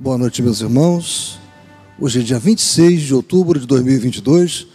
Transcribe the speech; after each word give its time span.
Boa 0.00 0.16
noite, 0.16 0.40
meus 0.42 0.60
irmãos. 0.60 1.40
Hoje 1.98 2.20
é 2.20 2.22
dia 2.22 2.38
26 2.38 3.02
de 3.02 3.14
outubro 3.14 3.58
de 3.58 3.66
2022. 3.66 4.68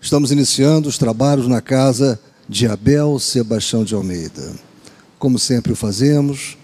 Estamos 0.00 0.30
iniciando 0.30 0.88
os 0.88 0.96
trabalhos 0.96 1.48
na 1.48 1.60
casa 1.60 2.20
de 2.48 2.68
Abel 2.68 3.18
Sebastião 3.18 3.82
de 3.82 3.92
Almeida. 3.92 4.52
Como 5.18 5.36
sempre 5.36 5.72
o 5.72 5.76
fazemos, 5.76 6.56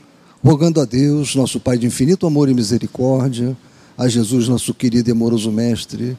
rogando 0.45 0.81
a 0.81 0.85
Deus, 0.85 1.35
nosso 1.35 1.59
Pai 1.59 1.77
de 1.77 1.89
infinito 1.89 2.25
amor 2.25 2.49
e 2.49 2.55
misericórdia, 2.55 3.57
a 3.99 4.07
Jesus, 4.07 4.47
nosso 4.47 4.73
querido 4.73 5.11
e 5.11 5.13
amoroso 5.13 5.51
Mestre, 5.51 6.17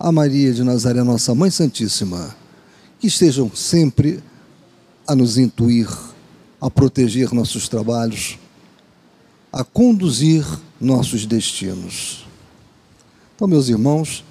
a 0.00 0.10
Maria 0.10 0.54
de 0.54 0.64
Nazaré, 0.64 1.02
nossa 1.02 1.34
Mãe 1.34 1.50
Santíssima, 1.50 2.34
que 2.98 3.08
estejam 3.08 3.54
sempre 3.54 4.20
a 5.06 5.14
nos 5.14 5.36
intuir, 5.36 5.90
a 6.58 6.70
proteger 6.70 7.34
nossos 7.34 7.68
trabalhos, 7.68 8.38
a 9.52 9.62
conduzir 9.62 10.46
nossos 10.80 11.26
destinos. 11.26 12.24
Então, 13.34 13.46
meus 13.46 13.68
irmãos, 13.68 14.24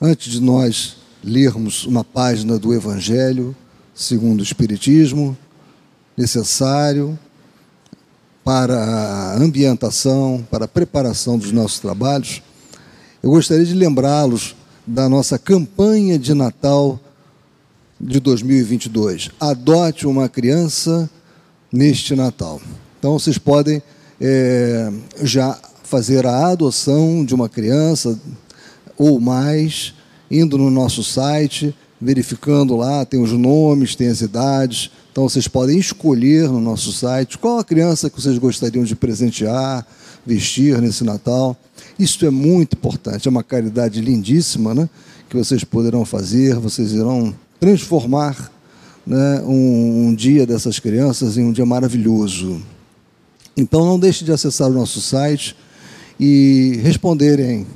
antes 0.00 0.32
de 0.32 0.40
nós 0.40 0.96
lermos 1.22 1.84
uma 1.84 2.02
página 2.02 2.58
do 2.58 2.74
Evangelho 2.74 3.54
segundo 3.94 4.40
o 4.40 4.42
Espiritismo, 4.42 5.36
necessário 6.16 7.18
para 8.44 8.82
a 8.82 9.36
ambientação, 9.36 10.46
para 10.50 10.64
a 10.64 10.68
preparação 10.68 11.36
dos 11.36 11.52
nossos 11.52 11.80
trabalhos, 11.80 12.42
eu 13.22 13.30
gostaria 13.30 13.64
de 13.64 13.74
lembrá-los 13.74 14.56
da 14.86 15.08
nossa 15.08 15.38
campanha 15.38 16.18
de 16.18 16.32
Natal 16.32 16.98
de 18.00 18.20
2022. 18.20 19.30
Adote 19.38 20.06
uma 20.06 20.28
criança 20.28 21.10
neste 21.70 22.14
Natal. 22.14 22.60
Então, 22.98 23.18
vocês 23.18 23.36
podem 23.36 23.82
é, 24.20 24.90
já 25.22 25.58
fazer 25.84 26.26
a 26.26 26.48
adoção 26.48 27.24
de 27.24 27.34
uma 27.34 27.48
criança 27.48 28.18
ou 28.96 29.20
mais, 29.20 29.94
indo 30.30 30.58
no 30.58 30.70
nosso 30.70 31.02
site, 31.02 31.74
verificando 32.00 32.76
lá, 32.76 33.04
tem 33.04 33.20
os 33.20 33.32
nomes, 33.32 33.94
tem 33.94 34.08
as 34.08 34.20
idades. 34.20 34.90
Então 35.10 35.28
vocês 35.28 35.48
podem 35.48 35.78
escolher 35.78 36.48
no 36.48 36.60
nosso 36.60 36.92
site 36.92 37.38
qual 37.38 37.58
a 37.58 37.64
criança 37.64 38.10
que 38.10 38.20
vocês 38.20 38.36
gostariam 38.38 38.84
de 38.84 38.94
presentear, 38.94 39.86
vestir 40.26 40.80
nesse 40.80 41.04
Natal. 41.04 41.56
Isso 41.98 42.24
é 42.26 42.30
muito 42.30 42.74
importante, 42.76 43.26
é 43.26 43.30
uma 43.30 43.42
caridade 43.42 44.00
lindíssima, 44.00 44.74
né? 44.74 44.88
Que 45.28 45.36
vocês 45.36 45.64
poderão 45.64 46.04
fazer, 46.04 46.56
vocês 46.56 46.92
irão 46.92 47.34
transformar 47.60 48.50
né, 49.06 49.42
um, 49.44 50.08
um 50.08 50.14
dia 50.14 50.46
dessas 50.46 50.78
crianças 50.78 51.36
em 51.36 51.44
um 51.44 51.52
dia 51.52 51.66
maravilhoso. 51.66 52.62
Então 53.58 53.84
não 53.84 53.98
deixe 53.98 54.24
de 54.24 54.30
acessar 54.30 54.70
o 54.70 54.72
nosso 54.72 55.00
site 55.00 55.56
e 56.18 56.78
responderem 56.80 57.66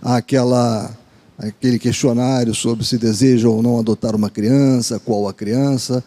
àquela, 0.00 0.96
aquele 1.36 1.76
questionário 1.76 2.54
sobre 2.54 2.84
se 2.84 2.96
deseja 2.96 3.48
ou 3.48 3.60
não 3.60 3.80
adotar 3.80 4.14
uma 4.14 4.30
criança, 4.30 5.00
qual 5.00 5.26
a 5.26 5.34
criança, 5.34 6.04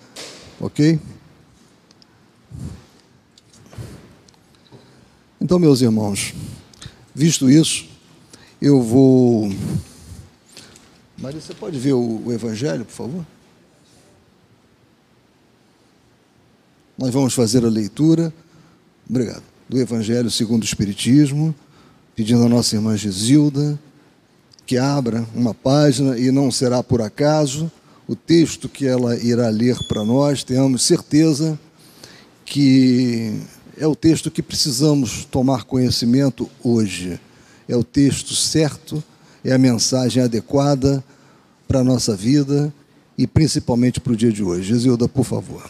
ok? 0.62 0.98
Então, 5.42 5.60
meus 5.60 5.82
irmãos, 5.82 6.34
visto 7.14 7.50
isso, 7.50 7.86
eu 8.62 8.82
vou. 8.82 9.52
Maria, 11.18 11.42
você 11.42 11.54
pode 11.54 11.78
ver 11.78 11.92
o, 11.92 12.22
o 12.28 12.32
Evangelho, 12.32 12.86
por 12.86 12.94
favor? 12.94 13.26
Nós 16.98 17.14
vamos 17.14 17.34
fazer 17.34 17.66
a 17.66 17.70
leitura 17.70 18.34
Obrigado. 19.10 19.44
Do 19.70 19.80
Evangelho 19.80 20.30
segundo 20.30 20.64
o 20.64 20.66
Espiritismo, 20.66 21.54
pedindo 22.16 22.44
à 22.44 22.50
nossa 22.50 22.76
irmã 22.76 22.96
Gisilda 22.96 23.80
que 24.68 24.78
abra 24.78 25.26
uma 25.34 25.54
página 25.54 26.20
e 26.20 26.30
não 26.30 26.52
será 26.52 26.84
por 26.84 27.02
acaso 27.02 27.72
o 28.06 28.16
texto 28.16 28.68
que 28.68 28.86
ela 28.86 29.18
irá 29.18 29.50
ler 29.50 29.78
para 29.88 30.04
nós, 30.04 30.44
tenhamos 30.44 30.82
certeza 30.84 31.58
que 32.46 33.40
é 33.78 33.88
o 33.88 33.96
texto 33.96 34.30
que 34.30 34.42
precisamos 34.42 35.26
tomar 35.26 35.64
conhecimento 35.64 36.50
hoje. 36.64 37.20
É 37.68 37.76
o 37.76 37.84
texto 37.84 38.34
certo, 38.34 39.04
é 39.44 39.54
a 39.54 39.58
mensagem 39.58 40.24
adequada 40.24 41.04
para 41.68 41.80
a 41.80 41.84
nossa 41.84 42.16
vida 42.16 42.74
e 43.18 43.28
principalmente 43.28 44.00
para 44.00 44.14
o 44.14 44.18
dia 44.18 44.32
de 44.32 44.44
hoje. 44.44 44.70
Gisilda, 44.70 45.08
por 45.08 45.26
favor. 45.26 45.70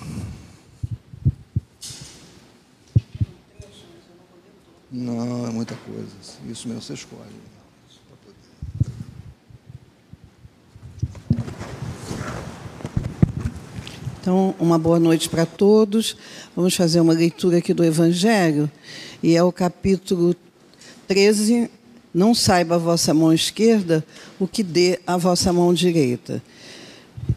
Não, 4.91 5.45
é 5.45 5.51
muita 5.51 5.75
coisa. 5.75 6.07
Isso 6.49 6.67
mesmo 6.67 6.81
você 6.81 6.93
escolhe. 6.93 7.21
Então, 14.21 14.55
uma 14.59 14.77
boa 14.77 14.99
noite 14.99 15.29
para 15.29 15.45
todos. 15.45 16.15
Vamos 16.55 16.75
fazer 16.75 16.99
uma 16.99 17.13
leitura 17.13 17.57
aqui 17.57 17.73
do 17.73 17.83
Evangelho, 17.83 18.69
e 19.21 19.35
é 19.35 19.43
o 19.43 19.51
capítulo 19.51 20.35
13. 21.07 21.69
Não 22.13 22.33
saiba 22.33 22.75
a 22.75 22.77
vossa 22.77 23.13
mão 23.13 23.31
esquerda 23.31 24.03
o 24.39 24.47
que 24.47 24.63
dê 24.63 24.99
a 25.05 25.17
vossa 25.17 25.53
mão 25.53 25.73
direita. 25.73 26.41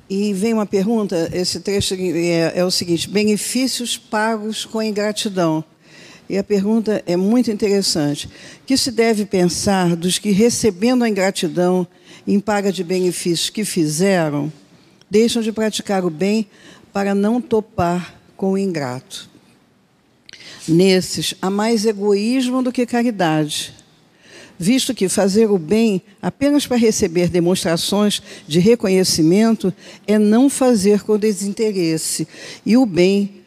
E 0.09 0.33
vem 0.35 0.53
uma 0.53 0.67
pergunta: 0.67 1.29
esse 1.33 1.61
trecho 1.61 1.95
é, 1.95 2.53
é 2.57 2.65
o 2.65 2.71
seguinte: 2.71 3.09
benefícios 3.09 3.97
pagos 3.97 4.65
com 4.65 4.83
ingratidão. 4.83 5.65
E 6.31 6.39
a 6.39 6.45
pergunta 6.45 7.03
é 7.07 7.17
muito 7.17 7.51
interessante. 7.51 8.31
que 8.65 8.77
se 8.77 8.93
deve 8.93 9.27
pensar 9.27 9.97
dos 9.97 10.17
que, 10.17 10.31
recebendo 10.31 11.03
a 11.03 11.09
ingratidão 11.09 11.85
em 12.25 12.39
paga 12.39 12.71
de 12.71 12.85
benefícios 12.85 13.51
que 13.51 13.65
fizeram, 13.65 14.53
deixam 15.11 15.43
de 15.43 15.51
praticar 15.51 16.05
o 16.05 16.09
bem 16.09 16.47
para 16.93 17.17
não 17.17 17.41
topar 17.41 18.15
com 18.37 18.53
o 18.53 18.59
ingrato? 18.59 19.29
Nesses, 20.69 21.35
há 21.43 21.51
mais 21.51 21.85
egoísmo 21.85 22.63
do 22.63 22.71
que 22.71 22.87
caridade, 22.87 23.75
visto 24.57 24.95
que 24.95 25.09
fazer 25.09 25.51
o 25.51 25.59
bem 25.59 26.01
apenas 26.23 26.65
para 26.65 26.77
receber 26.77 27.29
demonstrações 27.29 28.23
de 28.47 28.61
reconhecimento 28.61 29.75
é 30.07 30.17
não 30.17 30.49
fazer 30.49 31.03
com 31.03 31.19
desinteresse, 31.19 32.29
e 32.65 32.77
o 32.77 32.87
bem 32.87 33.40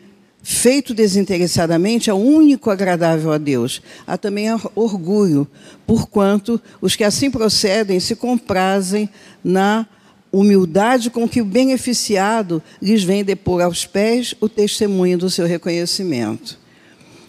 feito 0.44 0.94
desinteressadamente 0.94 2.10
é 2.10 2.14
o 2.14 2.18
único 2.18 2.70
agradável 2.70 3.32
a 3.32 3.38
Deus. 3.38 3.82
Há 4.06 4.18
também 4.18 4.48
orgulho, 4.76 5.48
porquanto 5.88 6.62
os 6.82 6.98
que 6.98 7.04
assim 7.06 7.32
procedem 7.32 8.00
se 8.02 8.16
comprazem 8.16 9.10
na 9.42 9.88
humildade 10.32 11.10
com 11.10 11.30
que 11.30 11.42
o 11.42 11.46
beneficiado 11.46 12.62
lhes 12.82 13.04
vem 13.04 13.24
depor 13.24 13.62
aos 13.62 13.86
pés 13.86 14.36
o 14.42 14.50
testemunho 14.50 15.18
do 15.18 15.30
seu 15.30 15.48
reconhecimento. 15.48 16.60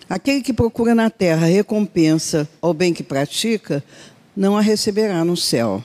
Aquele 0.09 0.43
que 0.43 0.53
procura 0.53 0.95
na 0.95 1.09
terra 1.09 1.47
recompensa 1.47 2.49
ao 2.61 2.75
bem 2.75 2.93
que 2.93 3.03
pratica, 3.03 3.85
não 4.37 4.57
a 4.57 4.61
receberá 4.61 5.25
no 5.25 5.37
céu. 5.37 5.83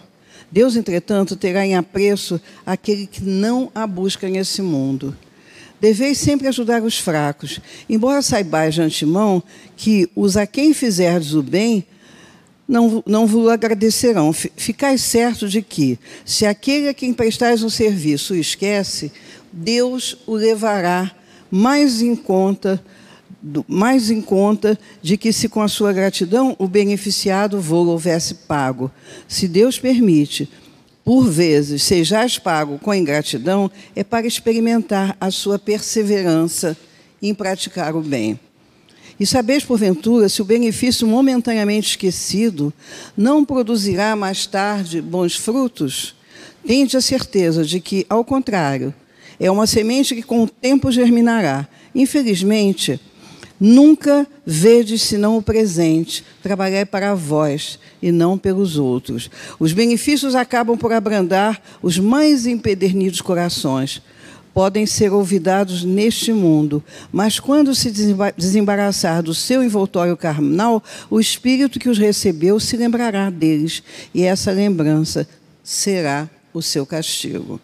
Deus, 0.52 0.76
entretanto, 0.76 1.36
terá 1.36 1.66
em 1.66 1.76
apreço 1.76 2.42
aquele 2.66 3.06
que 3.06 3.24
não 3.24 3.72
a 3.76 3.86
busca 3.86 4.28
nesse 4.28 4.62
mundo. 4.62 5.16
Deveis 5.80 6.18
sempre 6.18 6.48
ajudar 6.48 6.84
os 6.84 6.98
fracos, 6.98 7.60
embora 7.90 8.22
saibais 8.22 8.74
de 8.74 8.82
antemão 8.82 9.42
que 9.78 10.10
os 10.16 10.36
a 10.36 10.46
quem 10.46 10.74
fizerdes 10.74 11.34
o 11.34 11.42
bem 11.42 11.86
não, 12.68 13.04
não 13.06 13.26
vos 13.26 13.50
agradecerão. 13.50 14.32
Ficais 14.32 15.02
certo 15.02 15.48
de 15.48 15.62
que, 15.62 15.98
se 16.26 16.46
aquele 16.46 16.90
a 16.90 16.94
quem 16.94 17.14
prestais 17.14 17.64
um 17.64 17.70
serviço 17.70 18.34
o 18.34 18.38
esquece, 18.38 19.12
Deus 19.52 20.18
o 20.28 20.36
levará 20.36 21.12
mais 21.50 22.02
em 22.02 22.16
conta 22.16 22.84
mais 23.68 24.12
em 24.12 24.22
conta 24.22 24.78
de 25.02 25.16
que 25.16 25.32
se 25.32 25.48
com 25.48 25.62
a 25.62 25.68
sua 25.68 25.94
gratidão 25.94 26.56
o 26.60 26.68
beneficiado 26.68 27.62
vou 27.62 27.88
houvesse 27.88 28.36
pago. 28.36 28.92
Se 29.28 29.48
Deus 29.48 29.80
permite, 29.80 30.50
por 31.04 31.28
vezes 31.30 31.84
sejais 31.84 32.38
pago 32.38 32.78
com 32.80 32.94
ingratidão, 32.94 33.72
é 33.96 34.04
para 34.04 34.28
experimentar 34.28 35.16
a 35.20 35.32
sua 35.32 35.58
perseverança 35.58 36.78
em 37.22 37.34
praticar 37.34 37.96
o 37.96 38.02
bem. 38.02 38.40
E 39.20 39.26
sabeis, 39.26 39.66
porventura, 39.66 40.30
se 40.30 40.42
o 40.42 40.46
benefício 40.46 41.06
momentaneamente 41.06 41.90
esquecido 41.90 42.74
não 43.18 43.44
produzirá 43.44 44.16
mais 44.16 44.46
tarde 44.46 45.02
bons 45.02 45.36
frutos? 45.36 46.16
Tende 46.66 46.96
a 46.96 47.02
certeza 47.02 47.66
de 47.66 47.82
que, 47.82 48.06
ao 48.10 48.24
contrário, 48.24 48.94
é 49.40 49.52
uma 49.52 49.68
semente 49.68 50.16
que 50.16 50.22
com 50.22 50.44
o 50.44 50.48
tempo 50.48 50.92
germinará. 50.92 51.68
Infelizmente, 51.94 53.00
Nunca 53.60 54.26
vedes 54.46 55.02
senão 55.02 55.38
o 55.38 55.42
presente, 55.42 56.24
trabalhai 56.42 56.86
para 56.86 57.14
vós 57.14 57.78
e 58.02 58.12
não 58.12 58.38
pelos 58.38 58.78
outros. 58.78 59.30
Os 59.60 59.74
benefícios 59.74 60.34
acabam 60.34 60.78
por 60.78 60.94
abrandar 60.94 61.62
os 61.82 62.00
mais 62.00 62.48
empedernidos 62.48 63.20
corações, 63.20 64.02
podem 64.54 64.86
ser 64.86 65.12
olvidados 65.12 65.84
neste 65.84 66.32
mundo, 66.32 66.84
mas 67.12 67.40
quando 67.40 67.76
se 67.76 67.92
desembaraçar 68.38 69.22
do 69.22 69.34
seu 69.34 69.62
envoltório 69.62 70.16
carnal, 70.16 70.82
o 71.10 71.20
espírito 71.20 71.80
que 71.80 71.90
os 71.90 71.98
recebeu 71.98 72.60
se 72.60 72.78
lembrará 72.78 73.30
deles, 73.30 73.84
e 74.14 74.24
essa 74.24 74.52
lembrança 74.52 75.28
será 75.64 76.30
o 76.54 76.62
seu 76.62 76.86
castigo. 76.86 77.60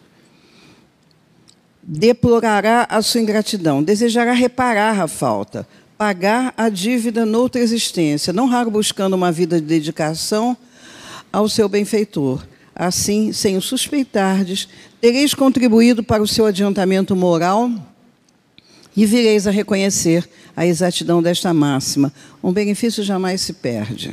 Deplorará 1.81 2.85
a 2.89 3.01
sua 3.01 3.21
ingratidão, 3.21 3.83
desejará 3.83 4.33
reparar 4.33 4.99
a 4.99 5.07
falta, 5.07 5.67
pagar 5.97 6.53
a 6.57 6.69
dívida 6.69 7.25
noutra 7.25 7.61
existência, 7.61 8.33
não 8.33 8.47
raro 8.47 8.69
buscando 8.69 9.13
uma 9.13 9.31
vida 9.31 9.59
de 9.59 9.67
dedicação 9.67 10.57
ao 11.31 11.47
seu 11.47 11.67
benfeitor 11.69 12.43
Assim, 12.75 13.31
sem 13.31 13.55
o 13.55 13.61
suspeitardes, 13.61 14.67
tereis 14.99 15.33
contribuído 15.33 16.03
para 16.03 16.21
o 16.21 16.27
seu 16.27 16.45
adiantamento 16.45 17.15
moral 17.15 17.71
e 18.97 19.05
vireis 19.05 19.47
a 19.47 19.51
reconhecer 19.51 20.29
a 20.53 20.65
exatidão 20.65 21.23
desta 21.23 21.53
máxima. 21.53 22.11
Um 22.43 22.51
benefício 22.51 23.01
jamais 23.01 23.39
se 23.39 23.53
perde. 23.53 24.11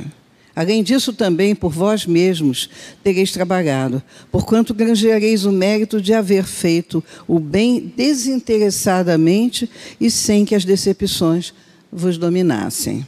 Além 0.55 0.81
disso, 0.81 1.11
também 1.11 1.53
por 1.53 1.73
vós 1.73 2.05
mesmos 2.05 2.69
tereis 3.03 3.31
trabalhado, 3.31 4.01
porquanto 4.31 4.73
granjeareis 4.73 5.43
o 5.43 5.51
mérito 5.51 6.01
de 6.01 6.13
haver 6.13 6.45
feito 6.45 7.03
o 7.27 7.39
bem 7.39 7.91
desinteressadamente 7.97 9.69
e 9.99 10.09
sem 10.09 10.45
que 10.45 10.55
as 10.55 10.63
decepções 10.63 11.53
vos 11.93 12.17
dominassem. 12.17 13.05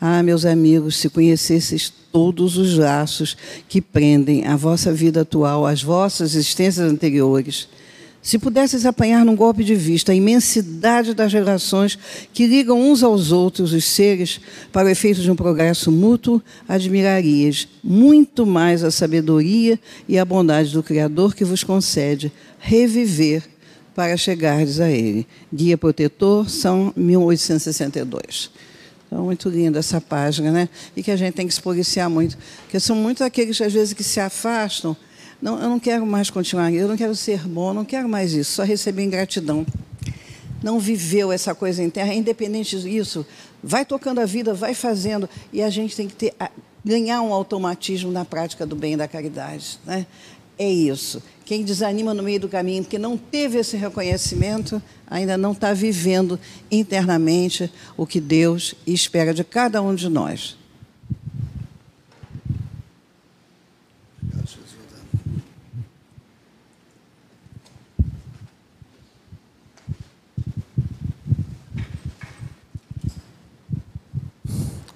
Ah, 0.00 0.22
meus 0.22 0.44
amigos, 0.44 0.96
se 0.96 1.08
conhecesseis 1.08 1.92
todos 2.12 2.56
os 2.56 2.76
laços 2.78 3.36
que 3.68 3.80
prendem 3.80 4.46
a 4.46 4.56
vossa 4.56 4.92
vida 4.92 5.22
atual, 5.22 5.66
as 5.66 5.82
vossas 5.82 6.34
existências 6.34 6.90
anteriores, 6.90 7.68
se 8.22 8.38
pudesseis 8.38 8.84
apanhar 8.84 9.24
num 9.24 9.34
golpe 9.34 9.64
de 9.64 9.74
vista 9.74 10.12
a 10.12 10.14
imensidade 10.14 11.14
das 11.14 11.32
relações 11.32 11.98
que 12.32 12.46
ligam 12.46 12.80
uns 12.80 13.02
aos 13.02 13.32
outros 13.32 13.72
os 13.72 13.84
seres 13.84 14.40
para 14.72 14.86
o 14.86 14.90
efeito 14.90 15.20
de 15.20 15.30
um 15.30 15.36
progresso 15.36 15.90
mútuo, 15.90 16.42
admirarias 16.68 17.68
muito 17.82 18.44
mais 18.44 18.84
a 18.84 18.90
sabedoria 18.90 19.78
e 20.08 20.18
a 20.18 20.24
bondade 20.24 20.72
do 20.72 20.82
Criador 20.82 21.34
que 21.34 21.44
vos 21.44 21.64
concede 21.64 22.30
reviver 22.58 23.44
para 23.98 24.16
chegardes 24.16 24.78
a 24.78 24.88
Ele. 24.88 25.26
Guia 25.52 25.76
Protetor, 25.76 26.48
São 26.48 26.92
1862. 26.94 28.48
Então, 29.04 29.24
muito 29.24 29.48
linda 29.48 29.80
essa 29.80 30.00
página, 30.00 30.52
né? 30.52 30.68
E 30.96 31.02
que 31.02 31.10
a 31.10 31.16
gente 31.16 31.34
tem 31.34 31.48
que 31.48 31.52
se 31.52 31.60
policiar 31.60 32.08
muito. 32.08 32.38
Porque 32.62 32.78
são 32.78 32.94
muitos 32.94 33.22
aqueles, 33.22 33.60
às 33.60 33.72
vezes, 33.72 33.92
que 33.92 34.04
se 34.04 34.20
afastam. 34.20 34.96
Não, 35.42 35.60
eu 35.60 35.68
não 35.68 35.80
quero 35.80 36.06
mais 36.06 36.30
continuar, 36.30 36.72
eu 36.72 36.86
não 36.86 36.96
quero 36.96 37.12
ser 37.16 37.40
bom, 37.40 37.74
não 37.74 37.84
quero 37.84 38.08
mais 38.08 38.32
isso, 38.32 38.52
só 38.52 38.62
receber 38.62 39.02
ingratidão. 39.02 39.66
Não 40.62 40.78
viveu 40.78 41.32
essa 41.32 41.52
coisa 41.52 41.82
interna, 41.82 42.14
independente 42.14 42.80
disso, 42.80 43.26
vai 43.60 43.84
tocando 43.84 44.20
a 44.20 44.24
vida, 44.26 44.54
vai 44.54 44.74
fazendo, 44.74 45.28
e 45.52 45.60
a 45.60 45.70
gente 45.70 45.96
tem 45.96 46.06
que 46.06 46.14
ter, 46.14 46.34
ganhar 46.84 47.20
um 47.22 47.32
automatismo 47.32 48.12
na 48.12 48.24
prática 48.24 48.64
do 48.64 48.76
bem 48.76 48.94
e 48.94 48.96
da 48.96 49.08
caridade. 49.08 49.80
Né? 49.84 50.06
É 50.58 50.68
isso. 50.68 51.22
Quem 51.44 51.62
desanima 51.62 52.12
no 52.12 52.22
meio 52.22 52.40
do 52.40 52.48
caminho, 52.48 52.82
porque 52.82 52.98
não 52.98 53.16
teve 53.16 53.58
esse 53.58 53.76
reconhecimento, 53.76 54.82
ainda 55.06 55.38
não 55.38 55.52
está 55.52 55.72
vivendo 55.72 56.38
internamente 56.70 57.70
o 57.96 58.04
que 58.04 58.20
Deus 58.20 58.74
espera 58.84 59.32
de 59.32 59.44
cada 59.44 59.80
um 59.80 59.94
de 59.94 60.08
nós. 60.08 60.56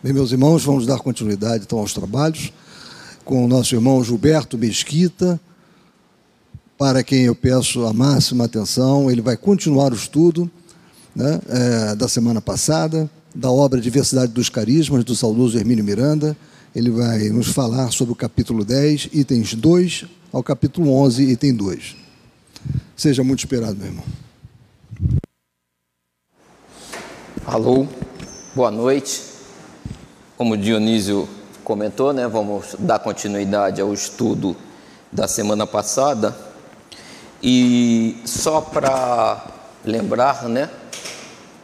Bem, 0.02 0.12
meus 0.12 0.32
irmãos, 0.32 0.64
vamos 0.64 0.84
dar 0.84 0.98
continuidade 0.98 1.62
então 1.64 1.78
aos 1.78 1.94
trabalhos 1.94 2.52
com 3.24 3.44
o 3.44 3.48
nosso 3.48 3.72
irmão 3.72 4.02
Gilberto 4.02 4.58
Mesquita 4.58 5.40
para 6.82 7.04
quem 7.04 7.26
eu 7.26 7.34
peço 7.36 7.86
a 7.86 7.92
máxima 7.92 8.46
atenção. 8.46 9.08
Ele 9.08 9.20
vai 9.20 9.36
continuar 9.36 9.92
o 9.92 9.94
estudo 9.94 10.50
né, 11.14 11.40
é, 11.48 11.94
da 11.94 12.08
semana 12.08 12.40
passada, 12.40 13.08
da 13.32 13.48
obra 13.52 13.80
Diversidade 13.80 14.32
dos 14.32 14.48
Carismas, 14.48 15.04
do 15.04 15.14
saudoso 15.14 15.56
Hermínio 15.56 15.84
Miranda. 15.84 16.36
Ele 16.74 16.90
vai 16.90 17.28
nos 17.28 17.46
falar 17.46 17.92
sobre 17.92 18.12
o 18.12 18.16
capítulo 18.16 18.64
10, 18.64 19.10
itens 19.12 19.54
2 19.54 20.06
ao 20.32 20.42
capítulo 20.42 20.92
11, 20.92 21.22
item 21.22 21.54
2. 21.54 21.94
Seja 22.96 23.22
muito 23.22 23.38
esperado, 23.38 23.76
meu 23.76 23.86
irmão. 23.86 24.04
Alô, 27.46 27.86
boa 28.56 28.72
noite. 28.72 29.22
Como 30.36 30.54
o 30.54 30.58
Dionísio 30.58 31.28
comentou, 31.62 32.12
né, 32.12 32.26
vamos 32.26 32.74
dar 32.76 32.98
continuidade 32.98 33.80
ao 33.80 33.94
estudo 33.94 34.56
da 35.12 35.28
semana 35.28 35.64
passada. 35.64 36.50
E 37.42 38.16
só 38.24 38.60
para 38.60 39.44
lembrar, 39.84 40.48
né? 40.48 40.70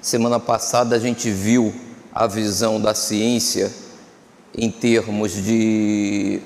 Semana 0.02 0.40
passada 0.40 0.96
a 0.96 0.98
gente 0.98 1.30
viu 1.30 1.72
a 2.12 2.26
visão 2.26 2.80
da 2.80 2.94
ciência 2.94 3.72
em 4.56 4.70
termos 4.72 5.32
de 5.32 6.40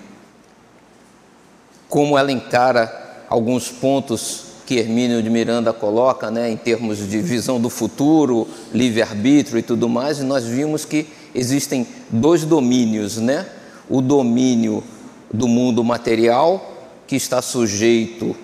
como 1.89 2.19
ela 2.19 2.31
encara 2.31 3.25
alguns 3.29 3.71
pontos 3.71 4.45
que 4.67 4.75
Hermínio 4.75 5.23
de 5.23 5.31
Miranda 5.31 5.73
coloca, 5.73 6.31
né, 6.31 6.51
em 6.51 6.57
termos 6.57 6.99
de 6.99 7.21
visão 7.21 7.61
do 7.61 7.69
futuro, 7.69 8.47
livre-arbítrio 8.73 9.59
e 9.59 9.63
tudo 9.63 9.89
mais, 9.89 10.19
e 10.19 10.25
nós 10.25 10.45
vimos 10.45 10.85
que 10.85 11.07
existem 11.35 11.87
dois 12.11 12.45
domínios, 12.45 13.17
né? 13.17 13.47
O 13.89 14.01
domínio 14.01 14.85
do 15.33 15.49
mundo 15.49 15.83
material, 15.83 16.91
que 17.07 17.17
está 17.17 17.41
sujeito 17.43 18.37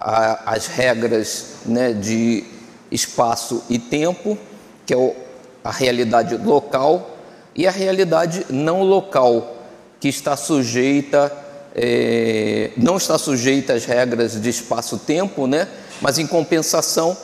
a, 0.00 0.54
as 0.54 0.66
regras 0.66 1.56
né, 1.66 1.92
de 1.92 2.44
espaço 2.90 3.62
e 3.68 3.78
tempo, 3.78 4.38
que 4.86 4.94
é 4.94 5.16
a 5.62 5.70
realidade 5.70 6.36
local, 6.36 7.18
e 7.54 7.66
a 7.66 7.70
realidade 7.70 8.46
não 8.48 8.82
local, 8.82 9.56
que 10.00 10.08
está 10.08 10.36
sujeita, 10.36 11.30
é, 11.74 12.70
não 12.76 12.96
está 12.96 13.18
sujeita 13.18 13.74
às 13.74 13.84
regras 13.84 14.40
de 14.40 14.48
espaço-tempo, 14.48 15.46
né, 15.46 15.68
mas 16.00 16.18
em 16.18 16.26
compensação, 16.26 17.16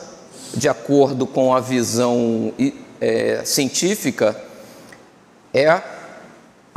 de 0.54 0.68
acordo 0.68 1.26
com 1.26 1.54
a 1.54 1.60
visão 1.60 2.52
é, 3.00 3.42
científica, 3.44 4.36
é 5.52 5.82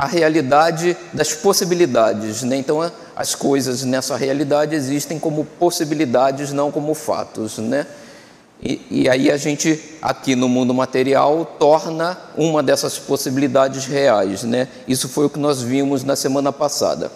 a 0.00 0.06
realidade 0.06 0.96
das 1.12 1.34
possibilidades. 1.34 2.42
Né? 2.42 2.56
Então, 2.56 2.90
as 3.14 3.34
coisas 3.34 3.84
nessa 3.84 4.16
realidade 4.16 4.74
existem 4.74 5.18
como 5.18 5.44
possibilidades, 5.44 6.54
não 6.54 6.70
como 6.70 6.94
fatos. 6.94 7.58
Né? 7.58 7.86
E, 8.62 8.80
e, 8.90 9.08
aí 9.10 9.30
a 9.30 9.36
gente, 9.36 9.78
aqui 10.00 10.34
no 10.34 10.48
mundo 10.48 10.72
material, 10.72 11.44
torna 11.58 12.18
uma 12.34 12.62
dessas 12.62 12.98
possibilidades 12.98 13.84
reais. 13.84 14.42
Né? 14.42 14.68
Isso 14.88 15.06
foi 15.06 15.26
o 15.26 15.30
que 15.30 15.38
nós 15.38 15.60
vimos 15.60 16.02
na 16.02 16.16
semana 16.16 16.50
passada. 16.50 17.12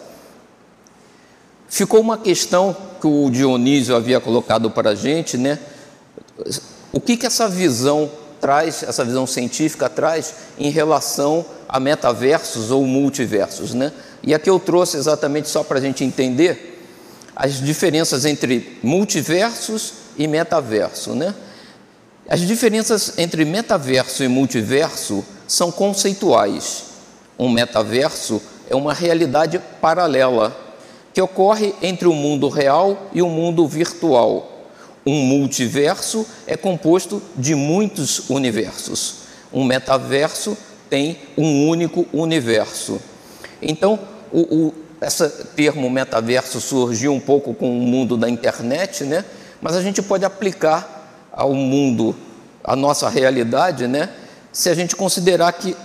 Ficou 1.66 2.02
uma 2.02 2.18
questão 2.18 2.76
que 3.00 3.06
o 3.06 3.30
Dionísio 3.30 3.96
havia 3.96 4.20
colocado 4.20 4.70
para 4.70 4.90
a 4.90 4.94
gente, 4.94 5.38
né? 5.38 5.58
O 6.92 7.00
que, 7.00 7.16
que 7.16 7.24
essa 7.26 7.48
visão 7.48 8.10
traz, 8.44 8.82
essa 8.82 9.02
visão 9.06 9.26
científica 9.26 9.88
traz 9.88 10.34
em 10.58 10.68
relação 10.68 11.46
a 11.74 11.80
metaversos 11.80 12.70
ou 12.70 12.86
multiversos, 12.86 13.74
né? 13.74 13.90
E 14.22 14.32
aqui 14.32 14.48
eu 14.48 14.60
trouxe 14.60 14.96
exatamente 14.96 15.48
só 15.48 15.64
para 15.64 15.80
a 15.80 15.82
gente 15.82 16.04
entender 16.04 16.80
as 17.34 17.54
diferenças 17.60 18.24
entre 18.24 18.78
multiversos 18.80 19.94
e 20.16 20.28
metaverso, 20.28 21.16
né? 21.16 21.34
As 22.28 22.42
diferenças 22.42 23.18
entre 23.18 23.44
metaverso 23.44 24.22
e 24.22 24.28
multiverso 24.28 25.24
são 25.48 25.72
conceituais. 25.72 26.84
Um 27.36 27.48
metaverso 27.48 28.40
é 28.70 28.76
uma 28.76 28.94
realidade 28.94 29.60
paralela 29.80 30.56
que 31.12 31.20
ocorre 31.20 31.74
entre 31.82 32.06
o 32.06 32.12
mundo 32.12 32.48
real 32.48 33.10
e 33.12 33.20
o 33.20 33.28
mundo 33.28 33.66
virtual. 33.66 34.70
Um 35.04 35.26
multiverso 35.26 36.24
é 36.46 36.56
composto 36.56 37.20
de 37.34 37.56
muitos 37.56 38.30
universos. 38.30 39.24
Um 39.52 39.64
metaverso 39.64 40.56
tem 40.88 41.18
um 41.36 41.68
único 41.68 42.06
universo. 42.12 43.00
Então, 43.60 43.98
o, 44.32 44.40
o, 44.40 44.74
esse 45.00 45.28
termo 45.56 45.88
metaverso 45.90 46.60
surgiu 46.60 47.12
um 47.12 47.20
pouco 47.20 47.54
com 47.54 47.78
o 47.78 47.82
mundo 47.82 48.16
da 48.16 48.28
internet, 48.28 49.04
né? 49.04 49.24
mas 49.60 49.76
a 49.76 49.82
gente 49.82 50.02
pode 50.02 50.24
aplicar 50.24 51.28
ao 51.32 51.52
mundo, 51.54 52.14
à 52.62 52.76
nossa 52.76 53.08
realidade, 53.08 53.86
né? 53.86 54.10
se 54.52 54.68
a 54.68 54.74
gente 54.74 54.94
considerar 54.94 55.52
que 55.52 55.76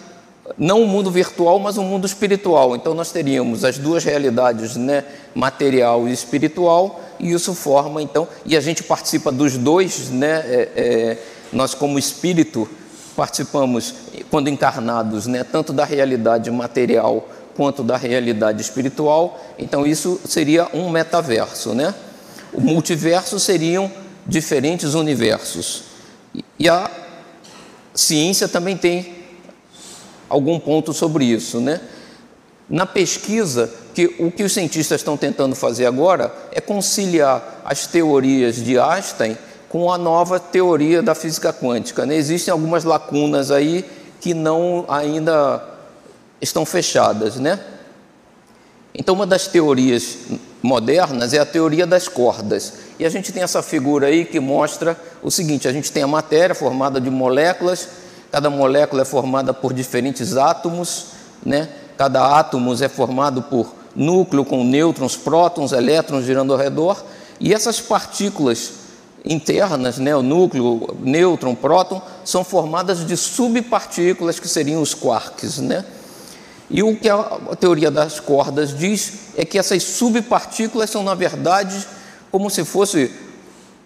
não 0.57 0.81
o 0.81 0.83
um 0.83 0.87
mundo 0.87 1.11
virtual, 1.11 1.59
mas 1.59 1.77
o 1.77 1.81
um 1.81 1.85
mundo 1.85 2.05
espiritual. 2.05 2.75
Então 2.75 2.93
nós 2.93 3.11
teríamos 3.11 3.63
as 3.63 3.77
duas 3.77 4.03
realidades, 4.03 4.75
né? 4.75 5.03
material 5.33 6.07
e 6.07 6.11
espiritual, 6.11 7.01
e 7.19 7.31
isso 7.31 7.53
forma 7.53 8.01
então, 8.01 8.27
e 8.45 8.55
a 8.55 8.61
gente 8.61 8.83
participa 8.83 9.31
dos 9.31 9.57
dois, 9.57 10.09
né? 10.09 10.43
É, 10.45 10.69
é, 10.75 11.17
nós 11.51 11.73
como 11.73 11.99
espírito 11.99 12.69
participamos 13.15 13.93
quando 14.29 14.49
encarnados, 14.49 15.27
né? 15.27 15.43
Tanto 15.43 15.73
da 15.73 15.85
realidade 15.85 16.49
material 16.51 17.27
quanto 17.55 17.83
da 17.83 17.97
realidade 17.97 18.61
espiritual. 18.61 19.39
Então 19.57 19.85
isso 19.85 20.19
seria 20.25 20.67
um 20.73 20.89
metaverso, 20.89 21.73
né? 21.73 21.93
O 22.53 22.61
multiverso 22.61 23.39
seriam 23.39 23.91
diferentes 24.25 24.93
universos. 24.93 25.83
E 26.57 26.69
a 26.69 26.89
ciência 27.93 28.47
também 28.47 28.77
tem 28.77 29.15
algum 30.29 30.59
ponto 30.59 30.93
sobre 30.93 31.25
isso, 31.25 31.59
né? 31.59 31.81
Na 32.69 32.85
pesquisa, 32.85 33.69
que 33.93 34.15
o 34.19 34.31
que 34.31 34.43
os 34.43 34.53
cientistas 34.53 35.01
estão 35.01 35.17
tentando 35.17 35.55
fazer 35.55 35.85
agora 35.85 36.33
é 36.51 36.61
conciliar 36.61 37.61
as 37.65 37.87
teorias 37.87 38.55
de 38.55 38.79
Einstein 38.79 39.37
com 39.67 39.91
a 39.91 39.97
nova 39.97 40.39
teoria 40.39 41.01
da 41.01 41.13
física 41.13 41.51
quântica. 41.51 42.05
Né? 42.05 42.15
Existem 42.15 42.51
algumas 42.51 42.83
lacunas 42.83 43.51
aí 43.51 43.83
que 44.19 44.33
não 44.33 44.85
ainda 44.87 45.63
estão 46.41 46.65
fechadas, 46.65 47.37
né? 47.37 47.59
Então, 48.93 49.15
uma 49.15 49.25
das 49.25 49.47
teorias 49.47 50.17
modernas 50.61 51.33
é 51.33 51.39
a 51.39 51.45
teoria 51.45 51.85
das 51.85 52.07
cordas. 52.07 52.73
E 52.97 53.05
a 53.05 53.09
gente 53.09 53.31
tem 53.31 53.43
essa 53.43 53.61
figura 53.61 54.07
aí 54.07 54.25
que 54.25 54.39
mostra 54.39 54.99
o 55.21 55.31
seguinte: 55.31 55.67
a 55.67 55.71
gente 55.71 55.91
tem 55.91 56.03
a 56.03 56.07
matéria 56.07 56.55
formada 56.55 56.99
de 56.99 57.09
moléculas, 57.09 57.87
cada 58.31 58.49
molécula 58.49 59.03
é 59.03 59.05
formada 59.05 59.53
por 59.53 59.73
diferentes 59.73 60.35
átomos, 60.35 61.07
né? 61.45 61.69
Cada 61.97 62.39
átomo 62.39 62.73
é 62.81 62.89
formado 62.89 63.43
por 63.43 63.73
núcleo 63.95 64.45
com 64.45 64.63
nêutrons, 64.63 65.15
prótons, 65.15 65.71
elétrons 65.71 66.25
girando 66.25 66.53
ao 66.53 66.59
redor, 66.59 67.03
e 67.39 67.53
essas 67.53 67.79
partículas 67.79 68.71
internas, 69.25 69.97
né, 69.97 70.15
o 70.15 70.23
núcleo, 70.23 70.95
nêutron, 71.01 71.53
próton, 71.53 72.01
são 72.23 72.43
formadas 72.43 73.05
de 73.05 73.17
subpartículas 73.17 74.39
que 74.39 74.47
seriam 74.47 74.81
os 74.81 74.93
quarks, 74.93 75.59
né? 75.59 75.83
E 76.69 76.83
o 76.83 76.95
que 76.95 77.09
a 77.09 77.23
teoria 77.59 77.89
das 77.89 78.19
cordas 78.19 78.77
diz 78.77 79.13
é 79.35 79.43
que 79.43 79.57
essas 79.57 79.83
subpartículas 79.83 80.89
são, 80.89 81.03
na 81.03 81.15
verdade, 81.15 81.87
como 82.31 82.49
se 82.49 82.63
fosse 82.63 83.11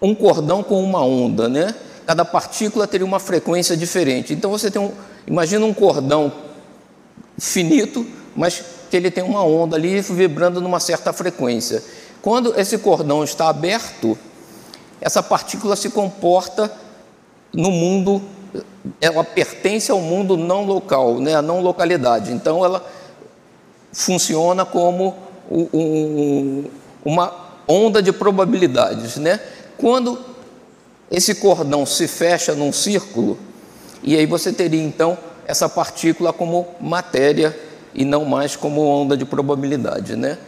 um 0.02 0.14
cordão 0.14 0.62
com 0.62 0.82
uma 0.82 1.02
onda, 1.02 1.48
né? 1.48 1.74
Cada 2.06 2.24
partícula 2.24 2.86
teria 2.86 3.06
uma 3.06 3.18
frequência 3.18 3.74
diferente. 3.74 4.34
Então 4.34 4.50
você 4.50 4.70
tem 4.70 4.82
um, 4.82 4.92
imagina 5.26 5.64
um 5.64 5.72
cordão 5.72 6.30
finito, 7.38 8.06
mas 8.36 8.62
que 8.90 8.96
ele 8.96 9.10
tem 9.10 9.24
uma 9.24 9.42
onda 9.42 9.76
ali 9.76 10.02
vibrando 10.02 10.60
numa 10.60 10.78
certa 10.78 11.10
frequência. 11.12 11.82
Quando 12.20 12.58
esse 12.58 12.76
cordão 12.76 13.24
está 13.24 13.48
aberto, 13.48 14.18
essa 15.04 15.22
partícula 15.22 15.76
se 15.76 15.90
comporta 15.90 16.72
no 17.52 17.70
mundo 17.70 18.22
ela 19.00 19.22
pertence 19.22 19.90
ao 19.90 20.00
mundo 20.00 20.36
não 20.36 20.64
local, 20.64 21.20
né, 21.20 21.34
a 21.34 21.42
não 21.42 21.60
localidade. 21.60 22.32
Então, 22.32 22.64
ela 22.64 22.84
funciona 23.92 24.64
como 24.64 25.14
um, 25.50 26.64
uma 27.04 27.32
onda 27.66 28.02
de 28.02 28.12
probabilidades. 28.12 29.16
Né? 29.16 29.40
Quando 29.78 30.18
esse 31.10 31.34
cordão 31.34 31.86
se 31.86 32.06
fecha 32.08 32.54
num 32.54 32.72
círculo, 32.72 33.38
e 34.02 34.16
aí 34.16 34.26
você 34.26 34.52
teria 34.52 34.82
então 34.82 35.16
essa 35.46 35.68
partícula 35.68 36.32
como 36.32 36.66
matéria 36.80 37.58
e 37.94 38.04
não 38.04 38.24
mais 38.24 38.56
como 38.56 38.82
onda 38.82 39.16
de 39.16 39.24
probabilidade. 39.24 40.16
Né? 40.16 40.38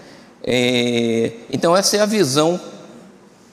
É, 0.42 1.32
então, 1.50 1.76
essa 1.76 1.96
é 1.96 2.00
a 2.00 2.06
visão 2.06 2.60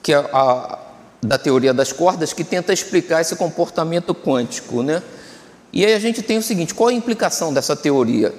que 0.01 0.13
a, 0.13 0.19
a 0.33 0.82
da 1.23 1.37
teoria 1.37 1.73
das 1.73 1.91
cordas 1.91 2.33
que 2.33 2.43
tenta 2.43 2.73
explicar 2.73 3.21
esse 3.21 3.35
comportamento 3.35 4.13
quântico, 4.13 4.83
né? 4.83 5.01
E 5.71 5.85
aí 5.85 5.93
a 5.93 5.99
gente 5.99 6.21
tem 6.21 6.37
o 6.37 6.43
seguinte: 6.43 6.73
qual 6.73 6.89
a 6.89 6.93
implicação 6.93 7.53
dessa 7.53 7.75
teoria? 7.75 8.33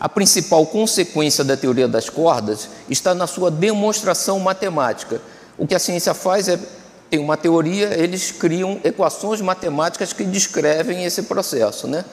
A 0.00 0.08
principal 0.08 0.66
consequência 0.66 1.44
da 1.44 1.56
teoria 1.56 1.86
das 1.86 2.10
cordas 2.10 2.68
está 2.88 3.14
na 3.14 3.26
sua 3.26 3.50
demonstração 3.50 4.38
matemática. 4.40 5.20
O 5.56 5.66
que 5.66 5.74
a 5.74 5.78
ciência 5.78 6.12
faz 6.12 6.48
é 6.48 6.58
tem 7.08 7.20
uma 7.20 7.36
teoria, 7.36 7.94
eles 7.96 8.32
criam 8.32 8.80
equações 8.82 9.40
matemáticas 9.40 10.12
que 10.12 10.24
descrevem 10.24 11.04
esse 11.04 11.22
processo, 11.22 11.86
né? 11.86 12.04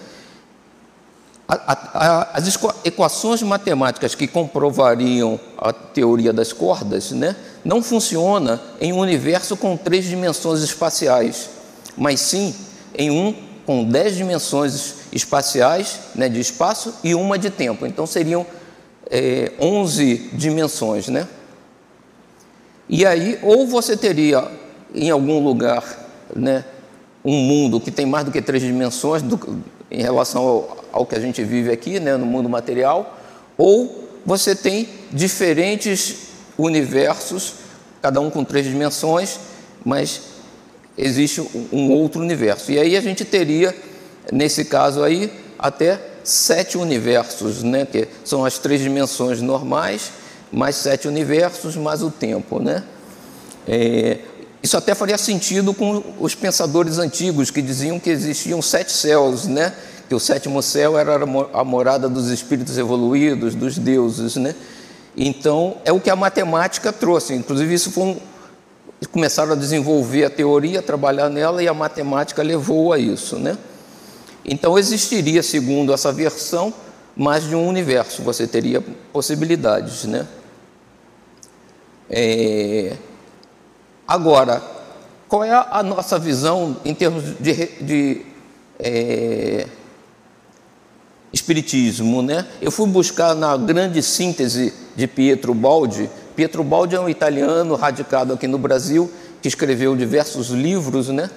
as 2.34 2.58
equações 2.86 3.42
matemáticas 3.42 4.16
que 4.16 4.28
comprovariam 4.28 5.40
a 5.58 5.74
teoria 5.74 6.32
das 6.32 6.54
cordas 6.54 7.12
né, 7.12 7.36
não 7.64 7.82
funciona 7.82 8.62
em 8.80 8.92
um 8.92 9.00
universo 9.00 9.56
com 9.56 9.78
três 9.78 10.06
dimensões 10.06 10.62
espaciais, 10.62 11.50
mas 11.98 12.20
sim 12.20 12.56
em 12.96 13.12
um 13.12 13.36
com 13.66 13.84
dez 13.84 14.16
dimensões 14.16 14.96
espaciais 15.12 16.00
né, 16.16 16.28
de 16.28 16.40
espaço 16.40 16.96
e 17.04 17.14
uma 17.14 17.38
de 17.38 17.50
tempo. 17.50 17.86
Então 17.86 18.06
seriam 18.08 18.46
é, 19.10 19.52
11 19.60 20.30
dimensões. 20.34 21.08
Né? 21.08 21.28
E 22.90 23.06
aí, 23.06 23.38
ou 23.42 23.68
você 23.68 23.96
teria 23.96 24.50
em 24.94 25.10
algum 25.10 25.44
lugar 25.44 25.84
né, 26.36 26.66
um 27.24 27.36
mundo 27.36 27.80
que 27.80 27.92
tem 27.92 28.06
mais 28.06 28.26
do 28.26 28.32
que 28.32 28.42
três 28.42 28.64
dimensões 28.64 29.22
do, 29.22 29.64
em 29.90 30.02
relação 30.02 30.42
ao, 30.42 30.86
ao 30.92 31.06
que 31.06 31.16
a 31.16 31.20
gente 31.20 31.44
vive 31.44 31.72
aqui, 31.72 32.00
né, 32.00 32.18
no 32.18 32.26
mundo 32.26 32.50
material, 32.50 33.18
ou 33.58 34.10
você 34.26 34.56
tem 34.56 34.90
diferentes 35.12 36.31
universos, 36.62 37.54
cada 38.02 38.20
um 38.20 38.30
com 38.30 38.44
três 38.44 38.66
dimensões, 38.66 39.40
mas 39.86 40.22
existe 40.98 41.42
um 41.72 41.92
outro 41.92 42.22
universo. 42.22 42.72
E 42.72 42.80
aí 42.80 42.96
a 42.96 43.02
gente 43.02 43.26
teria, 43.26 43.76
nesse 44.32 44.66
caso 44.66 45.04
aí, 45.04 45.32
até 45.58 46.00
sete 46.24 46.78
universos, 46.78 47.64
né, 47.64 47.86
que 47.86 48.08
são 48.24 48.46
as 48.46 48.58
três 48.58 48.82
dimensões 48.82 49.42
normais, 49.42 50.12
mais 50.52 50.76
sete 50.76 51.08
universos, 51.08 51.76
mais 51.76 52.04
o 52.04 52.12
tempo. 52.12 52.60
Né? 52.60 52.84
É, 53.68 54.20
isso 54.62 54.78
até 54.78 54.94
faria 54.94 55.18
sentido 55.18 55.74
com 55.74 56.04
os 56.20 56.36
pensadores 56.36 56.98
antigos 56.98 57.50
que 57.50 57.62
diziam 57.62 58.00
que 58.00 58.10
existiam 58.10 58.62
sete 58.62 58.92
céus, 58.92 59.48
né? 59.48 59.74
que 60.12 60.16
o 60.16 60.20
sétimo 60.20 60.62
céu 60.62 61.00
era 61.00 61.16
a 61.54 61.64
morada 61.64 62.10
dos 62.10 62.30
espíritos 62.30 62.78
evoluídos, 62.78 63.56
dos 63.56 63.78
deuses, 63.78 64.36
né? 64.36 64.54
Então, 65.16 65.78
é 65.84 65.92
o 65.92 66.00
que 66.00 66.10
a 66.10 66.16
matemática 66.16 66.92
trouxe. 66.94 67.34
Inclusive, 67.34 67.74
isso 67.74 67.92
foi 67.92 68.04
um... 68.04 68.20
começaram 69.12 69.54
a 69.54 69.56
desenvolver 69.56 70.26
a 70.26 70.30
teoria, 70.30 70.80
a 70.80 70.82
trabalhar 70.82 71.30
nela, 71.30 71.62
e 71.62 71.68
a 71.68 71.74
matemática 71.74 72.42
levou 72.42 72.94
a 72.94 72.98
isso, 72.98 73.38
né? 73.38 73.58
Então, 74.46 74.78
existiria, 74.78 75.44
segundo 75.44 75.94
essa 75.94 76.12
versão, 76.12 76.74
mais 77.16 77.44
de 77.44 77.56
um 77.56 77.68
universo, 77.68 78.22
você 78.22 78.48
teria 78.48 78.82
possibilidades, 79.12 80.06
né? 80.06 80.28
É... 82.10 82.96
Agora, 84.08 84.62
qual 85.28 85.44
é 85.44 85.52
a 85.52 85.84
nossa 85.84 86.20
visão 86.20 86.78
em 86.84 86.94
termos 86.94 87.24
de, 87.40 87.68
de 87.82 88.26
é 88.80 89.68
espiritismo, 91.34 92.22
né? 92.22 92.46
Eu 92.62 92.72
fui 92.72 92.88
buscar 92.88 93.36
na 93.36 93.56
grande 93.56 94.02
síntese 94.04 94.74
de 94.96 95.08
Pietro 95.08 95.54
Baldi. 95.54 96.10
Pietro 96.36 96.64
Baldi 96.64 96.96
é 96.96 97.00
um 97.00 97.10
italiano 97.10 97.76
radicado 97.76 98.34
aqui 98.34 98.48
no 98.48 98.58
Brasil 98.58 99.10
que 99.42 99.48
escreveu 99.48 99.96
diversos 99.96 100.50
livros, 100.50 101.08
né? 101.08 101.30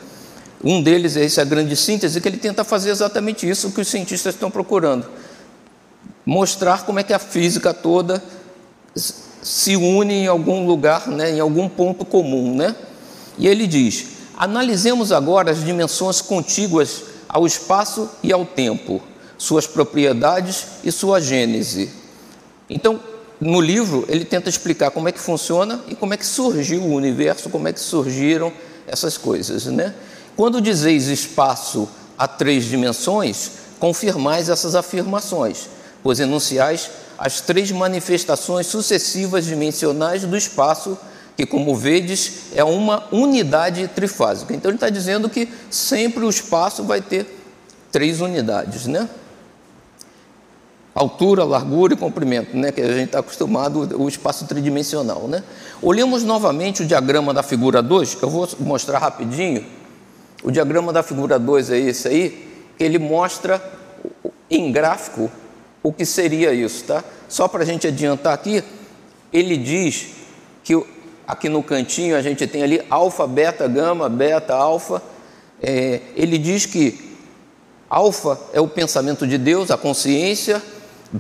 Um 0.63 0.83
deles 0.83 1.17
é 1.17 1.25
esse 1.25 1.41
a 1.41 1.45
grande 1.45 1.77
síntese 1.77 2.21
que 2.21 2.29
ele 2.29 2.39
tenta 2.39 2.65
fazer 2.65 2.91
exatamente 2.91 3.49
isso 3.49 3.71
que 3.71 3.81
os 3.81 3.89
cientistas 3.89 4.35
estão 4.35 4.51
procurando, 4.51 5.07
mostrar 6.25 6.85
como 6.85 6.99
é 6.99 7.03
que 7.03 7.13
a 7.13 7.19
física 7.19 7.73
toda 7.75 8.23
se 8.95 9.77
une 9.77 10.15
em 10.15 10.27
algum 10.27 10.67
lugar, 10.67 11.07
né? 11.07 11.33
Em 11.33 11.41
algum 11.41 11.69
ponto 11.69 12.05
comum, 12.05 12.57
né? 12.57 12.75
E 13.39 13.47
ele 13.47 13.67
diz: 13.67 14.07
analisemos 14.37 15.13
agora 15.13 15.53
as 15.53 15.65
dimensões 15.65 16.21
contíguas 16.21 17.03
ao 17.29 17.47
espaço 17.47 18.09
e 18.23 18.33
ao 18.33 18.45
tempo 18.45 19.03
suas 19.37 19.67
propriedades 19.67 20.67
e 20.83 20.93
sua 20.93 21.21
gênese. 21.21 21.91
Então, 22.69 23.01
no 23.41 23.61
livro, 23.61 24.05
ele 24.09 24.25
tenta 24.25 24.49
explicar 24.49 24.91
como 24.91 25.09
é 25.09 25.13
que 25.13 25.19
funciona 25.19 25.81
e 25.89 25.95
como 25.95 26.15
é 26.15 26.17
que 26.17 26.27
surgiu 26.27 26.83
o 26.83 26.95
universo, 26.95 27.51
como 27.51 27.69
é 27.69 27.73
que 27.73 27.81
surgiram 27.81 28.53
essas 28.87 29.19
coisas. 29.19 29.67
Né? 29.67 29.95
Quando 30.37 30.61
dizeis 30.61 31.09
espaço 31.09 31.89
a 32.17 32.27
três 32.29 32.65
dimensões, 32.65 33.51
confirmais 33.79 34.49
essas 34.49 34.75
afirmações, 34.75 35.69
pois 36.03 36.21
enunciais 36.21 36.91
as 37.19 37.41
três 37.41 37.71
manifestações 37.71 38.67
sucessivas 38.67 39.45
dimensionais 39.45 40.25
do 40.25 40.37
espaço, 40.37 40.97
que, 41.37 41.45
como 41.45 41.75
vedes, 41.75 42.53
é 42.55 42.63
uma 42.63 43.05
unidade 43.11 43.89
trifásica. 43.89 44.55
Então, 44.55 44.71
ele 44.71 44.77
está 44.77 44.89
dizendo 44.89 45.29
que 45.29 45.49
sempre 45.71 46.25
o 46.25 46.31
espaço 46.31 46.85
vai 46.85 47.01
ter 47.01 47.27
três 47.91 48.21
unidades, 48.21 48.87
né? 48.87 49.09
Altura, 50.95 51.43
largura 51.45 51.95
e 51.95 51.97
comprimento, 51.97 52.57
né, 52.57 52.71
que 52.71 52.81
a 52.81 52.87
gente 52.87 53.07
está 53.07 53.19
acostumado, 53.19 54.01
o 54.01 54.09
espaço 54.09 54.47
tridimensional. 54.47 55.27
Né? 55.27 55.43
Olhemos 55.83 56.23
novamente 56.23 56.83
o 56.83 56.87
diagrama 56.87 57.35
da 57.35 57.43
figura 57.43 57.83
2, 57.83 58.19
eu 58.23 58.31
vou 58.31 58.49
mostrar 58.61 58.99
rapidinho. 58.99 59.65
O 60.43 60.51
diagrama 60.51 60.93
da 60.93 61.03
figura 61.03 61.39
2 61.39 61.71
é 61.71 61.79
esse 61.79 62.07
aí, 62.07 62.49
ele 62.79 62.99
mostra 62.99 63.63
em 64.51 64.71
gráfico 64.71 65.31
o 65.83 65.93
que 65.93 66.07
seria 66.07 66.53
isso. 66.53 66.85
Tá? 66.85 67.03
Só 67.29 67.49
para 67.49 67.63
a 67.63 67.67
gente 67.67 67.87
adiantar 67.87 68.33
aqui, 68.33 68.63
ele 69.33 69.57
diz 69.57 70.09
que 70.63 70.81
aqui 71.27 71.49
no 71.49 71.63
cantinho 71.63 72.17
a 72.17 72.23
gente 72.23 72.47
tem 72.47 72.63
ali 72.63 72.83
alfa, 72.89 73.27
beta, 73.27 73.67
gama, 73.67 74.09
beta, 74.09 74.55
alfa. 74.55 75.03
É, 75.63 76.01
ele 76.15 76.39
diz 76.39 76.67
que 76.67 77.17
alfa 77.89 78.39
é 78.53 78.61
o 78.61 78.69
pensamento 78.69 79.27
de 79.27 79.39
Deus, 79.39 79.71
a 79.71 79.77
consciência, 79.77 80.63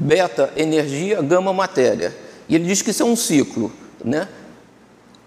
beta, 0.00 0.52
energia, 0.56 1.22
gama, 1.22 1.52
matéria. 1.52 2.14
E 2.48 2.54
ele 2.54 2.64
diz 2.64 2.82
que 2.82 2.90
isso 2.90 3.02
é 3.02 3.06
um 3.06 3.14
ciclo, 3.14 3.72
né? 4.04 4.28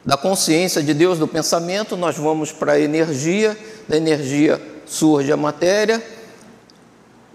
Da 0.06 0.18
consciência 0.18 0.84
de 0.84 0.94
Deus, 0.94 1.20
do 1.20 1.28
pensamento, 1.28 1.96
nós 1.96 2.18
vamos 2.18 2.52
para 2.52 2.74
a 2.74 2.80
energia, 2.80 3.58
da 3.88 3.98
energia 3.98 4.62
surge 4.86 5.32
a 5.32 5.38
matéria. 5.38 6.04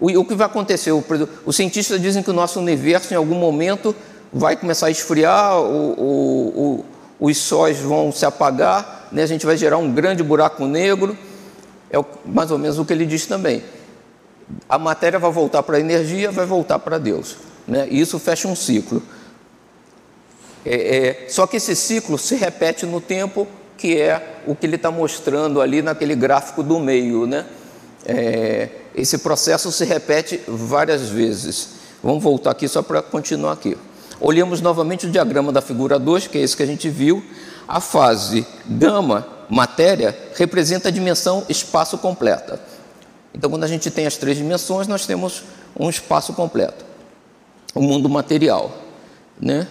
O, 0.01 0.11
o 0.21 0.25
que 0.25 0.35
vai 0.35 0.47
acontecer? 0.47 0.93
O, 0.93 1.05
os 1.45 1.57
cientistas 1.57 2.01
dizem 2.01 2.23
que 2.23 2.31
o 2.31 2.35
nosso 2.35 2.59
universo, 2.61 3.13
em 3.13 3.17
algum 3.17 3.35
momento, 3.35 3.95
vai 4.33 4.57
começar 4.57 4.87
a 4.87 4.91
esfriar, 4.91 5.59
o, 5.61 6.85
os 7.19 7.39
sóis 7.39 7.79
vão 7.79 8.11
se 8.13 8.25
apagar, 8.25 9.09
né? 9.13 9.23
a 9.23 9.27
gente 9.27 9.45
vai 9.47 9.57
gerar 9.57 9.79
um 9.79 9.93
grande 9.93 10.23
buraco 10.23 10.67
negro. 10.67 11.17
É 11.91 12.03
mais 12.25 12.51
ou 12.51 12.59
menos 12.59 12.79
o 12.79 12.85
que 12.85 12.93
ele 12.93 13.05
diz 13.05 13.27
também 13.27 13.63
a 14.69 14.79
matéria 14.79 15.19
vai 15.19 15.31
voltar 15.31 15.63
para 15.63 15.77
a 15.77 15.81
energia, 15.81 16.31
vai 16.31 16.47
voltar 16.47 16.79
para 16.79 16.99
Deus. 16.99 17.37
Né? 17.67 17.87
E 17.91 18.01
isso 18.01 18.19
fecha 18.19 18.49
um 18.49 18.57
ciclo. 18.57 19.03
É, 20.65 20.97
é, 20.97 21.29
só 21.29 21.47
que 21.47 21.57
esse 21.57 21.75
ciclo 21.75 22.19
se 22.19 22.37
repete 22.37 22.87
no 22.87 23.01
tempo, 23.01 23.47
que 23.77 24.01
é 24.01 24.41
o 24.47 24.55
que 24.55 24.67
ele 24.67 24.77
está 24.77 24.91
mostrando 24.91 25.61
ali 25.61 25.83
naquele 25.83 26.15
gráfico 26.15 26.63
do 26.63 26.79
meio. 26.79 27.27
Né? 27.27 27.47
É, 28.05 28.69
esse 28.95 29.19
processo 29.19 29.73
se 29.73 29.85
repete 29.85 30.41
várias 30.47 31.09
vezes. 31.09 31.83
Vamos 32.03 32.23
voltar 32.23 32.51
aqui 32.51 32.69
só 32.69 32.83
para 32.83 33.03
continuar 33.03 33.53
aqui. 33.53 33.77
Olhamos 34.21 34.61
novamente 34.61 35.07
o 35.07 35.11
diagrama 35.11 35.51
da 35.51 35.61
figura 35.61 35.99
2, 35.99 36.29
que 36.29 36.39
é 36.39 36.43
esse 36.43 36.57
que 36.57 36.63
a 36.63 36.67
gente 36.67 36.89
viu. 36.89 37.25
A 37.67 37.81
fase 37.81 38.47
gama, 38.67 39.27
matéria, 39.49 40.17
representa 40.37 40.89
a 40.89 40.93
dimensão 40.93 41.45
espaço 41.49 41.99
completa. 41.99 42.61
Então, 43.35 43.51
quando 43.51 43.65
a 43.65 43.69
gente 43.69 43.91
tem 43.91 44.07
as 44.07 44.17
três 44.17 44.37
dimensões, 44.37 44.87
nós 44.87 45.07
temos 45.07 45.43
um 45.79 45.89
espaço 45.89 46.33
completo, 46.35 46.85
o 47.75 47.81
mundo 47.81 48.09
material, 48.09 48.71
né? 49.41 49.67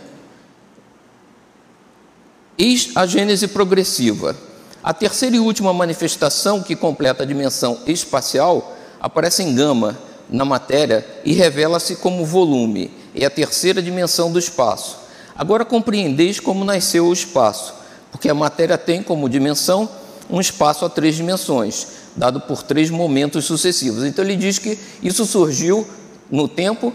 Eis 2.58 2.92
a 2.96 3.06
gênese 3.06 3.48
progressiva. 3.48 4.36
A 4.84 4.94
terceira 4.94 5.36
e 5.36 5.40
última 5.40 5.72
manifestação 5.74 6.62
que 6.62 6.76
completa 6.76 7.24
a 7.24 7.26
dimensão 7.26 7.80
espacial 7.86 8.76
aparece 9.00 9.44
em 9.44 9.54
gama 9.54 9.98
na 10.30 10.46
matéria 10.46 11.06
e 11.24 11.34
revela-se 11.34 11.96
como 11.98 12.26
volume. 12.26 12.92
É 13.16 13.26
a 13.26 13.30
terceira 13.30 13.82
dimensão 13.82 14.32
do 14.32 14.40
espaço. 14.40 14.98
Agora 15.36 15.66
compreendeis 15.66 16.40
como 16.40 16.66
nasceu 16.66 17.08
o 17.08 17.14
espaço, 17.14 17.74
porque 18.12 18.30
a 18.30 18.34
matéria 18.34 18.78
tem 18.78 19.04
como 19.04 19.30
dimensão 19.30 19.90
um 20.30 20.40
espaço 20.40 20.86
a 20.86 20.90
três 20.90 21.16
dimensões, 21.16 21.88
dado 22.16 22.42
por 22.42 22.64
três 22.64 22.90
momentos 22.90 23.46
sucessivos. 23.46 24.04
Então 24.04 24.24
ele 24.24 24.36
diz 24.36 24.60
que 24.60 24.78
isso 25.02 25.26
surgiu 25.26 25.88
no 26.30 26.48
tempo 26.48 26.94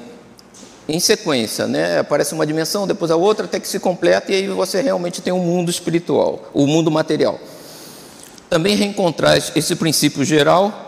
em 0.88 1.00
sequência, 1.00 1.66
né? 1.66 1.99
Aparece 1.99 2.32
uma 2.32 2.46
dimensão, 2.46 2.87
depois 2.87 3.11
a 3.11 3.16
outra, 3.16 3.46
até 3.46 3.58
que 3.58 3.66
se 3.66 3.80
completa 3.80 4.30
e 4.30 4.37
aí 4.37 4.49
você 4.49 4.80
realmente 4.80 5.20
tem 5.20 5.32
um 5.32 5.40
mundo 5.40 5.70
espiritual, 5.70 6.49
o 6.52 6.64
um 6.64 6.66
mundo 6.66 6.90
material. 6.90 7.40
Também 8.49 8.76
reencontrais 8.76 9.50
esse 9.56 9.75
princípio 9.75 10.25
geral. 10.25 10.82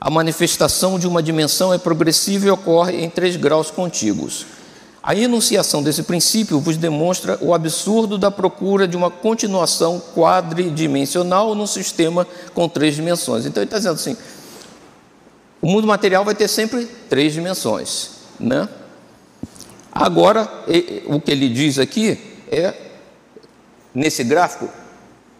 A 0.00 0.10
manifestação 0.10 0.98
de 0.98 1.06
uma 1.06 1.22
dimensão 1.22 1.72
é 1.72 1.78
progressiva 1.78 2.46
e 2.46 2.50
ocorre 2.50 3.02
em 3.02 3.10
três 3.10 3.36
graus 3.36 3.70
contíguos. 3.70 4.46
A 5.06 5.14
enunciação 5.14 5.84
desse 5.84 6.02
princípio 6.02 6.58
vos 6.58 6.76
demonstra 6.76 7.38
o 7.40 7.54
absurdo 7.54 8.18
da 8.18 8.28
procura 8.28 8.88
de 8.88 8.96
uma 8.96 9.08
continuação 9.08 10.02
quadridimensional 10.12 11.54
num 11.54 11.64
sistema 11.64 12.26
com 12.52 12.68
três 12.68 12.96
dimensões. 12.96 13.46
Então 13.46 13.62
ele 13.62 13.68
está 13.68 13.76
dizendo 13.76 13.94
assim: 13.94 14.16
o 15.62 15.68
mundo 15.68 15.86
material 15.86 16.24
vai 16.24 16.34
ter 16.34 16.48
sempre 16.48 16.86
três 17.08 17.32
dimensões. 17.32 18.10
Né? 18.40 18.68
Agora, 19.92 20.50
o 21.06 21.20
que 21.20 21.30
ele 21.30 21.50
diz 21.50 21.78
aqui 21.78 22.18
é, 22.50 22.74
nesse 23.94 24.24
gráfico, 24.24 24.68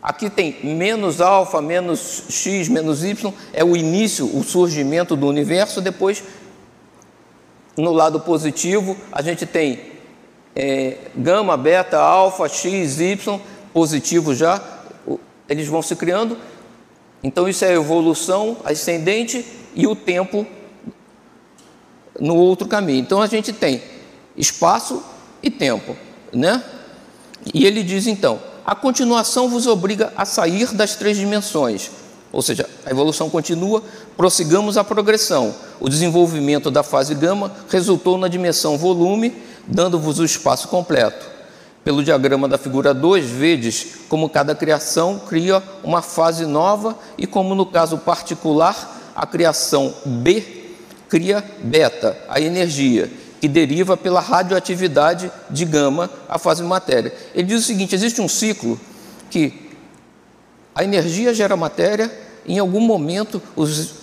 aqui 0.01 0.31
tem 0.31 0.61
menos 0.63 1.21
alfa, 1.21 1.61
menos 1.61 2.23
x, 2.29 2.69
menos 2.69 3.03
y, 3.03 3.35
é 3.53 3.65
o 3.65 3.77
início, 3.77 4.27
o 4.27 4.45
surgimento 4.45 5.17
do 5.17 5.27
universo, 5.27 5.81
depois 5.81 6.23
no 7.77 7.93
lado 7.93 8.21
positivo, 8.21 8.97
a 9.13 9.21
gente 9.23 9.45
tem 9.45 9.81
é, 10.55 10.97
gama, 11.15 11.57
beta, 11.57 11.99
alfa, 11.99 12.49
x, 12.49 13.01
y, 13.01 13.41
positivo 13.73 14.35
já, 14.35 14.63
eles 15.49 15.69
vão 15.69 15.83
se 15.83 15.95
criando. 15.95 16.39
Então, 17.23 17.49
isso 17.49 17.65
é 17.65 17.69
a 17.69 17.73
evolução 17.73 18.57
ascendente 18.65 19.45
e 19.75 19.87
o 19.87 19.95
tempo 19.95 20.47
no 22.19 22.37
outro 22.37 22.67
caminho. 22.67 23.01
Então, 23.01 23.21
a 23.21 23.27
gente 23.27 23.53
tem 23.53 23.83
espaço 24.37 25.03
e 25.43 25.51
tempo, 25.51 25.97
né? 26.33 26.63
E 27.55 27.67
ele 27.67 27.83
diz 27.83 28.07
então: 28.07 28.41
a 28.65 28.75
continuação 28.75 29.49
vos 29.49 29.67
obriga 29.67 30.13
a 30.17 30.25
sair 30.25 30.75
das 30.75 30.97
três 30.97 31.17
dimensões, 31.17 31.91
ou 32.37 32.43
seja, 32.43 32.69
a 32.85 32.91
evolução 32.91 33.31
continua, 33.31 33.83
prossigamos 34.15 34.77
a 34.77 34.85
progressão. 34.85 35.55
O 35.81 35.89
desenvolvimento 35.89 36.71
da 36.71 36.83
fase 36.83 37.15
gama 37.15 37.51
resultou 37.71 38.19
na 38.19 38.29
dimensão 38.29 38.77
volume, 38.77 39.33
dando-vos 39.67 40.19
o 40.19 40.25
espaço 40.25 40.69
completo. 40.69 41.25
Pelo 41.83 42.05
diagrama 42.05 42.47
da 42.47 42.59
figura 42.59 42.93
2, 42.93 43.25
vedes 43.25 43.87
como 44.11 44.29
cada 44.29 44.55
criação 44.55 45.19
cria 45.27 45.63
uma 45.83 46.03
fase 46.03 46.45
nova 46.45 46.95
e 47.17 47.27
como 47.27 47.55
no 47.55 47.65
caso 47.65 47.97
particular, 47.97 49.15
a 49.17 49.27
criação 49.27 49.95
B 50.05 50.45
cria 51.09 51.43
beta, 51.61 52.19
a 52.29 52.39
energia, 52.39 53.11
que 53.41 53.49
deriva 53.49 53.97
pela 53.97 54.21
radioatividade 54.21 55.33
de 55.49 55.65
gama, 55.65 56.11
a 56.29 56.39
fase 56.39 56.63
matéria. 56.63 57.15
Ele 57.35 57.45
diz 57.45 57.63
o 57.63 57.67
seguinte: 57.67 57.95
existe 57.95 58.21
um 58.21 58.29
ciclo 58.29 58.79
que 59.31 59.71
a 60.75 60.85
energia 60.85 61.33
gera 61.33 61.57
matéria, 61.57 62.26
em 62.47 62.59
algum 62.59 62.81
momento 62.81 63.43
os 63.55 63.95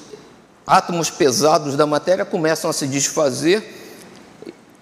átomos 0.65 1.09
pesados 1.09 1.75
da 1.75 1.85
matéria 1.85 2.25
começam 2.25 2.69
a 2.69 2.73
se 2.73 2.87
desfazer 2.87 3.81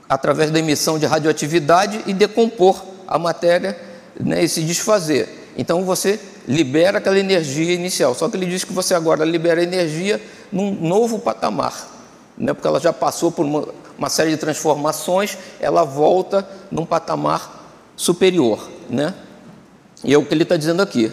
através 0.08 0.52
da 0.52 0.60
emissão 0.60 1.00
de 1.00 1.06
radioatividade 1.06 2.04
e 2.06 2.13
decompor 2.13 2.84
a 3.08 3.17
matéria 3.17 3.80
né, 4.19 4.43
e 4.43 4.50
se 4.50 4.62
desfazer. 4.62 5.54
Então 5.58 5.84
você 5.84 6.19
libera 6.47 6.97
aquela 6.97 7.19
energia 7.19 7.74
inicial. 7.74 8.13
Só 8.13 8.28
que 8.28 8.36
ele 8.36 8.45
diz 8.45 8.63
que 8.63 8.74
você 8.74 8.93
agora 8.93 9.24
libera 9.24 9.63
energia 9.63 10.21
num 10.52 10.71
novo 10.74 11.19
patamar, 11.19 11.88
né, 12.38 12.54
porque 12.54 12.67
ela 12.67 12.80
já 12.80 12.91
passou 12.91 13.32
por 13.32 13.45
uma, 13.45 13.67
uma 13.97 14.10
série 14.10 14.32
de 14.32 14.38
transformações, 14.38 15.38
ela 15.60 15.84
volta 15.84 16.47
num 16.69 16.86
patamar 16.86 17.62
superior. 17.95 18.69
Né? 18.89 19.13
E 20.04 20.13
é 20.13 20.17
o 20.17 20.26
que 20.26 20.34
ele 20.34 20.43
está 20.43 20.58
dizendo 20.58 20.82
aqui. 20.82 21.12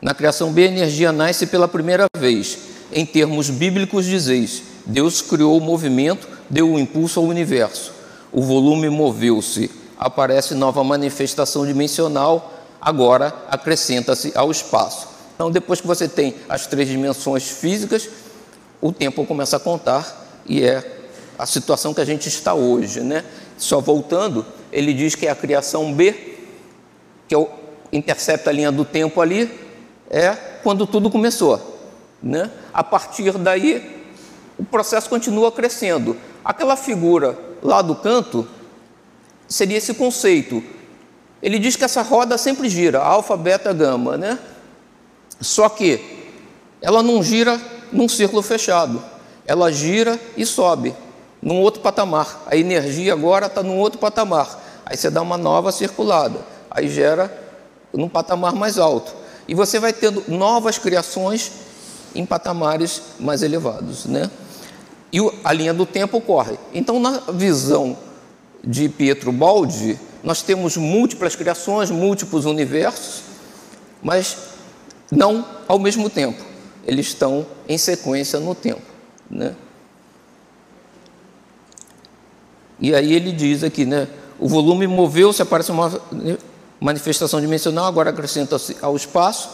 Na 0.00 0.14
criação 0.14 0.52
B, 0.52 0.64
a 0.64 0.68
energia 0.68 1.12
nasce 1.12 1.46
pela 1.46 1.68
primeira 1.68 2.06
vez. 2.16 2.58
Em 2.92 3.04
termos 3.04 3.50
bíblicos, 3.50 4.06
dizeis: 4.06 4.62
Deus 4.86 5.20
criou 5.20 5.58
o 5.58 5.60
movimento, 5.60 6.26
deu 6.48 6.72
o 6.72 6.78
impulso 6.78 7.20
ao 7.20 7.26
universo. 7.26 7.92
O 8.32 8.42
volume 8.42 8.88
moveu-se. 8.88 9.70
Aparece 9.98 10.54
nova 10.54 10.82
manifestação 10.82 11.66
dimensional, 11.66 12.54
agora 12.80 13.34
acrescenta-se 13.50 14.32
ao 14.34 14.50
espaço. 14.50 15.08
Então, 15.34 15.50
depois 15.50 15.80
que 15.80 15.86
você 15.86 16.08
tem 16.08 16.34
as 16.48 16.66
três 16.66 16.88
dimensões 16.88 17.48
físicas, 17.50 18.08
o 18.80 18.92
tempo 18.92 19.26
começa 19.26 19.58
a 19.58 19.60
contar 19.60 20.40
e 20.46 20.64
é 20.64 20.82
a 21.38 21.44
situação 21.44 21.92
que 21.92 22.00
a 22.00 22.04
gente 22.04 22.28
está 22.28 22.54
hoje. 22.54 23.00
Né? 23.00 23.24
Só 23.58 23.78
voltando, 23.78 24.46
ele 24.72 24.94
diz 24.94 25.14
que 25.14 25.26
é 25.26 25.30
a 25.30 25.34
criação 25.34 25.92
B, 25.92 26.14
que 27.28 27.34
é 27.34 27.46
intercepta 27.92 28.48
a 28.50 28.52
linha 28.52 28.72
do 28.72 28.84
tempo 28.84 29.20
ali, 29.20 29.50
é 30.10 30.34
quando 30.62 30.86
tudo 30.86 31.08
começou. 31.08 31.78
Né? 32.22 32.50
A 32.74 32.82
partir 32.84 33.32
daí, 33.38 34.04
o 34.58 34.64
processo 34.64 35.08
continua 35.08 35.50
crescendo. 35.52 36.16
Aquela 36.44 36.76
figura 36.76 37.38
lá 37.62 37.80
do 37.80 37.94
canto 37.94 38.46
seria 39.48 39.78
esse 39.78 39.94
conceito. 39.94 40.62
Ele 41.42 41.58
diz 41.58 41.76
que 41.76 41.84
essa 41.84 42.02
roda 42.02 42.36
sempre 42.36 42.68
gira, 42.68 42.98
alfa, 43.00 43.36
beta, 43.36 43.72
gama, 43.72 44.18
né? 44.18 44.38
Só 45.40 45.68
que 45.70 46.28
ela 46.82 47.02
não 47.02 47.22
gira 47.22 47.58
num 47.90 48.08
círculo 48.08 48.42
fechado. 48.42 49.02
Ela 49.46 49.72
gira 49.72 50.20
e 50.36 50.44
sobe. 50.44 50.94
num 51.42 51.60
outro 51.60 51.80
patamar. 51.80 52.42
A 52.46 52.56
energia 52.56 53.12
agora 53.12 53.46
está 53.46 53.62
num 53.62 53.78
outro 53.78 53.98
patamar. 53.98 54.60
Aí 54.84 54.96
você 54.96 55.10
dá 55.10 55.22
uma 55.22 55.38
nova 55.38 55.72
circulada, 55.72 56.40
aí 56.70 56.88
gera 56.88 57.32
num 57.92 58.08
patamar 58.08 58.54
mais 58.54 58.78
alto. 58.78 59.14
E 59.50 59.54
você 59.54 59.80
vai 59.80 59.92
tendo 59.92 60.22
novas 60.28 60.78
criações 60.78 61.50
em 62.14 62.24
patamares 62.24 63.02
mais 63.18 63.42
elevados, 63.42 64.06
né? 64.06 64.30
E 65.12 65.18
a 65.42 65.52
linha 65.52 65.74
do 65.74 65.84
tempo 65.84 66.18
ocorre. 66.18 66.56
Então, 66.72 67.00
na 67.00 67.18
visão 67.32 67.98
de 68.62 68.88
Pietro 68.88 69.32
Baldi, 69.32 69.98
nós 70.22 70.40
temos 70.40 70.76
múltiplas 70.76 71.34
criações, 71.34 71.90
múltiplos 71.90 72.44
universos, 72.44 73.22
mas 74.00 74.36
não 75.10 75.44
ao 75.66 75.80
mesmo 75.80 76.08
tempo. 76.08 76.40
Eles 76.86 77.08
estão 77.08 77.44
em 77.68 77.76
sequência 77.76 78.38
no 78.38 78.54
tempo, 78.54 78.82
né? 79.28 79.56
E 82.78 82.94
aí 82.94 83.12
ele 83.12 83.32
diz 83.32 83.64
aqui, 83.64 83.84
né? 83.84 84.06
O 84.38 84.46
volume 84.46 84.86
moveu-se, 84.86 85.42
aparece 85.42 85.72
uma 85.72 85.90
manifestação 86.80 87.40
dimensional, 87.40 87.84
agora 87.84 88.10
acrescenta-se 88.10 88.76
ao 88.80 88.96
espaço 88.96 89.50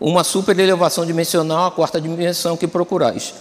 uma 0.00 0.22
superelevação 0.24 1.04
dimensional, 1.04 1.66
a 1.66 1.70
quarta 1.70 2.00
dimensão 2.00 2.56
que 2.56 2.66
procurais, 2.66 3.34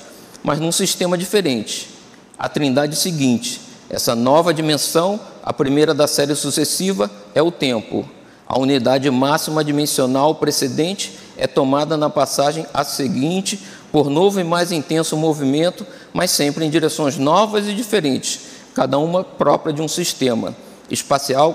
mas 0.43 0.59
num 0.59 0.71
sistema 0.71 1.17
diferente. 1.17 1.89
A 2.37 2.49
trindade 2.49 2.95
seguinte, 2.95 3.61
essa 3.89 4.15
nova 4.15 4.53
dimensão, 4.53 5.19
a 5.43 5.53
primeira 5.53 5.93
da 5.93 6.07
série 6.07 6.35
sucessiva, 6.35 7.09
é 7.33 7.41
o 7.41 7.51
tempo. 7.51 8.07
A 8.47 8.57
unidade 8.57 9.09
máxima 9.09 9.63
dimensional 9.63 10.35
precedente 10.35 11.17
é 11.37 11.47
tomada 11.47 11.95
na 11.95 12.09
passagem 12.09 12.65
a 12.73 12.83
seguinte 12.83 13.59
por 13.91 14.09
novo 14.09 14.39
e 14.39 14.43
mais 14.43 14.71
intenso 14.71 15.15
movimento, 15.15 15.85
mas 16.13 16.31
sempre 16.31 16.65
em 16.65 16.69
direções 16.69 17.17
novas 17.17 17.67
e 17.67 17.73
diferentes, 17.73 18.39
cada 18.73 18.97
uma 18.97 19.23
própria 19.23 19.73
de 19.73 19.81
um 19.81 19.87
sistema 19.87 20.55
espacial, 20.89 21.53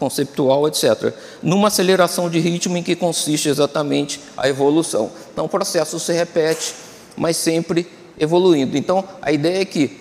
conceptual, 0.00 0.66
etc., 0.66 1.14
numa 1.42 1.68
aceleração 1.68 2.28
de 2.28 2.40
ritmo 2.40 2.76
em 2.76 2.82
que 2.82 2.96
consiste 2.96 3.48
exatamente 3.48 4.18
a 4.36 4.48
evolução. 4.48 5.12
Então, 5.32 5.44
o 5.44 5.48
processo 5.48 6.00
se 6.00 6.12
repete, 6.12 6.74
mas 7.16 7.36
sempre 7.36 7.86
evoluindo. 8.18 8.76
Então, 8.76 9.04
a 9.20 9.30
ideia 9.30 9.60
é 9.60 9.64
que 9.64 10.00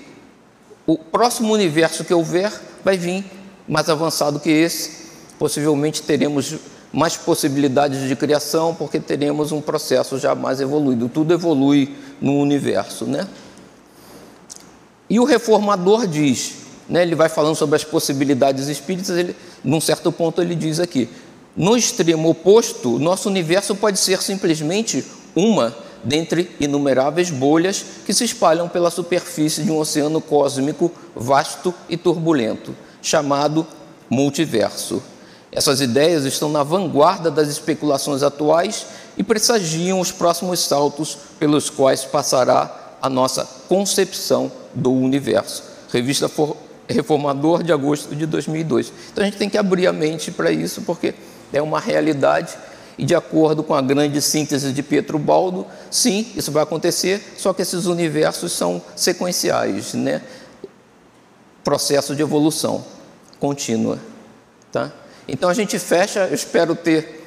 o 0.88 0.98
próximo 0.98 1.54
universo 1.54 2.04
que 2.04 2.14
houver 2.14 2.52
vai 2.84 2.98
vir 2.98 3.24
mais 3.68 3.90
avançado 3.90 4.40
que 4.40 4.50
esse. 4.50 5.10
Possivelmente 5.38 6.02
teremos 6.02 6.56
mais 6.92 7.16
possibilidades 7.16 8.08
de 8.08 8.16
criação, 8.16 8.74
porque 8.74 9.00
teremos 9.00 9.52
um 9.52 9.62
processo 9.62 10.18
já 10.18 10.34
mais 10.34 10.60
evoluído. 10.60 11.08
Tudo 11.08 11.34
evolui 11.34 11.96
no 12.20 12.40
universo, 12.40 13.06
né? 13.06 13.28
E 15.10 15.20
o 15.20 15.24
reformador 15.24 16.08
diz, 16.08 16.56
né, 16.88 17.04
ele 17.04 17.16
vai 17.16 17.30
falando 17.30 17.56
sobre 17.56 17.76
as 17.76 17.84
possibilidades 17.84 18.68
espíritas, 18.68 19.18
ele, 19.18 19.36
num 19.64 19.82
certo 19.82 20.12
ponto 20.12 20.42
ele 20.42 20.56
diz 20.56 20.80
aqui, 20.80 21.10
no 21.56 21.76
extremo 21.76 22.30
oposto, 22.30 23.00
nosso 23.00 23.28
universo 23.28 23.76
pode 23.76 24.00
ser 24.00 24.22
simplesmente 24.22 25.06
uma 25.36 25.76
dentre 26.04 26.50
inumeráveis 26.60 27.30
bolhas 27.30 27.84
que 28.06 28.14
se 28.14 28.24
espalham 28.24 28.70
pela 28.70 28.90
superfície 28.90 29.64
de 29.64 29.72
um 29.72 29.78
oceano 29.78 30.22
cósmico 30.22 30.92
vasto 31.16 31.74
e 31.90 31.98
turbulento, 31.98 32.74
chamado 33.02 33.68
multiverso. 34.10 35.02
Essas 35.52 35.82
ideias 35.82 36.26
estão 36.26 36.50
na 36.50 36.64
vanguarda 36.64 37.30
das 37.32 37.50
especulações 37.50 38.24
atuais 38.24 38.86
e 39.18 39.24
pressagiam 39.24 40.00
os 40.00 40.12
próximos 40.12 40.60
saltos 40.60 41.18
pelos 41.40 41.70
quais 41.70 42.06
passará 42.06 42.96
a 43.02 43.10
nossa 43.10 43.48
concepção 43.68 44.52
do 44.74 44.92
universo. 44.92 45.64
Revista 45.92 46.30
Reformador 46.90 47.64
de 47.64 47.72
agosto 47.72 48.16
de 48.16 48.26
2002. 48.26 48.92
Então 49.12 49.24
a 49.24 49.26
gente 49.26 49.38
tem 49.38 49.50
que 49.50 49.58
abrir 49.58 49.88
a 49.88 49.94
mente 49.94 50.32
para 50.32 50.52
isso, 50.52 50.82
porque 50.82 51.14
é 51.54 51.62
uma 51.62 51.80
realidade 51.80 52.58
e 53.00 53.06
de 53.06 53.16
acordo 53.16 53.64
com 53.64 53.74
a 53.74 53.82
grande 53.82 54.22
síntese 54.22 54.74
de 54.74 54.84
Pietro 54.84 55.18
Baldo, 55.18 55.66
sim, 55.90 56.28
isso 56.36 56.52
vai 56.52 56.64
acontecer, 56.64 57.34
só 57.38 57.54
que 57.54 57.62
esses 57.62 57.86
universos 57.86 58.52
são 58.52 58.82
sequenciais, 58.94 59.94
né? 59.94 60.22
Processo 61.64 62.14
de 62.14 62.22
evolução 62.22 62.84
contínua, 63.40 63.98
tá? 64.70 64.92
Então 65.26 65.50
a 65.50 65.54
gente 65.54 65.80
fecha, 65.80 66.26
eu 66.26 66.36
espero 66.36 66.76
ter 66.76 67.26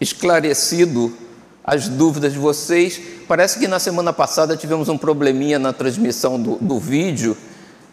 esclarecido 0.00 1.16
as 1.62 1.88
dúvidas 1.88 2.32
de 2.32 2.38
vocês. 2.40 3.00
Parece 3.28 3.60
que 3.60 3.68
na 3.68 3.78
semana 3.78 4.12
passada 4.12 4.56
tivemos 4.56 4.88
um 4.88 4.98
probleminha 4.98 5.58
na 5.58 5.72
transmissão 5.72 6.40
do, 6.40 6.56
do 6.56 6.80
vídeo, 6.80 7.36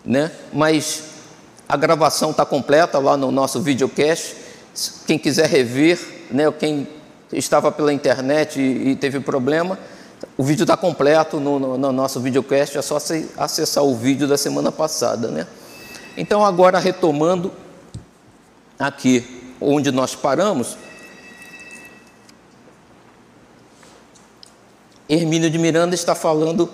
né? 0.06 0.32
mas 0.52 1.04
a 1.68 1.78
gravação 1.78 2.32
está 2.32 2.46
completa 2.46 3.00
lá 3.00 3.16
no 3.16 3.32
nosso 3.32 3.62
videocast. 3.62 4.36
Quem 5.08 5.18
quiser 5.18 5.48
rever, 5.48 6.00
né? 6.30 6.52
quem 6.52 6.88
estava 7.32 7.72
pela 7.72 7.94
internet 7.94 8.60
e, 8.60 8.90
e 8.90 8.96
teve 8.96 9.20
problema, 9.20 9.78
o 10.38 10.44
vídeo 10.44 10.64
está 10.64 10.78
completo 10.78 11.40
no, 11.40 11.60
no, 11.60 11.78
no, 11.78 11.92
nosso 11.92 12.20
videocast, 12.20 12.78
é 12.78 12.82
só 12.82 12.98
acessar 13.38 13.84
o 13.84 13.96
vídeo 13.96 14.28
da 14.28 14.38
semana 14.38 14.72
passada. 14.72 15.28
Né? 15.30 15.48
Então, 16.18 16.46
agora 16.46 16.80
retomando 16.80 17.52
aqui 18.80 19.54
onde 19.60 19.92
nós 19.92 20.16
paramos, 20.16 20.78
Hermínio 25.08 25.50
de 25.50 25.58
Miranda 25.58 25.94
está 25.94 26.16
falando, 26.16 26.70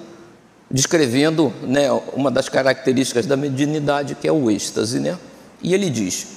descrevendo 0.69 1.53
né, 1.63 1.91
uma 2.13 2.29
das 2.29 2.47
características 2.47 3.25
da 3.25 3.36
mediunidade, 3.36 4.15
que 4.15 4.27
é 4.27 4.32
o 4.32 4.51
êxtase. 4.51 4.99
Né? 4.99 5.17
E 5.62 5.73
ele 5.73 5.89
diz: 5.89 6.27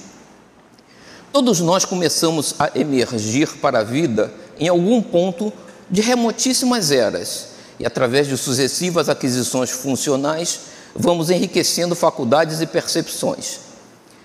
Todos 1.31 1.59
nós 1.59 1.85
começamos 1.85 2.55
a 2.59 2.71
emergir 2.77 3.57
para 3.57 3.79
a 3.79 3.83
vida 3.83 4.31
em 4.59 4.67
algum 4.67 5.01
ponto 5.01 5.51
de 5.89 6.01
remotíssimas 6.01 6.91
eras, 6.91 7.49
e 7.79 7.85
através 7.85 8.27
de 8.27 8.37
sucessivas 8.37 9.09
aquisições 9.09 9.71
funcionais, 9.71 10.61
vamos 10.95 11.29
enriquecendo 11.29 11.95
faculdades 11.95 12.61
e 12.61 12.67
percepções. 12.67 13.59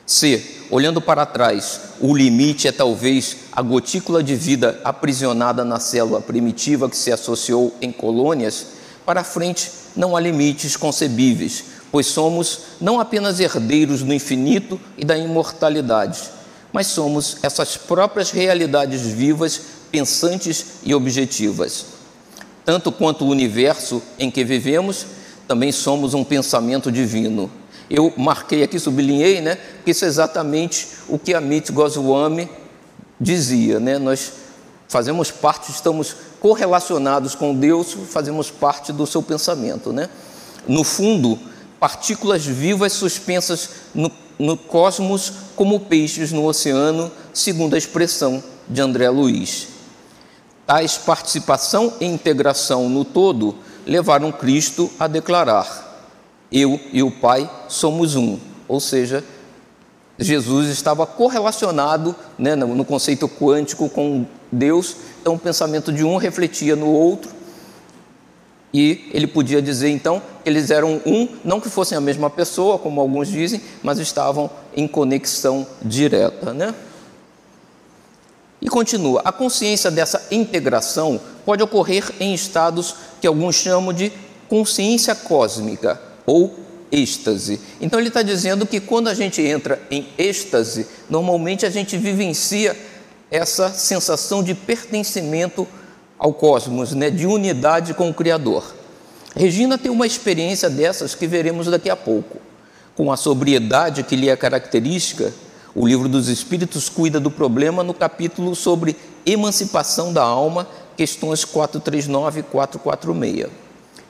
Se, 0.07 0.65
olhando 0.71 1.01
para 1.01 1.27
trás, 1.27 1.81
o 2.01 2.17
limite 2.17 2.69
é 2.69 2.73
talvez 2.73 3.37
a 3.53 3.61
gotícula 3.61 4.23
de 4.23 4.35
vida 4.35 4.81
aprisionada 4.83 5.65
na 5.65 5.79
célula 5.79 6.21
primitiva 6.21 6.89
que 6.89 6.97
se 6.97 7.13
associou 7.13 7.75
em 7.81 7.93
colônias, 7.93 8.78
para 9.09 9.25
frente 9.25 9.71
não 9.97 10.15
há 10.15 10.21
limites 10.21 10.77
concebíveis, 10.77 11.65
pois 11.91 12.09
somos 12.09 12.61
não 12.79 13.01
apenas 13.01 13.41
herdeiros 13.41 14.03
do 14.03 14.13
infinito 14.13 14.79
e 14.99 15.05
da 15.07 15.17
imortalidade, 15.17 16.21
mas 16.71 16.89
somos 16.89 17.39
essas 17.43 17.75
próprias 17.75 18.31
realidades 18.31 19.01
vivas, 19.01 19.63
pensantes 19.91 20.67
e 20.83 20.95
objetivas. 20.95 21.87
Tanto 22.67 22.93
quanto 22.93 23.25
o 23.25 23.31
universo 23.31 24.03
em 24.19 24.31
que 24.31 24.45
vivemos, 24.45 25.07
também 25.47 25.73
somos 25.73 26.13
um 26.13 26.23
pensamento 26.23 26.93
divino 26.93 27.51
eu 27.91 28.13
marquei 28.19 28.63
aqui, 28.63 28.79
sublinhei, 28.79 29.41
né? 29.41 29.57
Porque 29.77 29.93
isso 29.93 30.05
é 30.05 30.09
exatamente 30.09 30.89
o 31.09 31.19
que 31.19 31.33
Amit 31.33 31.73
Goswami 31.73 32.47
dizia, 33.19 33.81
né? 33.81 33.99
Nós 33.99 34.31
fazemos 34.89 35.31
parte, 35.31 35.71
estamos 35.71 36.15
correlacionados 36.41 37.35
com 37.35 37.55
Deus, 37.55 37.97
fazemos 38.09 38.51
parte 38.51 38.93
do 38.93 39.07
seu 39.07 39.23
pensamento, 39.23 39.93
né? 39.93 40.09
No 40.67 40.85
fundo, 40.85 41.39
partículas 41.81 42.45
vivas 42.45 42.93
suspensas 42.93 43.71
no, 43.95 44.11
no 44.39 44.57
cosmos 44.57 45.33
como 45.57 45.81
peixes 45.81 46.33
no 46.33 46.45
oceano, 46.45 47.11
segundo 47.33 47.75
a 47.75 47.79
expressão 47.79 48.43
de 48.69 48.81
André 48.81 49.09
Luiz. 49.09 49.69
Tais 50.67 50.99
participação 50.99 51.95
e 52.01 52.05
integração 52.05 52.89
no 52.89 53.05
todo 53.05 53.55
levaram 53.87 54.31
Cristo 54.31 54.91
a 54.99 55.07
declarar: 55.07 56.07
eu 56.53 56.79
e 56.93 57.03
o 57.03 57.11
Pai 57.11 57.51
somos 57.69 58.15
um. 58.15 58.39
Ou 58.69 58.81
seja, 58.81 59.25
Jesus 60.19 60.69
estava 60.69 61.07
correlacionado 61.07 62.15
né, 62.39 62.55
no 62.55 62.85
conceito 62.85 63.29
quântico 63.29 63.89
com 63.89 64.27
Deus, 64.51 64.97
então 65.21 65.35
o 65.35 65.39
pensamento 65.39 65.93
de 65.93 66.05
um 66.05 66.17
refletia 66.17 66.75
no 66.75 66.89
outro, 66.89 67.31
e 68.73 69.09
ele 69.13 69.27
podia 69.27 69.63
dizer 69.63 69.89
então 69.89 70.21
que 70.43 70.49
eles 70.49 70.71
eram 70.71 71.01
um, 71.07 71.29
não 71.45 71.61
que 71.61 71.71
fossem 71.71 71.97
a 71.97 72.01
mesma 72.01 72.29
pessoa, 72.29 72.79
como 72.79 73.01
alguns 73.01 73.29
dizem, 73.29 73.61
mas 73.83 73.99
estavam 73.99 74.51
em 74.77 74.87
conexão 74.87 75.67
direta. 75.83 76.53
Né? 76.53 76.75
E 78.61 78.69
continua: 78.69 79.23
a 79.25 79.33
consciência 79.33 79.91
dessa 79.91 80.27
integração 80.31 81.21
pode 81.47 81.63
ocorrer 81.63 82.05
em 82.21 82.35
estados 82.35 82.95
que 83.21 83.27
alguns 83.27 83.57
chamam 83.57 83.93
de 83.93 84.13
consciência 84.49 85.15
cósmica 85.15 86.01
ou 86.27 86.55
êxtase. 86.91 87.61
Então 87.81 87.99
ele 87.99 88.09
está 88.09 88.23
dizendo 88.23 88.67
que 88.67 88.81
quando 88.81 89.09
a 89.09 89.15
gente 89.15 89.41
entra 89.43 89.81
em 89.91 90.07
êxtase, 90.17 90.87
normalmente 91.09 91.65
a 91.65 91.71
gente 91.71 91.97
vivencia 91.97 92.77
essa 93.31 93.71
sensação 93.71 94.43
de 94.43 94.55
pertencimento 94.55 95.67
ao 96.19 96.33
cosmos, 96.33 96.93
né, 96.93 97.11
de 97.11 97.27
unidade 97.27 97.95
com 97.95 98.11
o 98.11 98.15
Criador. 98.15 98.75
Regina 99.37 99.79
tem 99.79 99.91
uma 99.91 100.07
experiência 100.07 100.69
dessas 100.69 101.15
que 101.15 101.27
veremos 101.27 101.67
daqui 101.67 101.91
a 101.91 101.97
pouco. 101.97 102.39
Com 102.97 103.13
a 103.13 103.17
sobriedade 103.17 104.03
que 104.03 104.17
lhe 104.17 104.29
é 104.29 104.37
característica, 104.37 105.33
o 105.75 105.87
livro 105.87 106.09
dos 106.09 106.29
Espíritos 106.29 106.89
cuida 106.89 107.21
do 107.21 107.31
problema 107.31 107.85
no 107.85 107.95
capítulo 107.95 108.55
sobre 108.57 108.97
emancipação 109.25 110.13
da 110.13 110.23
alma, 110.23 110.67
questões 110.97 111.45
439 111.45 112.41
e 112.41 112.43
446. 112.43 113.49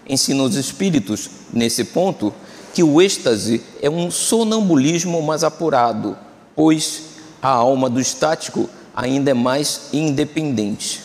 Ensina 0.09 0.43
os 0.43 0.57
espíritos, 0.57 1.29
nesse 1.53 1.85
ponto, 1.85 2.33
que 2.73 2.83
o 2.83 3.03
êxtase 3.03 3.61
é 3.83 3.91
um 3.91 4.11
sonambulismo 4.11 5.21
mais 5.21 5.45
apurado, 5.45 6.17
pois 6.57 7.03
a 7.43 7.49
alma 7.49 7.91
do 7.91 8.01
estático 8.01 8.71
ainda 8.99 9.31
é 9.31 9.35
mais 9.35 9.91
independente. 9.93 11.01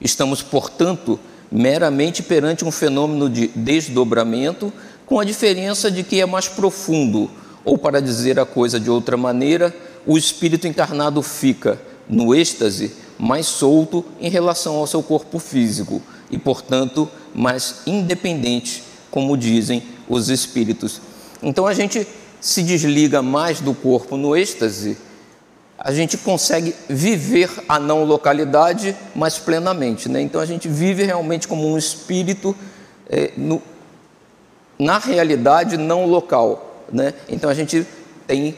Estamos, 0.00 0.40
portanto, 0.40 1.20
meramente 1.52 2.22
perante 2.22 2.64
um 2.64 2.70
fenômeno 2.70 3.28
de 3.28 3.48
desdobramento, 3.48 4.72
com 5.04 5.20
a 5.20 5.24
diferença 5.24 5.90
de 5.90 6.02
que 6.02 6.22
é 6.22 6.24
mais 6.24 6.48
profundo, 6.48 7.30
ou 7.66 7.76
para 7.76 8.00
dizer 8.00 8.40
a 8.40 8.46
coisa 8.46 8.80
de 8.80 8.88
outra 8.88 9.14
maneira, 9.14 9.76
o 10.06 10.16
espírito 10.16 10.66
encarnado 10.66 11.20
fica 11.20 11.78
no 12.08 12.34
êxtase 12.34 12.92
mais 13.18 13.46
solto 13.46 14.02
em 14.18 14.30
relação 14.30 14.76
ao 14.76 14.86
seu 14.86 15.02
corpo 15.02 15.38
físico 15.38 16.00
e, 16.30 16.38
portanto, 16.38 17.10
mais 17.34 17.82
independente, 17.86 18.82
como 19.10 19.36
dizem 19.36 19.82
os 20.08 20.30
espíritos. 20.30 20.98
Então 21.42 21.66
a 21.66 21.74
gente 21.74 22.06
se 22.40 22.62
desliga 22.62 23.20
mais 23.20 23.60
do 23.60 23.74
corpo 23.74 24.16
no 24.16 24.34
êxtase, 24.34 24.96
a 25.78 25.92
gente 25.92 26.18
consegue 26.18 26.74
viver 26.88 27.50
a 27.68 27.78
não 27.78 28.02
localidade 28.02 28.96
mais 29.14 29.38
plenamente. 29.38 30.08
Né? 30.08 30.20
Então 30.20 30.40
a 30.40 30.46
gente 30.46 30.68
vive 30.68 31.04
realmente 31.04 31.46
como 31.46 31.72
um 31.72 31.78
espírito 31.78 32.54
é, 33.08 33.32
no, 33.36 33.62
na 34.78 34.98
realidade 34.98 35.76
não 35.76 36.04
local. 36.04 36.84
Né? 36.92 37.14
Então 37.28 37.48
a 37.48 37.54
gente 37.54 37.86
tem 38.26 38.56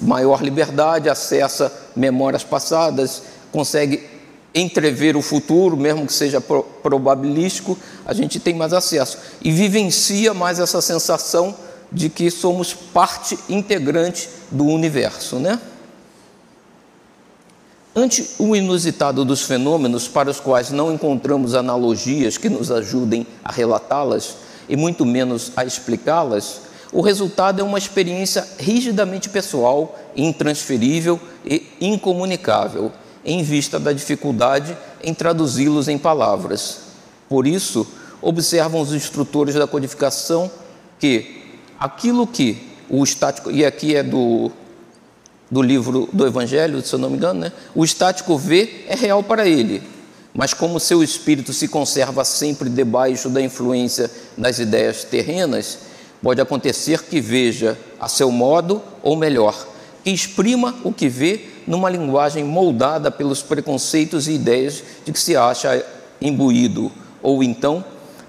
maior 0.00 0.42
liberdade, 0.42 1.10
acessa 1.10 1.72
memórias 1.96 2.44
passadas, 2.44 3.22
consegue 3.50 4.08
entrever 4.54 5.16
o 5.16 5.22
futuro, 5.22 5.76
mesmo 5.76 6.06
que 6.06 6.12
seja 6.12 6.40
probabilístico, 6.40 7.78
a 8.04 8.12
gente 8.12 8.40
tem 8.40 8.54
mais 8.54 8.72
acesso 8.72 9.18
e 9.42 9.50
vivencia 9.50 10.32
mais 10.34 10.58
essa 10.58 10.80
sensação 10.80 11.54
de 11.92 12.08
que 12.08 12.30
somos 12.30 12.72
parte 12.72 13.38
integrante 13.48 14.28
do 14.50 14.64
universo, 14.64 15.36
né? 15.36 15.60
Ante 17.94 18.24
o 18.38 18.54
inusitado 18.54 19.24
dos 19.24 19.42
fenômenos 19.42 20.06
para 20.06 20.30
os 20.30 20.38
quais 20.38 20.70
não 20.70 20.92
encontramos 20.92 21.54
analogias 21.54 22.38
que 22.38 22.48
nos 22.48 22.70
ajudem 22.70 23.26
a 23.44 23.50
relatá-las 23.50 24.36
e 24.68 24.76
muito 24.76 25.04
menos 25.04 25.50
a 25.56 25.64
explicá-las, 25.64 26.60
o 26.92 27.00
resultado 27.00 27.60
é 27.60 27.64
uma 27.64 27.78
experiência 27.78 28.46
rigidamente 28.58 29.28
pessoal, 29.28 29.98
intransferível 30.16 31.20
e 31.44 31.66
incomunicável, 31.80 32.92
em 33.24 33.42
vista 33.42 33.78
da 33.78 33.92
dificuldade 33.92 34.76
em 35.02 35.12
traduzi-los 35.12 35.88
em 35.88 35.98
palavras. 35.98 36.78
Por 37.28 37.44
isso, 37.44 37.86
observam 38.22 38.80
os 38.80 38.92
instrutores 38.92 39.56
da 39.56 39.66
codificação 39.66 40.48
que 40.98 41.42
aquilo 41.78 42.26
que 42.26 42.70
o 42.88 43.02
estático, 43.02 43.50
e 43.50 43.64
aqui 43.64 43.94
é 43.94 44.02
do, 44.02 44.50
do 45.50 45.60
livro 45.60 46.08
do 46.12 46.26
Evangelho, 46.26 46.80
se 46.84 46.94
eu 46.94 46.98
não 46.98 47.10
me 47.10 47.16
engano, 47.16 47.40
né? 47.40 47.52
o 47.74 47.84
estático 47.84 48.38
vê 48.38 48.84
é 48.86 48.94
real 48.94 49.22
para 49.22 49.48
ele, 49.48 49.82
mas 50.32 50.54
como 50.54 50.78
seu 50.78 51.02
espírito 51.02 51.52
se 51.52 51.66
conserva 51.66 52.24
sempre 52.24 52.70
debaixo 52.70 53.28
da 53.28 53.42
influência 53.42 54.10
das 54.38 54.58
ideias 54.58 55.02
terrenas, 55.02 55.78
pode 56.22 56.40
acontecer 56.40 57.02
que 57.02 57.20
veja 57.20 57.76
a 57.98 58.08
seu 58.08 58.30
modo, 58.30 58.80
ou 59.02 59.16
melhor, 59.16 59.66
que 60.04 60.10
exprima 60.10 60.74
o 60.84 60.92
que 60.92 61.08
vê 61.08 61.46
numa 61.66 61.90
linguagem 61.90 62.44
moldada 62.44 63.10
pelos 63.10 63.42
preconceitos 63.42 64.28
e 64.28 64.32
ideias 64.32 64.82
de 65.04 65.12
que 65.12 65.20
se 65.20 65.36
acha 65.36 65.84
imbuído, 66.20 66.92
ou 67.22 67.42
então 67.42 67.84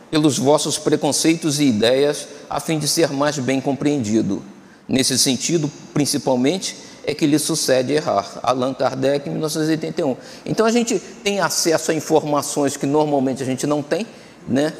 pelos 0.10 0.38
vossos 0.38 0.78
preconceitos 0.78 1.60
e 1.60 1.66
ideias, 1.66 2.28
a 2.50 2.60
fim 2.60 2.78
de 2.78 2.88
ser 2.88 3.12
mais 3.12 3.40
bem 3.40 3.62
compreendido. 3.62 4.44
Nesse 4.88 5.18
sentido, 5.18 5.72
principalmente, 5.94 6.76
é 7.06 7.14
que 7.14 7.26
lhe 7.26 7.40
sucede 7.40 7.94
errar. 7.94 8.40
Allan 8.44 8.74
Kardec, 8.74 9.30
1981. 9.30 10.16
Então 10.46 10.66
a 10.66 10.72
gente 10.72 11.00
tem 11.24 11.40
acesso 11.40 11.92
a 11.92 11.94
informações 11.94 12.78
que 12.78 12.86
normalmente 12.86 13.42
a 13.42 13.46
gente 13.46 13.66
não 13.66 13.82
tem, 13.82 14.06
né? 14.48 14.74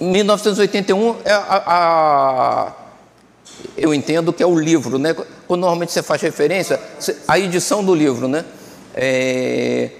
1981 0.00 1.16
é 1.24 1.32
a, 1.32 1.62
a 1.66 2.72
eu 3.76 3.94
entendo 3.94 4.32
que 4.32 4.42
é 4.42 4.46
o 4.46 4.58
livro, 4.58 4.98
né? 4.98 5.14
Quando 5.46 5.60
normalmente 5.60 5.92
você 5.92 6.02
faz 6.02 6.20
referência, 6.20 6.80
a 7.26 7.38
edição 7.38 7.84
do 7.84 7.94
livro, 7.94 8.28
né? 8.28 8.44
É, 8.94 9.90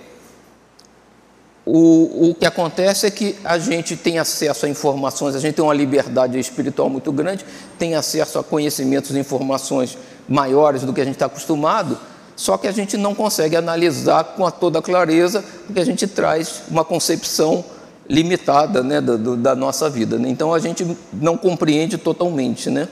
o, 1.65 2.31
o 2.31 2.35
que 2.35 2.47
acontece 2.47 3.07
é 3.07 3.11
que 3.11 3.37
a 3.45 3.59
gente 3.59 3.97
tem 3.97 4.19
acesso 4.19 4.67
a 4.67 4.69
informações, 4.69 5.35
a 5.35 5.41
gente 5.41 5.57
tem 5.57 5.65
uma 5.65 5.75
liberdade 5.75 6.39
espiritual 6.39 6.89
muito 6.89 7.11
grande, 7.11 7.45
tem 7.77 7.97
acesso 7.97 8.39
a 8.39 8.45
conhecimentos 8.45 9.11
e 9.11 9.19
informações 9.19 9.99
maiores 10.29 10.83
do 10.83 10.93
que 10.93 11.01
a 11.01 11.05
gente 11.05 11.15
está 11.15 11.27
acostumado, 11.27 11.99
só 12.35 12.59
que 12.59 12.69
a 12.69 12.73
gente 12.73 12.97
não 12.97 13.15
consegue 13.15 13.57
analisar 13.57 14.23
com 14.25 14.47
a 14.47 14.51
toda 14.51 14.83
clareza, 14.83 15.43
porque 15.67 15.81
a 15.81 15.85
gente 15.85 16.07
traz 16.07 16.63
uma 16.69 16.85
concepção 16.85 17.65
limitada 18.09 18.83
né, 18.83 19.01
da, 19.01 19.17
da 19.17 19.55
nossa 19.55 19.89
vida. 19.89 20.19
Né? 20.19 20.29
Então 20.29 20.53
a 20.53 20.59
gente 20.59 20.87
não 21.13 21.37
compreende 21.37 21.97
totalmente. 21.97 22.71
Né? 22.71 22.89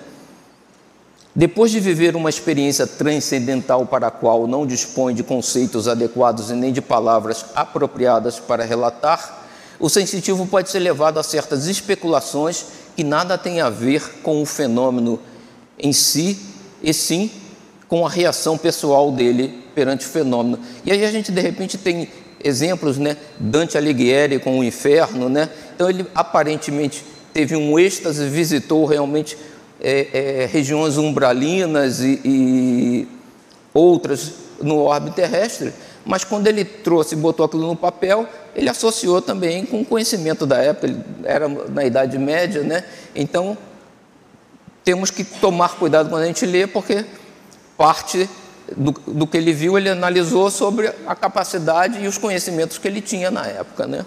Depois 1.34 1.70
de 1.70 1.80
viver 1.80 2.16
uma 2.16 2.30
experiência 2.30 2.86
transcendental 2.86 3.86
para 3.86 4.06
a 4.06 4.10
qual 4.10 4.46
não 4.46 4.66
dispõe 4.66 5.14
de 5.14 5.22
conceitos 5.22 5.88
adequados 5.88 6.50
e 6.50 6.54
nem 6.54 6.72
de 6.72 6.80
palavras 6.80 7.44
apropriadas 7.54 8.38
para 8.40 8.64
relatar, 8.64 9.42
o 9.78 9.90
sensitivo 9.90 10.46
pode 10.46 10.70
ser 10.70 10.78
levado 10.78 11.18
a 11.18 11.22
certas 11.22 11.66
especulações 11.66 12.66
que 12.96 13.02
nada 13.02 13.36
têm 13.36 13.60
a 13.60 13.68
ver 13.68 14.20
com 14.22 14.40
o 14.40 14.46
fenômeno 14.46 15.18
em 15.78 15.92
si, 15.92 16.38
e 16.84 16.92
sim 16.94 17.30
com 17.88 18.06
a 18.06 18.10
reação 18.10 18.56
pessoal 18.58 19.10
dele 19.10 19.62
perante 19.74 20.06
o 20.06 20.08
fenômeno. 20.08 20.58
E 20.84 20.92
aí 20.92 21.04
a 21.04 21.10
gente 21.10 21.32
de 21.32 21.40
repente 21.40 21.78
tem 21.78 22.08
exemplos, 22.42 22.98
né? 22.98 23.16
Dante 23.38 23.78
Alighieri 23.78 24.38
com 24.38 24.58
o 24.58 24.64
inferno, 24.64 25.28
né? 25.28 25.48
Então 25.74 25.88
ele 25.88 26.06
aparentemente 26.14 27.02
teve 27.32 27.56
um 27.56 27.78
êxtase, 27.78 28.28
visitou 28.28 28.84
realmente 28.84 29.36
é, 29.80 30.08
é, 30.12 30.46
regiões 30.46 30.96
umbralinas 30.96 32.00
e, 32.00 32.20
e 32.24 33.08
outras 33.72 34.32
no 34.62 34.78
orbe 34.78 35.10
terrestre, 35.10 35.72
mas 36.04 36.22
quando 36.22 36.46
ele 36.46 36.64
trouxe 36.64 37.14
e 37.14 37.18
botou 37.18 37.44
aquilo 37.44 37.66
no 37.66 37.74
papel, 37.74 38.26
ele 38.54 38.68
associou 38.68 39.20
também 39.20 39.66
com 39.66 39.80
o 39.80 39.84
conhecimento 39.84 40.46
da 40.46 40.58
época, 40.58 40.86
ele 40.86 41.00
era 41.24 41.48
na 41.48 41.84
Idade 41.84 42.18
Média, 42.18 42.62
né? 42.62 42.84
Então, 43.14 43.56
temos 44.84 45.10
que 45.10 45.24
tomar 45.24 45.76
cuidado 45.76 46.10
quando 46.10 46.22
a 46.22 46.26
gente 46.26 46.44
lê, 46.44 46.66
porque 46.66 47.04
parte 47.76 48.28
do, 48.76 48.92
do 48.92 49.26
que 49.26 49.36
ele 49.36 49.52
viu, 49.52 49.76
ele 49.78 49.88
analisou 49.88 50.50
sobre 50.50 50.92
a 51.06 51.14
capacidade 51.14 52.02
e 52.02 52.06
os 52.06 52.18
conhecimentos 52.18 52.78
que 52.78 52.86
ele 52.86 53.00
tinha 53.00 53.30
na 53.30 53.46
época, 53.46 53.86
né? 53.86 54.04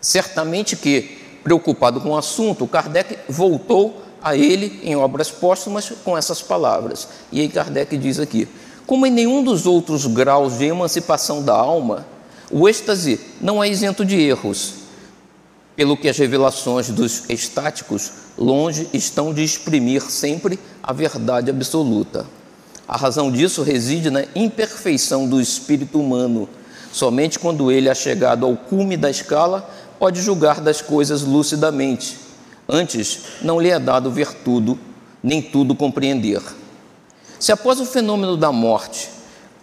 Certamente 0.00 0.76
que, 0.76 1.18
preocupado 1.42 2.00
com 2.00 2.10
o 2.10 2.16
assunto, 2.16 2.66
Kardec 2.66 3.18
voltou 3.28 4.02
a 4.22 4.36
ele 4.36 4.80
em 4.82 4.96
obras 4.96 5.30
póstumas 5.30 5.92
com 6.04 6.16
essas 6.16 6.40
palavras. 6.40 7.08
E 7.30 7.40
aí 7.40 7.48
Kardec 7.48 7.96
diz 7.96 8.18
aqui: 8.18 8.48
como 8.86 9.06
em 9.06 9.10
nenhum 9.10 9.42
dos 9.42 9.66
outros 9.66 10.06
graus 10.06 10.58
de 10.58 10.64
emancipação 10.64 11.42
da 11.42 11.54
alma, 11.54 12.06
o 12.50 12.68
êxtase 12.68 13.20
não 13.40 13.62
é 13.62 13.68
isento 13.68 14.04
de 14.04 14.20
erros, 14.20 14.74
pelo 15.78 15.96
que 15.96 16.10
as 16.10 16.18
revelações 16.18 16.90
dos 16.90 17.22
estáticos 17.30 18.10
longe 18.36 18.88
estão 18.92 19.32
de 19.32 19.42
exprimir 19.42 20.02
sempre 20.02 20.58
a 20.82 20.92
verdade 20.92 21.48
absoluta. 21.48 22.26
A 22.86 22.96
razão 22.96 23.30
disso 23.30 23.62
reside 23.62 24.10
na 24.10 24.24
imperfeição 24.34 25.26
do 25.26 25.40
espírito 25.40 26.00
humano. 26.00 26.48
Somente 26.92 27.38
quando 27.38 27.70
ele 27.70 27.88
é 27.88 27.94
chegado 27.94 28.44
ao 28.44 28.56
cume 28.56 28.96
da 28.96 29.10
escala 29.10 29.70
pode 29.98 30.20
julgar 30.20 30.60
das 30.60 30.82
coisas 30.82 31.22
lucidamente 31.22 32.28
Antes, 32.70 33.20
não 33.40 33.58
lhe 33.58 33.70
é 33.70 33.78
dado 33.78 34.10
ver 34.10 34.30
tudo, 34.44 34.78
nem 35.22 35.40
tudo 35.40 35.74
compreender. 35.74 36.42
Se 37.40 37.50
após 37.50 37.80
o 37.80 37.86
fenômeno 37.86 38.36
da 38.36 38.52
morte, 38.52 39.08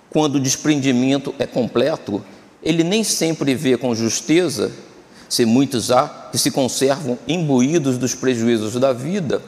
quando 0.10 0.36
o 0.36 0.40
desprendimento 0.40 1.36
é 1.38 1.46
completo, 1.46 2.26
ele 2.64 2.84
nem 2.84 3.04
sempre 3.04 3.54
vê 3.54 3.78
com 3.78 3.94
justeza, 3.94 4.72
se 5.30 5.46
muitos 5.46 5.92
há 5.92 6.30
que 6.32 6.38
se 6.38 6.52
conservam 6.52 7.18
imbuídos 7.28 7.98
dos 7.98 8.14
prejuízos 8.14 8.74
da 8.76 8.94
vida, 8.94 9.42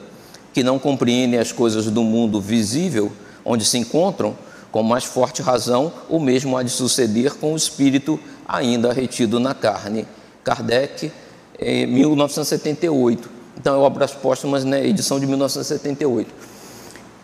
que 0.54 0.64
não 0.64 0.80
compreendem 0.80 1.40
as 1.40 1.52
coisas 1.52 1.86
do 1.86 2.04
mundo 2.04 2.42
visível 2.42 3.12
onde 3.46 3.64
se 3.64 3.78
encontram, 3.78 4.36
com 4.72 4.84
mais 4.84 5.06
forte 5.06 5.42
razão, 5.42 5.92
o 6.10 6.20
mesmo 6.20 6.58
há 6.58 6.64
de 6.64 6.70
suceder 6.70 7.36
com 7.36 7.54
o 7.54 7.56
espírito 7.56 8.20
ainda 8.48 8.92
retido 8.92 9.40
na 9.40 9.54
carne. 9.54 10.06
Kardec 10.44 11.12
em 11.60 11.86
1978. 11.88 13.30
Então, 13.60 13.76
é 13.76 13.78
Obras 13.78 14.12
Póstumas, 14.12 14.64
né, 14.64 14.86
edição 14.86 15.20
de 15.20 15.26
1978. 15.26 16.32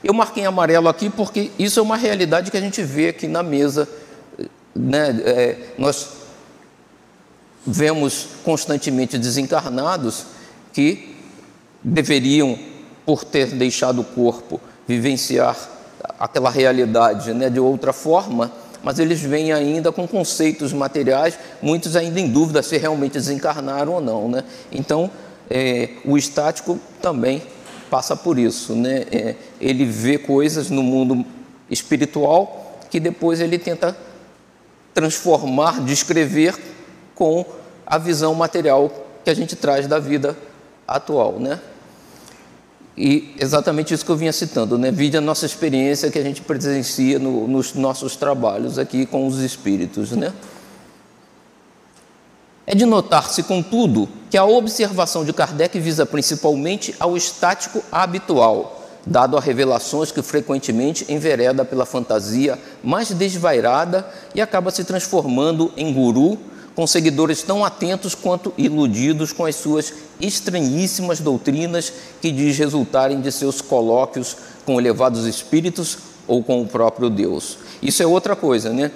Eu 0.04 0.14
marquei 0.14 0.44
em 0.44 0.46
amarelo 0.46 0.90
aqui 0.90 1.10
porque 1.10 1.52
isso 1.58 1.80
é 1.80 1.84
uma 1.84 1.96
realidade 1.96 2.52
que 2.52 2.58
a 2.58 2.62
gente 2.62 2.82
vê 2.84 3.10
aqui 3.10 3.28
na 3.28 3.42
mesa. 3.42 3.88
Né? 4.76 5.22
É, 5.24 5.58
nós 5.78 6.23
vemos 7.66 8.28
constantemente 8.44 9.18
desencarnados 9.18 10.26
que 10.72 11.16
deveriam, 11.84 12.58
por 13.06 13.24
ter 13.24 13.48
deixado 13.48 14.02
o 14.02 14.04
corpo, 14.04 14.60
vivenciar 14.88 15.58
aquela 16.20 16.50
realidade 16.50 17.34
né, 17.34 17.50
de 17.50 17.60
outra 17.60 17.94
forma, 17.94 18.52
mas 18.84 19.00
eles 19.00 19.22
vêm 19.22 19.54
ainda 19.54 19.92
com 19.92 20.08
conceitos 20.08 20.74
materiais, 20.74 21.40
muitos 21.62 21.96
ainda 21.96 22.20
em 22.20 22.30
dúvida 22.30 22.62
se 22.62 22.78
realmente 22.78 23.14
desencarnaram 23.14 23.94
ou 23.94 24.02
não. 24.02 24.30
Né? 24.30 24.44
Então, 24.72 25.10
é, 25.50 25.90
o 26.04 26.18
estático 26.18 26.80
também 27.02 27.42
passa 27.90 28.16
por 28.16 28.38
isso. 28.38 28.74
Né? 28.74 29.06
É, 29.12 29.36
ele 29.60 29.86
vê 29.86 30.18
coisas 30.18 30.70
no 30.70 30.84
mundo 30.84 31.26
espiritual 31.70 32.80
que 32.90 33.00
depois 33.00 33.40
ele 33.40 33.58
tenta 33.58 33.96
transformar, 34.94 35.82
descrever 35.82 36.56
com 37.16 37.46
a 37.86 37.98
visão 37.98 38.34
material 38.34 38.92
que 39.24 39.30
a 39.30 39.34
gente 39.34 39.56
traz 39.56 39.88
da 39.88 40.00
vida 40.00 40.38
atual, 40.88 41.40
né? 41.40 41.60
E 42.96 43.36
exatamente 43.40 43.94
isso 43.94 44.06
que 44.06 44.12
eu 44.12 44.16
vinha 44.16 44.32
citando, 44.32 44.78
né? 44.78 44.92
Vide 44.92 45.18
a 45.18 45.22
nossa 45.22 45.46
experiência 45.46 46.12
que 46.12 46.20
a 46.20 46.24
gente 46.24 46.42
presencia 46.42 47.18
no, 47.18 47.48
nos 47.48 47.74
nossos 47.74 48.16
trabalhos 48.16 48.78
aqui 48.78 49.06
com 49.06 49.26
os 49.26 49.40
espíritos, 49.40 50.12
né? 50.12 50.32
É 52.66 52.76
de 52.76 52.86
notar-se, 52.86 53.44
contudo, 53.44 54.08
que 54.30 54.38
a 54.38 54.46
observação 54.46 55.26
de 55.26 55.34
Kardec 55.34 55.78
visa 55.80 56.06
principalmente 56.06 56.96
ao 57.00 57.18
estático 57.18 57.84
habitual, 57.92 58.88
dado 59.06 59.36
a 59.36 59.42
revelações 59.42 60.12
que 60.12 60.22
frequentemente 60.22 61.12
envereda 61.12 61.66
pela 61.66 61.86
fantasia 61.86 62.58
mais 62.82 63.12
desvairada 63.12 64.08
e 64.34 64.42
acaba 64.42 64.72
se 64.72 64.84
transformando 64.86 65.74
em 65.76 65.92
guru 65.92 66.38
com 66.76 66.88
seguidores 66.88 67.44
tão 67.44 67.64
atentos 67.64 68.16
quanto 68.16 68.54
iludidos 68.58 69.32
com 69.32 69.46
as 69.46 69.56
suas 69.56 69.94
estranhíssimas 70.20 71.20
doutrinas 71.20 71.94
que 72.22 72.32
diz 72.32 72.58
resultarem 72.58 73.22
de 73.22 73.32
seus 73.32 73.62
colóquios 73.62 74.38
com 74.66 74.80
elevados 74.80 75.26
espíritos 75.26 75.98
ou 76.28 76.44
com 76.44 76.62
o 76.62 76.68
próprio 76.68 77.10
Deus. 77.10 77.58
Isso 77.82 78.02
é 78.02 78.08
outra 78.08 78.36
coisa, 78.36 78.72
né? 78.72 78.92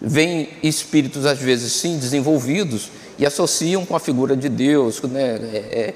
Vêm 0.00 0.48
espíritos, 0.62 1.24
às 1.24 1.38
vezes, 1.38 1.72
sim, 1.72 1.98
desenvolvidos 1.98 2.90
e 3.18 3.24
associam 3.24 3.86
com 3.86 3.96
a 3.96 4.00
figura 4.00 4.36
de 4.36 4.48
Deus, 4.48 5.00
né? 5.02 5.36
É, 5.36 5.56
é, 5.56 5.94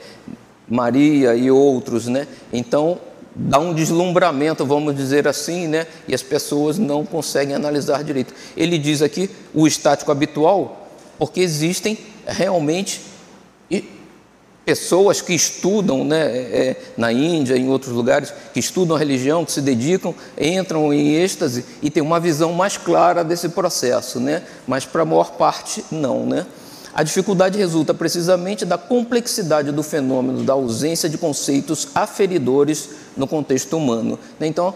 Maria 0.68 1.34
e 1.34 1.50
outros, 1.50 2.06
né? 2.06 2.26
Então, 2.52 2.98
dá 3.34 3.58
um 3.58 3.74
deslumbramento, 3.74 4.64
vamos 4.64 4.96
dizer 4.96 5.28
assim, 5.28 5.66
né? 5.66 5.86
E 6.08 6.14
as 6.14 6.22
pessoas 6.22 6.78
não 6.78 7.04
conseguem 7.04 7.54
analisar 7.54 8.02
direito. 8.04 8.32
Ele 8.56 8.78
diz 8.78 9.02
aqui 9.02 9.28
o 9.52 9.66
estático 9.66 10.10
habitual 10.10 10.79
porque 11.20 11.40
existem 11.40 11.98
realmente 12.26 13.02
pessoas 14.64 15.20
que 15.20 15.34
estudam 15.34 16.02
né, 16.02 16.18
é, 16.18 16.76
na 16.96 17.12
Índia, 17.12 17.58
em 17.58 17.68
outros 17.68 17.92
lugares, 17.92 18.32
que 18.54 18.58
estudam 18.58 18.96
a 18.96 18.98
religião, 18.98 19.44
que 19.44 19.52
se 19.52 19.60
dedicam, 19.60 20.14
entram 20.40 20.94
em 20.94 21.16
êxtase 21.16 21.66
e 21.82 21.90
têm 21.90 22.02
uma 22.02 22.18
visão 22.18 22.54
mais 22.54 22.78
clara 22.78 23.22
desse 23.22 23.50
processo, 23.50 24.18
né? 24.18 24.44
mas 24.66 24.86
para 24.86 25.02
a 25.02 25.04
maior 25.04 25.32
parte 25.32 25.84
não. 25.90 26.24
Né? 26.24 26.46
A 26.94 27.02
dificuldade 27.02 27.58
resulta 27.58 27.92
precisamente 27.92 28.64
da 28.64 28.78
complexidade 28.78 29.72
do 29.72 29.82
fenômeno, 29.82 30.42
da 30.42 30.54
ausência 30.54 31.06
de 31.06 31.18
conceitos 31.18 31.88
aferidores 31.94 32.88
no 33.14 33.26
contexto 33.26 33.76
humano. 33.76 34.18
Então, 34.40 34.74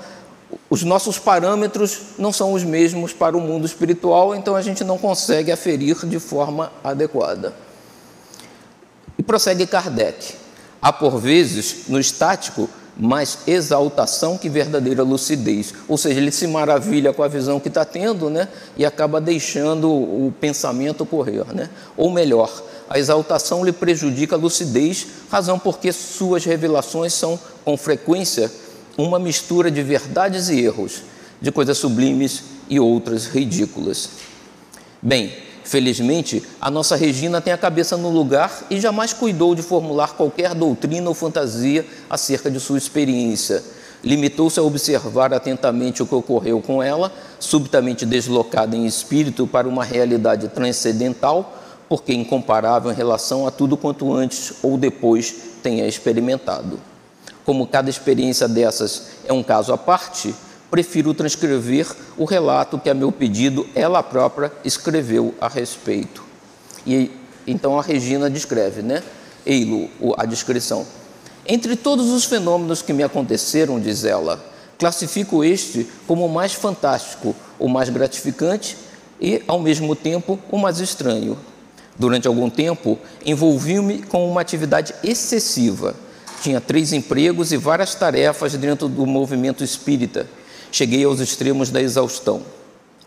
os 0.68 0.82
nossos 0.82 1.18
parâmetros 1.18 2.00
não 2.18 2.32
são 2.32 2.52
os 2.52 2.64
mesmos 2.64 3.12
para 3.12 3.36
o 3.36 3.40
mundo 3.40 3.66
espiritual, 3.66 4.34
então 4.34 4.56
a 4.56 4.62
gente 4.62 4.84
não 4.84 4.98
consegue 4.98 5.52
aferir 5.52 6.04
de 6.06 6.18
forma 6.18 6.72
adequada. 6.82 7.54
E 9.18 9.22
prossegue 9.22 9.66
Kardec. 9.66 10.34
Há 10.80 10.92
por 10.92 11.18
vezes, 11.18 11.88
no 11.88 11.98
estático, 11.98 12.68
mais 12.96 13.38
exaltação 13.46 14.38
que 14.38 14.48
verdadeira 14.48 15.02
lucidez. 15.02 15.74
Ou 15.88 15.96
seja, 15.96 16.20
ele 16.20 16.30
se 16.30 16.46
maravilha 16.46 17.12
com 17.12 17.22
a 17.22 17.28
visão 17.28 17.58
que 17.58 17.68
está 17.68 17.84
tendo 17.84 18.30
né, 18.30 18.48
e 18.76 18.84
acaba 18.84 19.20
deixando 19.20 19.90
o 19.90 20.32
pensamento 20.40 21.04
correr. 21.04 21.44
Né? 21.54 21.68
Ou 21.96 22.10
melhor, 22.10 22.50
a 22.88 22.98
exaltação 22.98 23.64
lhe 23.64 23.72
prejudica 23.72 24.36
a 24.36 24.38
lucidez, 24.38 25.06
razão 25.30 25.58
porque 25.58 25.90
suas 25.92 26.44
revelações 26.44 27.12
são, 27.12 27.38
com 27.64 27.76
frequência, 27.76 28.50
uma 28.96 29.18
mistura 29.18 29.70
de 29.70 29.82
verdades 29.82 30.48
e 30.48 30.60
erros, 30.60 31.02
de 31.40 31.50
coisas 31.50 31.78
sublimes 31.78 32.44
e 32.68 32.78
outras 32.78 33.26
ridículas. 33.26 34.10
Bem, 35.02 35.32
felizmente, 35.64 36.42
a 36.60 36.70
nossa 36.70 36.96
Regina 36.96 37.40
tem 37.40 37.52
a 37.52 37.58
cabeça 37.58 37.96
no 37.96 38.10
lugar 38.10 38.64
e 38.70 38.80
jamais 38.80 39.12
cuidou 39.12 39.54
de 39.54 39.62
formular 39.62 40.14
qualquer 40.14 40.54
doutrina 40.54 41.08
ou 41.08 41.14
fantasia 41.14 41.84
acerca 42.08 42.50
de 42.50 42.60
sua 42.60 42.78
experiência. 42.78 43.62
Limitou-se 44.02 44.60
a 44.60 44.62
observar 44.62 45.32
atentamente 45.32 46.02
o 46.02 46.06
que 46.06 46.14
ocorreu 46.14 46.60
com 46.60 46.82
ela, 46.82 47.10
subitamente 47.40 48.04
deslocada 48.04 48.76
em 48.76 48.84
espírito 48.84 49.46
para 49.46 49.66
uma 49.66 49.82
realidade 49.82 50.48
transcendental, 50.48 51.58
porque 51.88 52.12
incomparável 52.12 52.92
em 52.92 52.94
relação 52.94 53.46
a 53.46 53.50
tudo 53.50 53.76
quanto 53.76 54.12
antes 54.12 54.54
ou 54.62 54.76
depois 54.76 55.34
tenha 55.62 55.86
experimentado. 55.86 56.78
Como 57.44 57.66
cada 57.66 57.90
experiência 57.90 58.48
dessas 58.48 59.08
é 59.26 59.32
um 59.32 59.42
caso 59.42 59.72
à 59.72 59.78
parte, 59.78 60.34
prefiro 60.70 61.12
transcrever 61.12 61.86
o 62.16 62.24
relato 62.24 62.78
que, 62.78 62.88
a 62.88 62.94
meu 62.94 63.12
pedido, 63.12 63.66
ela 63.74 64.02
própria 64.02 64.50
escreveu 64.64 65.34
a 65.40 65.48
respeito. 65.48 66.24
E 66.86 67.10
então 67.46 67.78
a 67.78 67.82
Regina 67.82 68.30
descreve, 68.30 68.82
né? 68.82 69.02
Eilo, 69.44 69.90
a 70.16 70.24
descrição. 70.24 70.86
Entre 71.46 71.76
todos 71.76 72.10
os 72.10 72.24
fenômenos 72.24 72.80
que 72.80 72.94
me 72.94 73.02
aconteceram, 73.02 73.78
diz 73.78 74.04
ela, 74.04 74.42
classifico 74.78 75.44
este 75.44 75.86
como 76.06 76.24
o 76.24 76.32
mais 76.32 76.54
fantástico, 76.54 77.36
o 77.58 77.68
mais 77.68 77.90
gratificante 77.90 78.78
e, 79.20 79.42
ao 79.46 79.60
mesmo 79.60 79.94
tempo, 79.94 80.38
o 80.50 80.56
mais 80.56 80.80
estranho. 80.80 81.38
Durante 81.98 82.26
algum 82.26 82.48
tempo, 82.48 82.98
envolvi-me 83.24 84.02
com 84.02 84.28
uma 84.28 84.40
atividade 84.40 84.94
excessiva 85.04 85.94
tinha 86.44 86.60
três 86.60 86.92
empregos 86.92 87.52
e 87.52 87.56
várias 87.56 87.94
tarefas 87.94 88.54
dentro 88.54 88.86
do 88.86 89.06
movimento 89.06 89.64
espírita. 89.64 90.26
Cheguei 90.70 91.02
aos 91.02 91.18
extremos 91.18 91.70
da 91.70 91.80
exaustão. 91.80 92.42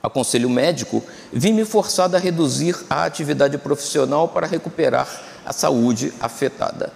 A 0.01 0.09
conselho 0.09 0.49
médico, 0.49 1.03
vi-me 1.31 1.63
forçado 1.63 2.15
a 2.15 2.19
reduzir 2.19 2.75
a 2.89 3.05
atividade 3.05 3.55
profissional 3.59 4.27
para 4.27 4.47
recuperar 4.47 5.07
a 5.45 5.53
saúde 5.53 6.11
afetada. 6.19 6.91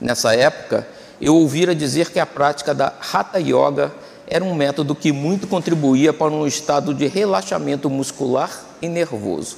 Nessa 0.00 0.32
época, 0.36 0.86
eu 1.20 1.34
ouvira 1.34 1.74
dizer 1.74 2.12
que 2.12 2.20
a 2.20 2.26
prática 2.26 2.72
da 2.72 2.94
Hatha 3.12 3.40
Yoga 3.40 3.92
era 4.28 4.44
um 4.44 4.54
método 4.54 4.94
que 4.94 5.10
muito 5.10 5.48
contribuía 5.48 6.12
para 6.12 6.30
um 6.30 6.46
estado 6.46 6.94
de 6.94 7.08
relaxamento 7.08 7.90
muscular 7.90 8.64
e 8.80 8.88
nervoso. 8.88 9.56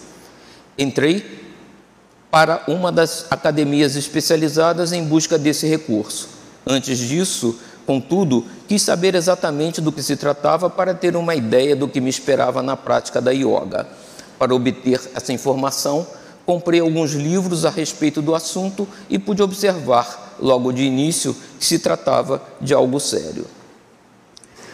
Entrei 0.78 1.45
para 2.30 2.62
uma 2.66 2.90
das 2.90 3.26
academias 3.30 3.96
especializadas 3.96 4.92
em 4.92 5.04
busca 5.04 5.38
desse 5.38 5.66
recurso. 5.66 6.28
Antes 6.66 6.98
disso, 6.98 7.58
contudo, 7.86 8.44
quis 8.66 8.82
saber 8.82 9.14
exatamente 9.14 9.80
do 9.80 9.92
que 9.92 10.02
se 10.02 10.16
tratava 10.16 10.68
para 10.68 10.92
ter 10.92 11.16
uma 11.16 11.34
ideia 11.34 11.76
do 11.76 11.88
que 11.88 12.00
me 12.00 12.10
esperava 12.10 12.62
na 12.62 12.76
prática 12.76 13.20
da 13.20 13.30
yoga. 13.30 13.86
Para 14.38 14.54
obter 14.54 15.00
essa 15.14 15.32
informação, 15.32 16.06
comprei 16.44 16.80
alguns 16.80 17.12
livros 17.12 17.64
a 17.64 17.70
respeito 17.70 18.20
do 18.20 18.34
assunto 18.34 18.86
e 19.08 19.18
pude 19.18 19.42
observar, 19.42 20.36
logo 20.40 20.72
de 20.72 20.82
início, 20.82 21.34
que 21.58 21.64
se 21.64 21.78
tratava 21.78 22.42
de 22.60 22.74
algo 22.74 23.00
sério. 23.00 23.46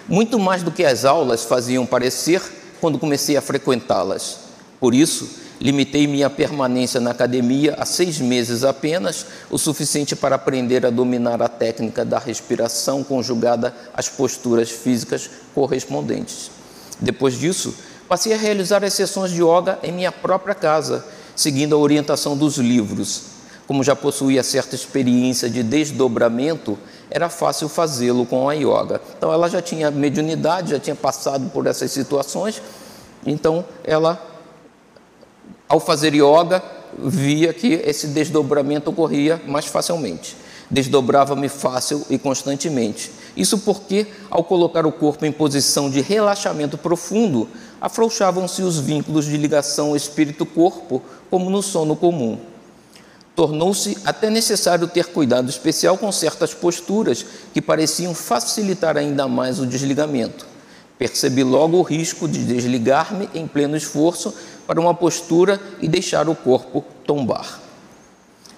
Muito 0.08 0.38
mais 0.38 0.62
do 0.62 0.72
que 0.72 0.84
as 0.84 1.04
aulas 1.04 1.44
faziam 1.44 1.86
parecer 1.86 2.42
quando 2.80 2.98
comecei 2.98 3.36
a 3.36 3.42
frequentá-las. 3.42 4.38
Por 4.80 4.94
isso, 4.94 5.28
Limitei 5.60 6.06
minha 6.06 6.28
permanência 6.28 7.00
na 7.00 7.10
academia 7.10 7.76
a 7.78 7.84
seis 7.84 8.18
meses 8.18 8.64
apenas, 8.64 9.26
o 9.50 9.56
suficiente 9.58 10.16
para 10.16 10.34
aprender 10.34 10.84
a 10.84 10.90
dominar 10.90 11.40
a 11.40 11.48
técnica 11.48 12.04
da 12.04 12.18
respiração 12.18 13.04
conjugada 13.04 13.74
às 13.94 14.08
posturas 14.08 14.70
físicas 14.70 15.30
correspondentes. 15.54 16.50
Depois 17.00 17.38
disso, 17.38 17.74
passei 18.08 18.32
a 18.32 18.36
realizar 18.36 18.82
as 18.84 18.94
sessões 18.94 19.30
de 19.30 19.42
yoga 19.42 19.78
em 19.82 19.92
minha 19.92 20.10
própria 20.10 20.54
casa, 20.54 21.04
seguindo 21.36 21.74
a 21.74 21.78
orientação 21.78 22.36
dos 22.36 22.58
livros. 22.58 23.32
Como 23.66 23.84
já 23.84 23.94
possuía 23.94 24.42
certa 24.42 24.74
experiência 24.74 25.48
de 25.48 25.62
desdobramento, 25.62 26.78
era 27.08 27.28
fácil 27.28 27.68
fazê-lo 27.68 28.26
com 28.26 28.48
a 28.48 28.54
yoga. 28.54 29.00
Então 29.16 29.32
ela 29.32 29.48
já 29.48 29.62
tinha 29.62 29.90
mediunidade, 29.90 30.72
já 30.72 30.78
tinha 30.80 30.96
passado 30.96 31.50
por 31.50 31.66
essas 31.66 31.90
situações, 31.90 32.60
então 33.24 33.64
ela 33.84 34.31
ao 35.72 35.80
fazer 35.80 36.12
yoga, 36.12 36.62
via 36.98 37.50
que 37.54 37.72
esse 37.86 38.08
desdobramento 38.08 38.90
ocorria 38.90 39.40
mais 39.46 39.64
facilmente. 39.64 40.36
Desdobrava-me 40.70 41.48
fácil 41.48 42.04
e 42.10 42.18
constantemente. 42.18 43.10
Isso 43.34 43.56
porque, 43.56 44.06
ao 44.30 44.44
colocar 44.44 44.84
o 44.84 44.92
corpo 44.92 45.24
em 45.24 45.32
posição 45.32 45.88
de 45.88 46.02
relaxamento 46.02 46.76
profundo, 46.76 47.48
afrouxavam-se 47.80 48.60
os 48.60 48.78
vínculos 48.78 49.24
de 49.24 49.38
ligação 49.38 49.96
espírito-corpo, 49.96 51.00
como 51.30 51.48
no 51.48 51.62
sono 51.62 51.96
comum. 51.96 52.38
Tornou-se 53.34 53.96
até 54.04 54.28
necessário 54.28 54.86
ter 54.86 55.06
cuidado 55.06 55.48
especial 55.48 55.96
com 55.96 56.12
certas 56.12 56.52
posturas 56.52 57.24
que 57.54 57.62
pareciam 57.62 58.14
facilitar 58.14 58.98
ainda 58.98 59.26
mais 59.26 59.58
o 59.58 59.64
desligamento. 59.64 60.51
Percebi 61.02 61.42
logo 61.42 61.78
o 61.78 61.82
risco 61.82 62.28
de 62.28 62.44
desligar-me 62.44 63.28
em 63.34 63.44
pleno 63.44 63.76
esforço 63.76 64.32
para 64.68 64.80
uma 64.80 64.94
postura 64.94 65.60
e 65.80 65.88
deixar 65.88 66.28
o 66.28 66.34
corpo 66.36 66.84
tombar. 67.04 67.60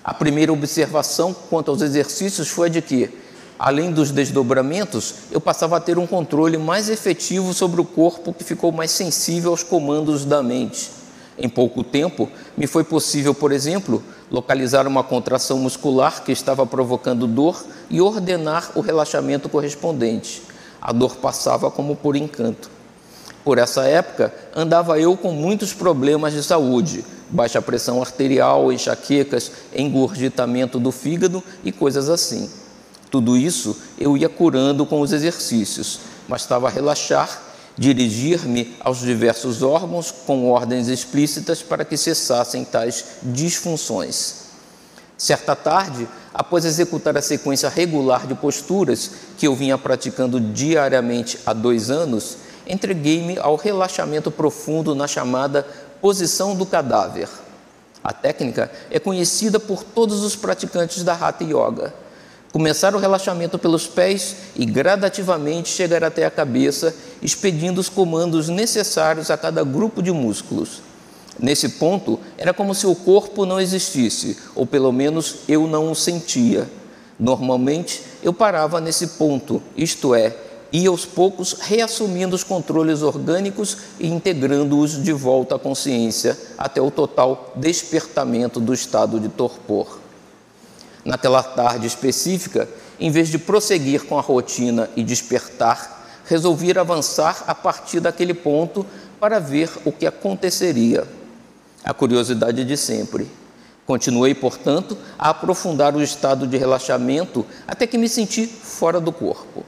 A 0.05 0.13
primeira 0.13 0.53
observação 0.53 1.35
quanto 1.49 1.71
aos 1.71 1.81
exercícios 1.81 2.51
foi 2.51 2.69
a 2.69 2.71
de 2.71 2.83
que, 2.83 3.09
além 3.59 3.91
dos 3.91 4.11
desdobramentos, 4.11 5.15
eu 5.33 5.41
passava 5.41 5.79
a 5.79 5.81
ter 5.81 5.97
um 5.97 6.07
controle 6.07 6.59
mais 6.59 6.91
efetivo 6.91 7.55
sobre 7.55 7.81
o 7.81 7.85
corpo 7.87 8.35
que 8.35 8.45
ficou 8.45 8.71
mais 8.71 8.91
sensível 8.91 9.53
aos 9.53 9.63
comandos 9.63 10.27
da 10.27 10.43
mente. 10.43 10.91
Em 11.39 11.49
pouco 11.49 11.83
tempo, 11.83 12.29
me 12.59 12.67
foi 12.67 12.85
possível, 12.85 13.33
por 13.33 13.53
exemplo, 13.53 14.03
localizar 14.31 14.87
uma 14.87 15.03
contração 15.03 15.59
muscular 15.61 16.23
que 16.23 16.31
estava 16.31 16.67
provocando 16.67 17.27
dor 17.27 17.65
e 17.89 18.03
ordenar 18.03 18.71
o 18.75 18.83
relaxamento 18.83 19.49
correspondente. 19.49 20.53
A 20.85 20.93
dor 20.93 21.17
passava 21.17 21.71
como 21.71 21.97
por 21.97 22.15
encanto. 22.15 22.71
Por 23.43 23.57
essa 23.57 23.85
época, 23.85 24.35
andava 24.55 25.01
eu 25.01 25.17
com 25.17 25.33
muitos 25.33 25.73
problemas 25.73 26.35
de 26.35 26.43
saúde, 26.43 27.03
baixa 27.31 27.63
pressão 27.63 28.03
arterial, 28.03 28.71
enxaquecas, 28.71 29.51
engurgitamento 29.75 30.79
do 30.79 30.93
fígado 30.93 31.43
e 31.65 31.73
coisas 31.73 32.11
assim. 32.11 32.51
Tudo 33.11 33.35
isso 33.35 33.79
eu 33.99 34.15
ia 34.15 34.29
curando 34.29 34.85
com 34.85 35.01
os 35.01 35.11
exercícios, 35.11 36.01
mas 36.29 36.43
estava 36.43 36.69
relaxar, 36.69 37.41
dirigir-me 37.79 38.77
aos 38.81 38.99
diversos 38.99 39.63
órgãos 39.63 40.11
com 40.11 40.51
ordens 40.51 40.89
explícitas 40.89 41.63
para 41.63 41.85
que 41.85 41.97
cessassem 41.97 42.63
tais 42.63 43.05
disfunções. 43.23 44.44
Certa 45.17 45.55
tarde, 45.55 46.09
após 46.33 46.65
executar 46.65 47.17
a 47.17 47.23
sequência 47.23 47.69
regular 47.69 48.27
de 48.27 48.35
posturas 48.35 49.11
que 49.39 49.47
eu 49.47 49.55
vinha 49.55 49.79
praticando 49.79 50.41
diariamente 50.41 51.39
há 51.47 51.53
dois 51.53 51.91
anos, 51.91 52.39
entreguei-me 52.67 53.39
ao 53.39 53.57
relaxamento 53.57 54.31
profundo 54.31 54.95
na 54.95 55.07
chamada 55.07 55.67
posição 56.01 56.57
do 56.57 56.67
cadáver. 56.67 57.29
A 58.03 58.13
técnica 58.13 58.71
é 58.91 58.99
conhecida 58.99 59.59
por 59.61 59.83
todos 59.83 60.23
os 60.23 60.37
praticantes 60.37 61.03
da 61.03 61.15
Hatha 61.15 61.45
Yoga. 61.45 61.95
Começar 62.53 62.95
o 62.95 62.99
relaxamento 62.99 63.59
pelos 63.59 63.87
pés 63.87 64.37
e 64.55 64.67
gradativamente 64.67 65.71
chegar 65.71 66.05
até 66.05 66.25
a 66.27 66.31
cabeça, 66.31 66.95
expedindo 67.23 67.81
os 67.81 67.89
comandos 67.89 68.49
necessários 68.49 69.31
a 69.31 69.37
cada 69.37 69.65
grupo 69.65 70.03
de 70.03 70.13
músculos. 70.13 70.83
Nesse 71.39 71.69
ponto, 71.71 72.21
era 72.39 72.55
como 72.55 72.75
se 72.75 72.87
o 72.87 72.95
corpo 72.95 73.45
não 73.45 73.61
existisse, 73.61 74.37
ou 74.55 74.67
pelo 74.67 74.93
menos 74.93 75.37
eu 75.49 75.67
não 75.67 75.91
o 75.91 75.95
sentia. 75.95 76.69
Normalmente, 77.19 78.03
eu 78.23 78.33
parava 78.33 78.81
nesse 78.81 79.09
ponto, 79.09 79.63
isto 79.77 80.15
é, 80.15 80.37
e 80.73 80.87
aos 80.87 81.05
poucos 81.07 81.53
reassumindo 81.61 82.35
os 82.35 82.43
controles 82.43 83.03
orgânicos 83.03 83.77
e 84.01 84.09
integrando-os 84.09 85.01
de 85.01 85.13
volta 85.13 85.55
à 85.55 85.59
consciência 85.59 86.37
até 86.59 86.81
o 86.81 86.91
total 86.91 87.53
despertamento 87.55 88.59
do 88.59 88.75
estado 88.75 89.21
de 89.21 89.29
torpor. 89.29 90.01
Naquela 91.05 91.43
tarde 91.43 91.87
específica, 91.87 92.69
em 92.99 93.11
vez 93.11 93.29
de 93.29 93.39
prosseguir 93.39 94.05
com 94.05 94.19
a 94.19 94.23
rotina 94.23 94.91
e 94.97 95.05
despertar, 95.05 96.23
resolvi 96.25 96.77
avançar 96.77 97.45
a 97.47 97.55
partir 97.55 98.01
daquele 98.01 98.35
ponto 98.35 98.85
para 99.21 99.39
ver 99.39 99.71
o 99.85 99.93
que 99.93 100.07
aconteceria. 100.07 101.07
A 101.85 101.93
curiosidade 101.93 102.65
de 102.65 102.77
sempre. 102.77 103.31
Continuei, 103.87 104.35
portanto, 104.35 104.97
a 105.19 105.29
aprofundar 105.31 105.95
o 105.95 106.03
estado 106.03 106.47
de 106.47 106.57
relaxamento 106.57 107.45
até 107.69 107.87
que 107.87 107.99
me 107.99 108.09
senti 108.09 108.47
fora 108.47 108.99
do 108.99 109.13
corpo. 109.13 109.65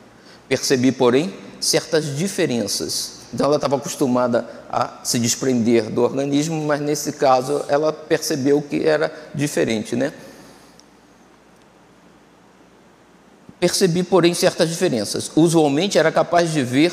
Percebi, 0.49 0.91
porém, 0.91 1.35
certas 1.61 2.17
diferenças. 2.17 3.17
Então, 3.35 3.47
ela 3.47 3.57
estava 3.57 3.77
acostumada 3.77 4.49
a 4.71 5.01
se 5.05 5.19
desprender 5.19 5.91
do 5.91 6.03
organismo, 6.03 6.65
mas 6.65 6.81
nesse 6.81 7.13
caso 7.13 7.65
ela 7.69 7.93
percebeu 7.93 8.63
que 8.63 8.87
era 8.87 9.13
diferente, 9.35 9.95
né? 9.95 10.13
Percebi, 13.61 14.03
porém, 14.03 14.33
certas 14.33 14.69
diferenças. 14.69 15.31
Usualmente 15.35 15.99
era 15.99 16.11
capaz 16.11 16.53
de 16.53 16.63
ver, 16.63 16.93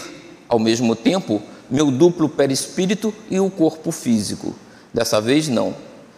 ao 0.49 0.59
mesmo 0.59 0.95
tempo, 0.95 1.41
meu 1.69 1.91
duplo 1.91 2.27
perispírito 2.27 3.13
e 3.29 3.39
o 3.39 3.49
corpo 3.49 3.91
físico. 3.91 4.55
Dessa 4.93 5.19
vez, 5.19 5.47
não. 5.47 5.73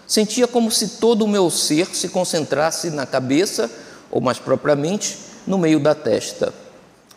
Sentia 0.05 0.47
como 0.47 0.69
se 0.69 0.99
todo 0.99 1.23
o 1.23 1.27
meu 1.27 1.49
ser 1.49 1.87
se 1.95 2.09
concentrasse 2.09 2.89
na 2.89 3.05
cabeça, 3.05 3.71
ou 4.11 4.21
mais 4.21 4.37
propriamente, 4.37 5.17
no 5.47 5.57
meio 5.57 5.79
da 5.79 5.95
testa. 5.95 6.53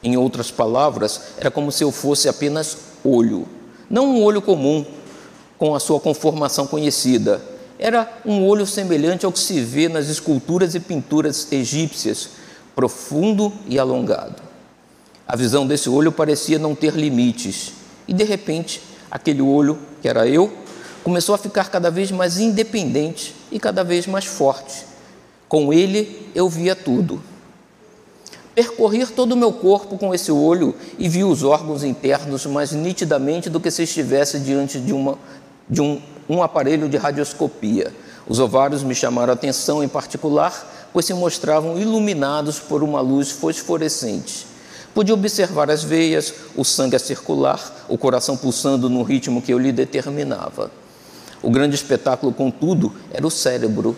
Em 0.02 0.16
outras 0.16 0.50
palavras, 0.50 1.20
era 1.38 1.50
como 1.50 1.72
se 1.72 1.82
eu 1.82 1.90
fosse 1.90 2.28
apenas 2.28 2.76
olho, 3.04 3.46
não 3.90 4.06
um 4.06 4.22
olho 4.22 4.42
comum 4.42 4.84
com 5.58 5.74
a 5.74 5.80
sua 5.80 5.98
conformação 5.98 6.66
conhecida. 6.66 7.42
Era 7.78 8.20
um 8.24 8.46
olho 8.46 8.66
semelhante 8.66 9.24
ao 9.24 9.32
que 9.32 9.38
se 9.38 9.60
vê 9.60 9.88
nas 9.88 10.08
esculturas 10.08 10.74
e 10.74 10.80
pinturas 10.80 11.50
egípcias, 11.50 12.30
profundo 12.74 13.52
e 13.66 13.78
alongado. 13.78 14.42
A 15.26 15.36
visão 15.36 15.66
desse 15.66 15.88
olho 15.88 16.12
parecia 16.12 16.58
não 16.58 16.74
ter 16.74 16.94
limites, 16.94 17.72
e 18.06 18.12
de 18.12 18.24
repente, 18.24 18.80
aquele 19.10 19.42
olho, 19.42 19.78
que 20.00 20.08
era 20.08 20.26
eu, 20.26 20.52
começou 21.02 21.34
a 21.34 21.38
ficar 21.38 21.70
cada 21.70 21.90
vez 21.90 22.10
mais 22.10 22.38
independente 22.38 23.34
e 23.50 23.58
cada 23.58 23.82
vez 23.82 24.06
mais 24.06 24.24
forte. 24.24 24.86
Com 25.48 25.72
ele, 25.72 26.30
eu 26.34 26.48
via 26.48 26.76
tudo 26.76 27.22
percorrer 28.58 29.12
todo 29.12 29.34
o 29.34 29.36
meu 29.36 29.52
corpo 29.52 29.96
com 29.96 30.12
esse 30.12 30.32
olho 30.32 30.74
e 30.98 31.08
vi 31.08 31.22
os 31.22 31.44
órgãos 31.44 31.84
internos 31.84 32.44
mais 32.44 32.72
nitidamente 32.72 33.48
do 33.48 33.60
que 33.60 33.70
se 33.70 33.84
estivesse 33.84 34.40
diante 34.40 34.80
de, 34.80 34.92
uma, 34.92 35.16
de 35.70 35.80
um, 35.80 36.02
um 36.28 36.42
aparelho 36.42 36.88
de 36.88 36.96
radioscopia. 36.96 37.94
Os 38.26 38.40
ovários 38.40 38.82
me 38.82 38.96
chamaram 38.96 39.30
a 39.30 39.34
atenção 39.34 39.80
em 39.80 39.86
particular, 39.86 40.88
pois 40.92 41.06
se 41.06 41.14
mostravam 41.14 41.78
iluminados 41.78 42.58
por 42.58 42.82
uma 42.82 43.00
luz 43.00 43.30
fosforescente. 43.30 44.44
Podia 44.92 45.14
observar 45.14 45.70
as 45.70 45.84
veias, 45.84 46.34
o 46.56 46.64
sangue 46.64 46.96
a 46.96 46.98
circular, 46.98 47.86
o 47.88 47.96
coração 47.96 48.36
pulsando 48.36 48.90
no 48.90 49.04
ritmo 49.04 49.40
que 49.40 49.52
eu 49.52 49.58
lhe 49.60 49.70
determinava. 49.70 50.68
O 51.42 51.50
grande 51.50 51.74
espetáculo, 51.74 52.32
contudo, 52.32 52.92
era 53.12 53.26
o 53.26 53.30
cérebro. 53.30 53.96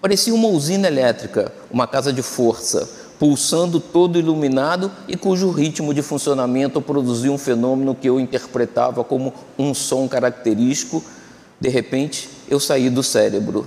Parecia 0.00 0.34
uma 0.34 0.48
usina 0.48 0.86
elétrica, 0.86 1.52
uma 1.70 1.86
casa 1.86 2.12
de 2.12 2.22
força, 2.22 2.88
pulsando 3.18 3.80
todo 3.80 4.18
iluminado 4.18 4.90
e 5.08 5.16
cujo 5.16 5.50
ritmo 5.50 5.92
de 5.92 6.02
funcionamento 6.02 6.80
produzia 6.80 7.32
um 7.32 7.38
fenômeno 7.38 7.94
que 7.94 8.08
eu 8.08 8.20
interpretava 8.20 9.02
como 9.02 9.32
um 9.58 9.74
som 9.74 10.06
característico. 10.06 11.02
De 11.58 11.68
repente, 11.68 12.28
eu 12.48 12.60
saí 12.60 12.90
do 12.90 13.02
cérebro. 13.02 13.66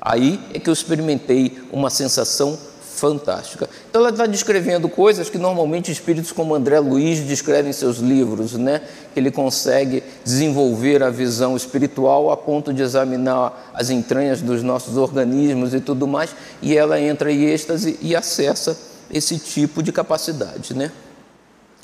Aí 0.00 0.40
é 0.52 0.58
que 0.58 0.68
eu 0.68 0.72
experimentei 0.72 1.58
uma 1.72 1.90
sensação 1.90 2.58
fantástica. 2.94 3.68
Então 3.90 4.00
ela 4.00 4.10
está 4.10 4.24
descrevendo 4.24 4.88
coisas 4.88 5.28
que 5.28 5.36
normalmente 5.36 5.90
espíritos 5.90 6.30
como 6.30 6.54
André 6.54 6.78
Luiz 6.78 7.20
descrevem 7.20 7.70
em 7.70 7.72
seus 7.72 7.98
livros, 7.98 8.54
né? 8.54 8.82
Ele 9.16 9.30
consegue 9.30 10.02
desenvolver 10.24 11.02
a 11.02 11.10
visão 11.10 11.56
espiritual 11.56 12.30
a 12.30 12.36
ponto 12.36 12.72
de 12.72 12.82
examinar 12.82 13.72
as 13.74 13.90
entranhas 13.90 14.40
dos 14.40 14.62
nossos 14.62 14.96
organismos 14.96 15.74
e 15.74 15.80
tudo 15.80 16.06
mais, 16.06 16.30
e 16.62 16.76
ela 16.76 17.00
entra 17.00 17.32
em 17.32 17.44
êxtase 17.44 17.98
e 18.00 18.14
acessa 18.14 18.78
esse 19.10 19.38
tipo 19.38 19.82
de 19.82 19.90
capacidade, 19.90 20.74
né? 20.74 20.92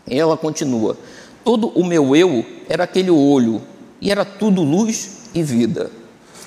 Ela 0.09 0.37
continua: 0.37 0.97
todo 1.45 1.69
o 1.69 1.85
meu 1.85 2.15
eu 2.15 2.45
era 2.69 2.85
aquele 2.85 3.11
olho 3.11 3.61
e 4.01 4.11
era 4.11 4.25
tudo 4.25 4.63
luz 4.63 5.29
e 5.35 5.43
vida. 5.43 5.91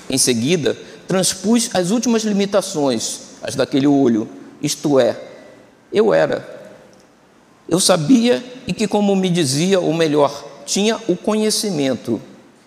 Em 0.08 0.18
seguida, 0.18 0.76
transpus 1.06 1.70
as 1.74 1.90
últimas 1.90 2.24
limitações, 2.24 3.20
as 3.42 3.54
daquele 3.54 3.86
olho, 3.86 4.28
isto 4.64 4.98
é, 4.98 5.14
eu 5.92 6.14
era. 6.14 6.42
Eu 7.68 7.78
sabia 7.78 8.42
e 8.66 8.72
que, 8.72 8.88
como 8.88 9.14
me 9.14 9.28
dizia, 9.28 9.78
ou 9.78 9.92
melhor, 9.92 10.42
tinha 10.64 10.98
o 11.06 11.14
conhecimento. 11.14 12.18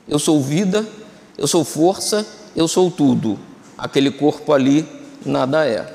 Eu 0.08 0.20
sou 0.20 0.40
vida, 0.40 0.88
eu 1.36 1.48
sou 1.48 1.66
força, 1.66 2.24
eu 2.56 2.68
sou 2.68 2.92
tudo. 2.92 3.40
Aquele 3.76 4.12
corpo 4.12 4.54
ali 4.54 4.88
nada 5.26 5.66
é. 5.66 5.92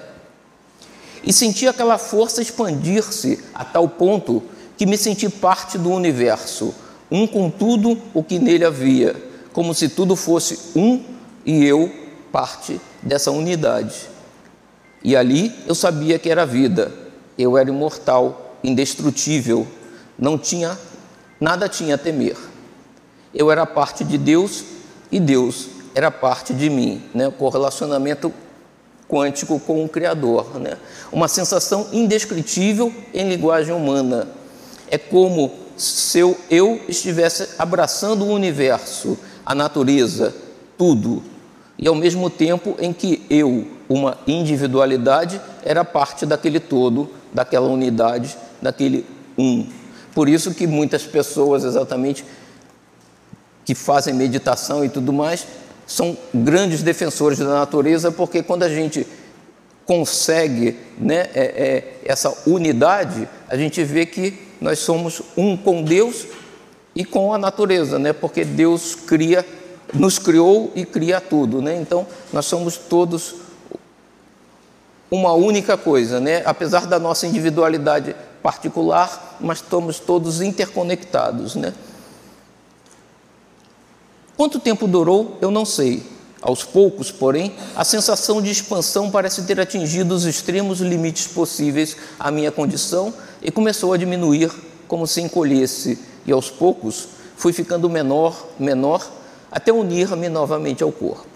E 1.22 1.32
senti 1.32 1.68
aquela 1.68 1.98
força 1.98 2.42
expandir-se 2.42 3.38
a 3.54 3.64
tal 3.64 3.88
ponto 3.88 4.42
que 4.76 4.84
me 4.84 4.98
senti 4.98 5.28
parte 5.28 5.78
do 5.78 5.90
universo, 5.90 6.74
um 7.08 7.28
com 7.28 7.48
tudo 7.48 7.96
o 8.12 8.24
que 8.24 8.40
nele 8.40 8.64
havia, 8.64 9.14
como 9.52 9.72
se 9.72 9.88
tudo 9.88 10.16
fosse 10.16 10.58
um 10.74 11.00
e 11.46 11.64
eu 11.64 11.92
parte 12.32 12.80
dessa 13.00 13.30
unidade. 13.30 14.11
E 15.04 15.16
ali 15.16 15.52
eu 15.66 15.74
sabia 15.74 16.18
que 16.18 16.30
era 16.30 16.46
vida. 16.46 16.92
Eu 17.38 17.56
era 17.56 17.68
imortal, 17.68 18.56
indestrutível, 18.62 19.66
não 20.18 20.38
tinha 20.38 20.78
nada 21.40 21.68
tinha 21.68 21.96
a 21.96 21.98
temer. 21.98 22.36
Eu 23.34 23.50
era 23.50 23.66
parte 23.66 24.04
de 24.04 24.16
Deus 24.16 24.64
e 25.10 25.18
Deus 25.18 25.68
era 25.94 26.10
parte 26.10 26.54
de 26.54 26.70
mim, 26.70 27.02
né? 27.12 27.28
O 27.28 27.32
correlacionamento 27.32 28.32
quântico 29.08 29.58
com 29.58 29.84
o 29.84 29.88
Criador, 29.88 30.58
né? 30.60 30.78
Uma 31.10 31.28
sensação 31.28 31.88
indescritível 31.92 32.94
em 33.12 33.28
linguagem 33.28 33.74
humana. 33.74 34.28
É 34.88 34.96
como 34.96 35.52
se 35.76 36.18
eu 36.50 36.80
estivesse 36.88 37.48
abraçando 37.58 38.24
o 38.24 38.32
universo, 38.32 39.18
a 39.44 39.54
natureza, 39.54 40.34
tudo, 40.78 41.22
e 41.78 41.88
ao 41.88 41.94
mesmo 41.94 42.30
tempo 42.30 42.76
em 42.78 42.92
que 42.92 43.26
eu, 43.28 43.66
uma 43.92 44.18
individualidade, 44.26 45.40
era 45.64 45.84
parte 45.84 46.24
daquele 46.24 46.60
todo, 46.60 47.10
daquela 47.32 47.68
unidade, 47.68 48.36
daquele 48.60 49.06
um. 49.36 49.66
Por 50.14 50.28
isso 50.28 50.54
que 50.54 50.66
muitas 50.66 51.02
pessoas 51.02 51.64
exatamente 51.64 52.24
que 53.64 53.74
fazem 53.74 54.14
meditação 54.14 54.84
e 54.84 54.88
tudo 54.88 55.12
mais 55.12 55.46
são 55.86 56.16
grandes 56.32 56.82
defensores 56.82 57.38
da 57.38 57.52
natureza, 57.52 58.10
porque 58.10 58.42
quando 58.42 58.62
a 58.62 58.68
gente 58.68 59.06
consegue 59.84 60.78
né, 60.98 61.28
é, 61.34 61.42
é, 61.42 61.98
essa 62.04 62.32
unidade, 62.46 63.28
a 63.48 63.56
gente 63.56 63.82
vê 63.82 64.06
que 64.06 64.38
nós 64.60 64.78
somos 64.78 65.22
um 65.36 65.56
com 65.56 65.82
Deus 65.82 66.26
e 66.94 67.04
com 67.04 67.34
a 67.34 67.38
natureza, 67.38 67.98
né, 67.98 68.12
porque 68.12 68.44
Deus 68.44 68.94
cria, 68.94 69.44
nos 69.92 70.18
criou 70.18 70.72
e 70.74 70.84
cria 70.84 71.20
tudo. 71.20 71.60
Né, 71.60 71.78
então, 71.80 72.06
nós 72.32 72.46
somos 72.46 72.76
todos 72.76 73.41
uma 75.12 75.34
única 75.34 75.76
coisa, 75.76 76.18
né, 76.18 76.42
apesar 76.46 76.86
da 76.86 76.98
nossa 76.98 77.26
individualidade 77.26 78.16
particular, 78.42 79.36
mas 79.38 79.58
estamos 79.58 79.98
todos 79.98 80.40
interconectados. 80.40 81.54
Né. 81.54 81.74
Quanto 84.34 84.58
tempo 84.58 84.88
durou, 84.88 85.36
eu 85.42 85.50
não 85.50 85.66
sei. 85.66 86.02
Aos 86.40 86.64
poucos, 86.64 87.12
porém, 87.12 87.54
a 87.76 87.84
sensação 87.84 88.40
de 88.40 88.50
expansão 88.50 89.10
parece 89.10 89.42
ter 89.42 89.60
atingido 89.60 90.14
os 90.14 90.24
extremos 90.24 90.80
limites 90.80 91.28
possíveis 91.28 91.94
à 92.18 92.30
minha 92.30 92.50
condição 92.50 93.12
e 93.42 93.50
começou 93.50 93.92
a 93.92 93.98
diminuir 93.98 94.50
como 94.88 95.06
se 95.06 95.20
encolhesse, 95.20 95.98
e 96.24 96.32
aos 96.32 96.50
poucos 96.50 97.08
fui 97.36 97.52
ficando 97.52 97.88
menor, 97.88 98.48
menor, 98.58 99.06
até 99.50 99.72
unir-me 99.72 100.28
novamente 100.30 100.82
ao 100.82 100.90
corpo. 100.90 101.26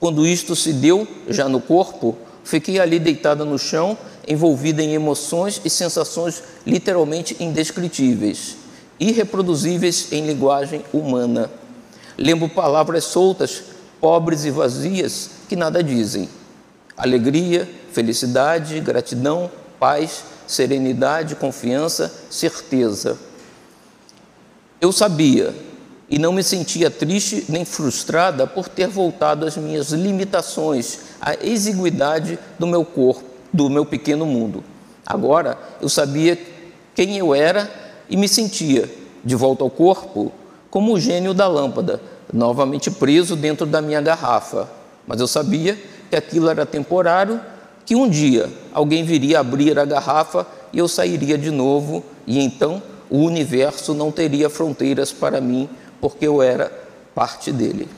Quando 0.00 0.26
isto 0.26 0.56
se 0.56 0.72
deu, 0.72 1.06
já 1.28 1.48
no 1.48 1.60
corpo, 1.60 2.18
fiquei 2.44 2.78
ali 2.80 2.98
deitada 2.98 3.44
no 3.44 3.58
chão, 3.58 3.96
envolvida 4.26 4.82
em 4.82 4.94
emoções 4.94 5.60
e 5.64 5.70
sensações 5.70 6.42
literalmente 6.66 7.36
indescritíveis, 7.40 8.56
irreproduzíveis 8.98 10.12
em 10.12 10.26
linguagem 10.26 10.84
humana 10.92 11.50
Lembro 12.20 12.50
palavras 12.50 13.04
soltas, 13.04 13.62
pobres 13.98 14.44
e 14.44 14.50
vazias, 14.50 15.30
que 15.48 15.56
nada 15.56 15.82
dizem. 15.82 16.28
Alegria, 16.94 17.66
felicidade, 17.92 18.78
gratidão, 18.78 19.50
paz, 19.78 20.22
serenidade, 20.46 21.34
confiança, 21.34 22.12
certeza. 22.28 23.18
Eu 24.78 24.92
sabia 24.92 25.54
e 26.10 26.18
não 26.18 26.32
me 26.32 26.42
sentia 26.42 26.90
triste 26.90 27.46
nem 27.48 27.64
frustrada 27.64 28.44
por 28.44 28.68
ter 28.68 28.88
voltado 28.88 29.46
às 29.46 29.56
minhas 29.56 29.92
limitações, 29.92 30.98
à 31.20 31.34
exiguidade 31.34 32.36
do 32.58 32.66
meu 32.66 32.84
corpo, 32.84 33.22
do 33.52 33.70
meu 33.70 33.86
pequeno 33.86 34.26
mundo. 34.26 34.64
Agora 35.06 35.56
eu 35.80 35.88
sabia 35.88 36.36
quem 36.96 37.16
eu 37.16 37.32
era 37.32 37.70
e 38.08 38.16
me 38.16 38.26
sentia, 38.26 38.90
de 39.24 39.36
volta 39.36 39.62
ao 39.62 39.70
corpo, 39.70 40.32
como 40.68 40.92
o 40.92 41.00
gênio 41.00 41.32
da 41.32 41.46
lâmpada, 41.46 42.00
novamente 42.32 42.90
preso 42.90 43.36
dentro 43.36 43.64
da 43.64 43.80
minha 43.80 44.00
garrafa. 44.00 44.68
Mas 45.06 45.20
eu 45.20 45.28
sabia 45.28 45.78
que 46.08 46.16
aquilo 46.16 46.48
era 46.48 46.66
temporário, 46.66 47.40
que 47.86 47.94
um 47.94 48.08
dia 48.08 48.48
alguém 48.72 49.04
viria 49.04 49.40
abrir 49.40 49.78
a 49.78 49.84
garrafa 49.84 50.46
e 50.72 50.78
eu 50.78 50.88
sairia 50.88 51.38
de 51.38 51.50
novo, 51.50 52.04
e 52.26 52.40
então 52.40 52.82
o 53.08 53.18
universo 53.18 53.94
não 53.94 54.10
teria 54.10 54.48
fronteiras 54.48 55.12
para 55.12 55.40
mim, 55.40 55.68
porque 56.00 56.26
eu 56.26 56.42
era 56.42 56.72
parte 57.14 57.52
dele. 57.52 57.88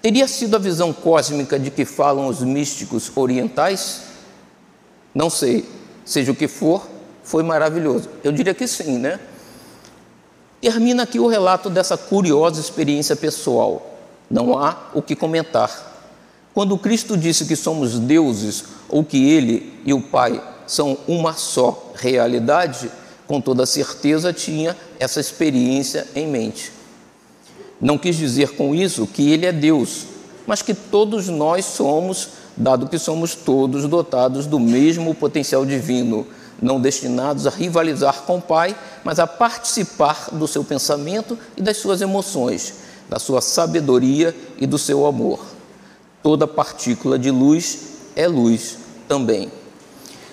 Teria 0.00 0.28
sido 0.28 0.54
a 0.54 0.58
visão 0.58 0.92
cósmica 0.92 1.58
de 1.58 1.70
que 1.70 1.84
falam 1.84 2.28
os 2.28 2.40
místicos 2.40 3.10
orientais? 3.16 4.02
Não 5.14 5.28
sei, 5.28 5.68
seja 6.04 6.30
o 6.30 6.36
que 6.36 6.46
for, 6.46 6.86
foi 7.24 7.42
maravilhoso. 7.42 8.08
Eu 8.22 8.30
diria 8.30 8.54
que 8.54 8.68
sim, 8.68 8.98
né? 8.98 9.18
Termina 10.60 11.02
aqui 11.02 11.18
o 11.18 11.26
relato 11.26 11.68
dessa 11.68 11.96
curiosa 11.96 12.60
experiência 12.60 13.16
pessoal. 13.16 13.98
Não 14.30 14.58
há 14.58 14.90
o 14.94 15.02
que 15.02 15.16
comentar. 15.16 15.94
Quando 16.54 16.78
Cristo 16.78 17.16
disse 17.16 17.44
que 17.44 17.56
somos 17.56 17.98
deuses 17.98 18.64
ou 18.88 19.04
que 19.04 19.30
Ele 19.30 19.80
e 19.84 19.92
o 19.92 20.00
Pai 20.00 20.42
são 20.66 20.98
uma 21.06 21.34
só 21.34 21.92
realidade, 21.94 22.90
com 23.26 23.40
toda 23.40 23.66
certeza 23.66 24.32
tinha 24.32 24.76
essa 24.98 25.20
experiência 25.20 26.06
em 26.14 26.26
mente. 26.26 26.72
Não 27.80 27.98
quis 27.98 28.16
dizer 28.16 28.56
com 28.56 28.74
isso 28.74 29.06
que 29.06 29.30
Ele 29.30 29.46
é 29.46 29.52
Deus, 29.52 30.06
mas 30.46 30.62
que 30.62 30.72
todos 30.72 31.28
nós 31.28 31.64
somos, 31.64 32.28
dado 32.56 32.88
que 32.88 32.98
somos 32.98 33.34
todos 33.34 33.86
dotados 33.86 34.46
do 34.46 34.58
mesmo 34.58 35.14
potencial 35.14 35.66
divino, 35.66 36.26
não 36.60 36.80
destinados 36.80 37.46
a 37.46 37.50
rivalizar 37.50 38.22
com 38.22 38.38
o 38.38 38.42
Pai, 38.42 38.74
mas 39.04 39.18
a 39.18 39.26
participar 39.26 40.30
do 40.32 40.48
seu 40.48 40.64
pensamento 40.64 41.38
e 41.56 41.62
das 41.62 41.76
suas 41.76 42.00
emoções, 42.00 42.74
da 43.08 43.18
sua 43.18 43.40
sabedoria 43.42 44.34
e 44.58 44.66
do 44.66 44.78
seu 44.78 45.04
amor. 45.04 45.40
Toda 46.22 46.46
partícula 46.46 47.18
de 47.18 47.30
luz 47.30 47.78
é 48.16 48.26
luz 48.26 48.78
também. 49.06 49.52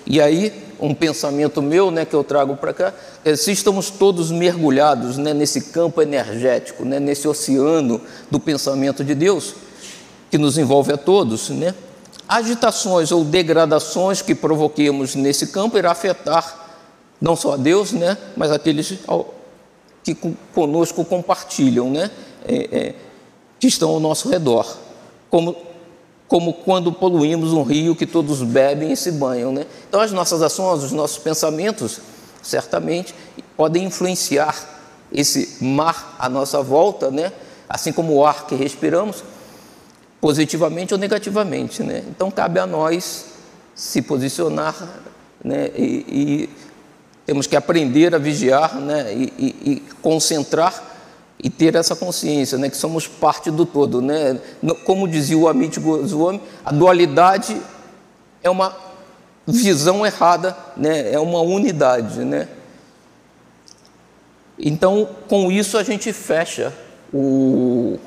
E 0.06 0.20
aí, 0.20 0.63
um 0.84 0.94
pensamento 0.94 1.62
meu, 1.62 1.90
né, 1.90 2.04
que 2.04 2.14
eu 2.14 2.22
trago 2.22 2.56
para 2.56 2.74
cá, 2.74 2.92
é, 3.24 3.34
se 3.36 3.50
estamos 3.52 3.88
todos 3.88 4.30
mergulhados, 4.30 5.16
né, 5.16 5.32
nesse 5.32 5.62
campo 5.62 6.02
energético, 6.02 6.84
né, 6.84 7.00
nesse 7.00 7.26
oceano 7.26 8.00
do 8.30 8.38
pensamento 8.38 9.02
de 9.02 9.14
Deus, 9.14 9.54
que 10.30 10.36
nos 10.36 10.58
envolve 10.58 10.92
a 10.92 10.96
todos, 10.96 11.48
né, 11.48 11.74
agitações 12.28 13.12
ou 13.12 13.24
degradações 13.24 14.20
que 14.20 14.34
provoquemos 14.34 15.14
nesse 15.14 15.48
campo 15.48 15.78
irá 15.78 15.90
afetar 15.90 16.62
não 17.20 17.34
só 17.34 17.54
a 17.54 17.56
Deus, 17.56 17.92
né, 17.92 18.18
mas 18.36 18.50
aqueles 18.50 18.98
que 20.02 20.14
conosco 20.54 21.02
compartilham, 21.04 21.88
né, 21.88 22.10
é, 22.46 22.54
é, 22.56 22.94
que 23.58 23.66
estão 23.66 23.88
ao 23.88 24.00
nosso 24.00 24.28
redor, 24.28 24.76
como, 25.30 25.56
como 26.34 26.52
quando 26.52 26.90
poluímos 26.90 27.52
um 27.52 27.62
rio 27.62 27.94
que 27.94 28.04
todos 28.04 28.42
bebem 28.42 28.90
e 28.90 28.96
se 28.96 29.12
banham. 29.12 29.52
Né? 29.52 29.66
Então, 29.88 30.00
as 30.00 30.10
nossas 30.10 30.42
ações, 30.42 30.82
os 30.82 30.90
nossos 30.90 31.16
pensamentos, 31.16 32.00
certamente, 32.42 33.14
podem 33.56 33.84
influenciar 33.84 34.52
esse 35.12 35.62
mar 35.62 36.16
à 36.18 36.28
nossa 36.28 36.60
volta, 36.60 37.08
né? 37.08 37.32
assim 37.68 37.92
como 37.92 38.14
o 38.14 38.26
ar 38.26 38.48
que 38.48 38.56
respiramos, 38.56 39.22
positivamente 40.20 40.92
ou 40.92 40.98
negativamente. 40.98 41.84
Né? 41.84 42.02
Então, 42.08 42.32
cabe 42.32 42.58
a 42.58 42.66
nós 42.66 43.26
se 43.72 44.02
posicionar 44.02 44.74
né? 45.44 45.70
e, 45.76 46.04
e 46.08 46.50
temos 47.24 47.46
que 47.46 47.54
aprender 47.54 48.12
a 48.12 48.18
vigiar 48.18 48.74
né? 48.74 49.14
e, 49.14 49.32
e, 49.38 49.70
e 49.70 49.82
concentrar 50.02 50.82
e 51.44 51.50
ter 51.50 51.74
essa 51.74 51.94
consciência, 51.94 52.56
né, 52.56 52.70
que 52.70 52.76
somos 52.76 53.06
parte 53.06 53.50
do 53.50 53.66
todo, 53.66 54.00
né? 54.00 54.40
Como 54.86 55.06
dizia 55.06 55.36
o 55.36 55.46
Amit 55.46 55.78
Goswami, 55.78 56.40
a 56.64 56.72
dualidade 56.72 57.60
é 58.42 58.48
uma 58.48 58.74
visão 59.46 60.06
errada, 60.06 60.56
né? 60.74 61.12
É 61.12 61.18
uma 61.18 61.42
unidade, 61.42 62.24
né? 62.24 62.48
Então, 64.58 65.06
com 65.28 65.52
isso 65.52 65.76
a 65.76 65.82
gente 65.82 66.14
fecha 66.14 66.72
o 67.12 67.98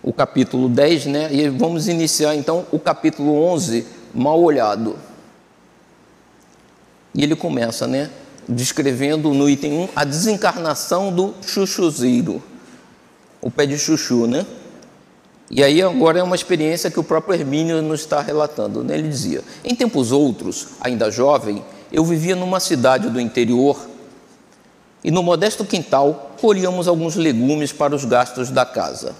o 0.00 0.12
capítulo 0.12 0.68
10, 0.68 1.06
né? 1.06 1.28
E 1.34 1.48
vamos 1.48 1.88
iniciar 1.88 2.36
então 2.36 2.66
o 2.70 2.78
capítulo 2.78 3.34
11, 3.42 3.84
mal 4.14 4.40
olhado. 4.40 4.96
E 7.12 7.24
ele 7.24 7.34
começa, 7.34 7.88
né? 7.88 8.08
Descrevendo 8.48 9.34
no 9.34 9.48
item 9.48 9.72
1 9.72 9.88
a 9.94 10.04
desencarnação 10.04 11.12
do 11.12 11.34
chuchuzeiro, 11.46 12.42
o 13.40 13.50
pé 13.50 13.66
de 13.66 13.78
chuchu, 13.78 14.26
né? 14.26 14.46
E 15.50 15.62
aí 15.62 15.82
agora 15.82 16.18
é 16.18 16.22
uma 16.22 16.36
experiência 16.36 16.90
que 16.90 17.00
o 17.00 17.04
próprio 17.04 17.34
Hermínio 17.34 17.80
nos 17.82 18.00
está 18.00 18.20
relatando. 18.20 18.82
Né? 18.82 18.98
Ele 18.98 19.08
dizia: 19.08 19.42
Em 19.64 19.74
tempos 19.74 20.12
outros, 20.12 20.68
ainda 20.80 21.10
jovem, 21.10 21.62
eu 21.92 22.04
vivia 22.04 22.36
numa 22.36 22.60
cidade 22.60 23.08
do 23.08 23.20
interior 23.20 23.78
e 25.02 25.10
no 25.10 25.22
modesto 25.22 25.64
quintal 25.64 26.32
colhíamos 26.40 26.88
alguns 26.88 27.16
legumes 27.16 27.72
para 27.72 27.94
os 27.94 28.04
gastos 28.04 28.50
da 28.50 28.66
casa. 28.66 29.14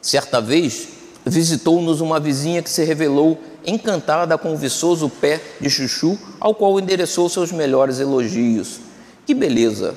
Certa 0.00 0.40
vez, 0.40 0.88
visitou-nos 1.24 2.00
uma 2.00 2.20
vizinha 2.20 2.62
que 2.62 2.70
se 2.70 2.84
revelou 2.84 3.38
encantada 3.68 4.38
com 4.38 4.52
o 4.52 4.56
viçoso 4.56 5.08
pé 5.08 5.40
de 5.60 5.68
chuchu, 5.68 6.18
ao 6.40 6.54
qual 6.54 6.78
endereçou 6.78 7.28
seus 7.28 7.52
melhores 7.52 8.00
elogios. 8.00 8.80
Que 9.26 9.34
beleza! 9.34 9.94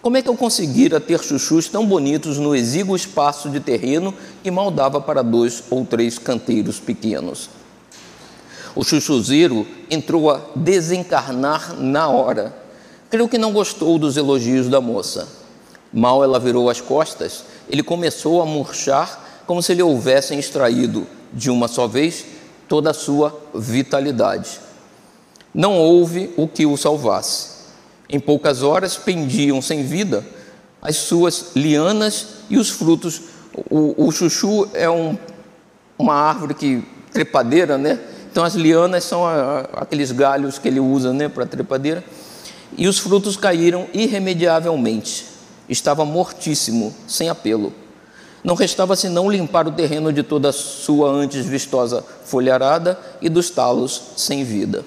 Como 0.00 0.16
é 0.16 0.22
que 0.22 0.28
eu 0.28 0.36
conseguira 0.36 1.00
ter 1.00 1.22
chuchus 1.22 1.68
tão 1.68 1.84
bonitos 1.84 2.38
no 2.38 2.54
exíguo 2.54 2.94
espaço 2.94 3.50
de 3.50 3.58
terreno 3.58 4.14
que 4.42 4.50
mal 4.50 4.70
dava 4.70 5.00
para 5.00 5.22
dois 5.22 5.64
ou 5.70 5.84
três 5.84 6.18
canteiros 6.18 6.78
pequenos? 6.78 7.50
O 8.76 8.84
chuchuzeiro 8.84 9.66
entrou 9.90 10.30
a 10.30 10.40
desencarnar 10.54 11.74
na 11.80 12.08
hora. 12.08 12.54
Creio 13.10 13.28
que 13.28 13.36
não 13.36 13.52
gostou 13.52 13.98
dos 13.98 14.16
elogios 14.16 14.68
da 14.68 14.80
moça. 14.80 15.26
Mal 15.92 16.22
ela 16.22 16.38
virou 16.38 16.70
as 16.70 16.80
costas, 16.80 17.44
ele 17.68 17.82
começou 17.82 18.40
a 18.40 18.46
murchar 18.46 19.42
como 19.46 19.62
se 19.62 19.74
lhe 19.74 19.82
houvessem 19.82 20.38
extraído, 20.38 21.06
de 21.32 21.50
uma 21.50 21.66
só 21.66 21.86
vez, 21.86 22.24
toda 22.68 22.90
a 22.90 22.94
sua 22.94 23.36
vitalidade. 23.54 24.60
Não 25.54 25.76
houve 25.76 26.32
o 26.36 26.46
que 26.46 26.66
o 26.66 26.76
salvasse. 26.76 27.58
Em 28.08 28.20
poucas 28.20 28.62
horas 28.62 28.96
pendiam 28.96 29.60
sem 29.60 29.82
vida 29.82 30.24
as 30.80 30.96
suas 30.96 31.52
lianas 31.56 32.26
e 32.48 32.56
os 32.56 32.70
frutos. 32.70 33.22
O, 33.68 34.06
o 34.06 34.12
chuchu 34.12 34.68
é 34.72 34.88
um, 34.88 35.18
uma 35.98 36.14
árvore 36.14 36.54
que 36.54 36.84
trepadeira, 37.12 37.76
né? 37.76 37.98
Então 38.30 38.44
as 38.44 38.54
lianas 38.54 39.04
são 39.04 39.26
a, 39.26 39.60
aqueles 39.74 40.12
galhos 40.12 40.58
que 40.58 40.68
ele 40.68 40.80
usa, 40.80 41.12
né, 41.12 41.28
para 41.28 41.44
trepadeira. 41.44 42.04
E 42.76 42.86
os 42.86 42.98
frutos 42.98 43.36
caíram 43.36 43.86
irremediavelmente. 43.92 45.26
Estava 45.68 46.04
mortíssimo, 46.04 46.94
sem 47.06 47.28
apelo. 47.28 47.72
Não 48.48 48.54
restava 48.54 48.96
senão 48.96 49.30
limpar 49.30 49.68
o 49.68 49.72
terreno 49.72 50.10
de 50.10 50.22
toda 50.22 50.48
a 50.48 50.54
sua 50.54 51.10
antes 51.10 51.44
vistosa 51.44 52.02
folharada 52.24 52.98
e 53.20 53.28
dos 53.28 53.50
talos 53.50 54.00
sem 54.16 54.42
vida. 54.42 54.86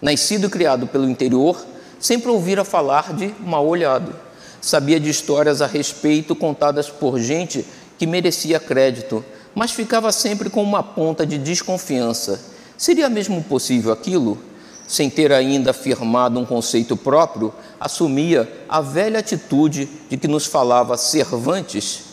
Nascido 0.00 0.46
e 0.46 0.48
criado 0.48 0.86
pelo 0.86 1.10
interior, 1.10 1.60
sempre 1.98 2.30
ouvira 2.30 2.64
falar 2.64 3.12
de 3.14 3.34
mal 3.40 3.66
olhado. 3.66 4.14
Sabia 4.60 5.00
de 5.00 5.10
histórias 5.10 5.60
a 5.60 5.66
respeito 5.66 6.36
contadas 6.36 6.88
por 6.88 7.18
gente 7.18 7.66
que 7.98 8.06
merecia 8.06 8.60
crédito, 8.60 9.24
mas 9.56 9.72
ficava 9.72 10.12
sempre 10.12 10.48
com 10.48 10.62
uma 10.62 10.80
ponta 10.80 11.26
de 11.26 11.36
desconfiança. 11.36 12.40
Seria 12.76 13.08
mesmo 13.08 13.42
possível 13.42 13.90
aquilo? 13.90 14.38
Sem 14.86 15.10
ter 15.10 15.32
ainda 15.32 15.72
afirmado 15.72 16.38
um 16.38 16.46
conceito 16.46 16.96
próprio, 16.96 17.52
assumia 17.80 18.48
a 18.68 18.80
velha 18.80 19.18
atitude 19.18 19.88
de 20.08 20.16
que 20.16 20.28
nos 20.28 20.46
falava 20.46 20.96
Cervantes 20.96 22.06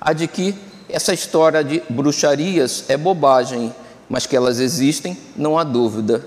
a 0.00 0.12
de 0.12 0.26
que 0.26 0.54
essa 0.88 1.12
história 1.12 1.62
de 1.62 1.82
bruxarias 1.88 2.84
é 2.88 2.96
bobagem, 2.96 3.74
mas 4.08 4.26
que 4.26 4.36
elas 4.36 4.58
existem, 4.58 5.16
não 5.36 5.58
há 5.58 5.64
dúvida. 5.64 6.24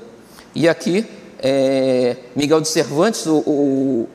E 0.56 0.70
aqui, 0.70 1.06
é, 1.40 2.18
Miguel 2.36 2.62
de 2.62 2.68
Cervantes, 2.68 3.26
o, 3.26 3.38
o, 3.38 4.10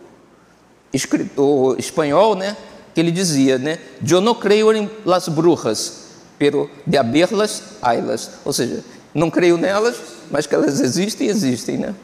escritor 0.92 1.78
espanhol, 1.78 2.34
né, 2.34 2.56
que 2.94 3.00
ele 3.00 3.10
dizia, 3.10 3.58
né, 3.58 3.78
Eu 4.08 4.20
não 4.20 4.34
creio 4.34 4.72
em 4.72 4.88
las 5.04 5.28
brujas, 5.28 6.06
pero 6.38 6.70
de 6.86 6.96
haberlas, 6.96 7.62
haylas. 7.82 8.30
Ou 8.44 8.52
seja, 8.52 8.82
não 9.12 9.30
creio 9.30 9.58
nelas, 9.58 9.96
mas 10.30 10.46
que 10.46 10.54
elas 10.54 10.80
existem, 10.80 11.28
existem, 11.28 11.76
né? 11.76 11.94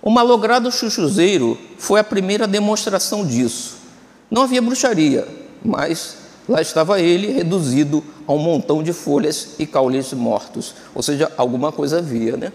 O 0.00 0.10
malogrado 0.10 0.70
chuchuzeiro 0.70 1.58
foi 1.78 1.98
a 1.98 2.04
primeira 2.04 2.46
demonstração 2.46 3.26
disso. 3.26 3.78
Não 4.30 4.42
havia 4.42 4.60
bruxaria, 4.60 5.26
mas 5.64 6.16
lá 6.48 6.60
estava 6.60 7.00
ele 7.00 7.32
reduzido 7.32 8.04
a 8.26 8.32
um 8.32 8.38
montão 8.38 8.82
de 8.82 8.92
folhas 8.92 9.50
e 9.58 9.66
caules 9.66 10.12
mortos, 10.12 10.74
ou 10.94 11.02
seja, 11.02 11.32
alguma 11.36 11.72
coisa 11.72 11.98
havia. 11.98 12.36
Né? 12.36 12.52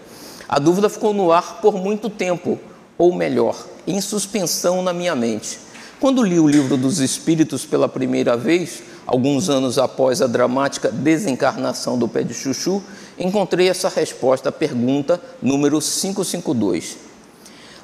A 0.48 0.58
dúvida 0.58 0.88
ficou 0.88 1.12
no 1.12 1.32
ar 1.32 1.60
por 1.60 1.74
muito 1.74 2.08
tempo, 2.08 2.58
ou 2.96 3.14
melhor, 3.14 3.56
em 3.86 4.00
suspensão 4.00 4.82
na 4.82 4.92
minha 4.92 5.16
mente. 5.16 5.58
Quando 5.98 6.22
li 6.22 6.38
o 6.38 6.48
livro 6.48 6.76
dos 6.76 6.98
Espíritos 6.98 7.66
pela 7.66 7.88
primeira 7.88 8.36
vez, 8.36 8.82
alguns 9.06 9.50
anos 9.50 9.76
após 9.76 10.22
a 10.22 10.26
dramática 10.26 10.90
desencarnação 10.90 11.98
do 11.98 12.08
pé 12.08 12.22
de 12.22 12.32
chuchu, 12.32 12.82
encontrei 13.18 13.68
essa 13.68 13.88
resposta 13.88 14.48
à 14.48 14.52
pergunta 14.52 15.20
número 15.42 15.78
552. 15.78 16.96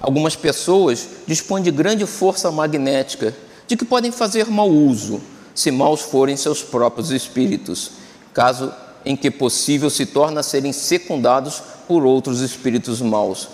Algumas 0.00 0.36
pessoas 0.36 1.08
dispõem 1.26 1.62
de 1.62 1.70
grande 1.70 2.06
força 2.06 2.50
magnética 2.50 3.34
de 3.66 3.76
que 3.76 3.84
podem 3.84 4.12
fazer 4.12 4.46
mau 4.46 4.70
uso, 4.70 5.20
se 5.54 5.70
maus 5.70 6.02
forem 6.02 6.36
seus 6.36 6.62
próprios 6.62 7.10
espíritos, 7.10 7.92
caso 8.32 8.72
em 9.04 9.16
que 9.16 9.30
possível 9.30 9.88
se 9.88 10.04
torna 10.04 10.40
a 10.40 10.42
serem 10.42 10.72
secundados 10.72 11.62
por 11.86 12.04
outros 12.04 12.40
espíritos 12.40 13.00
maus. 13.00 13.48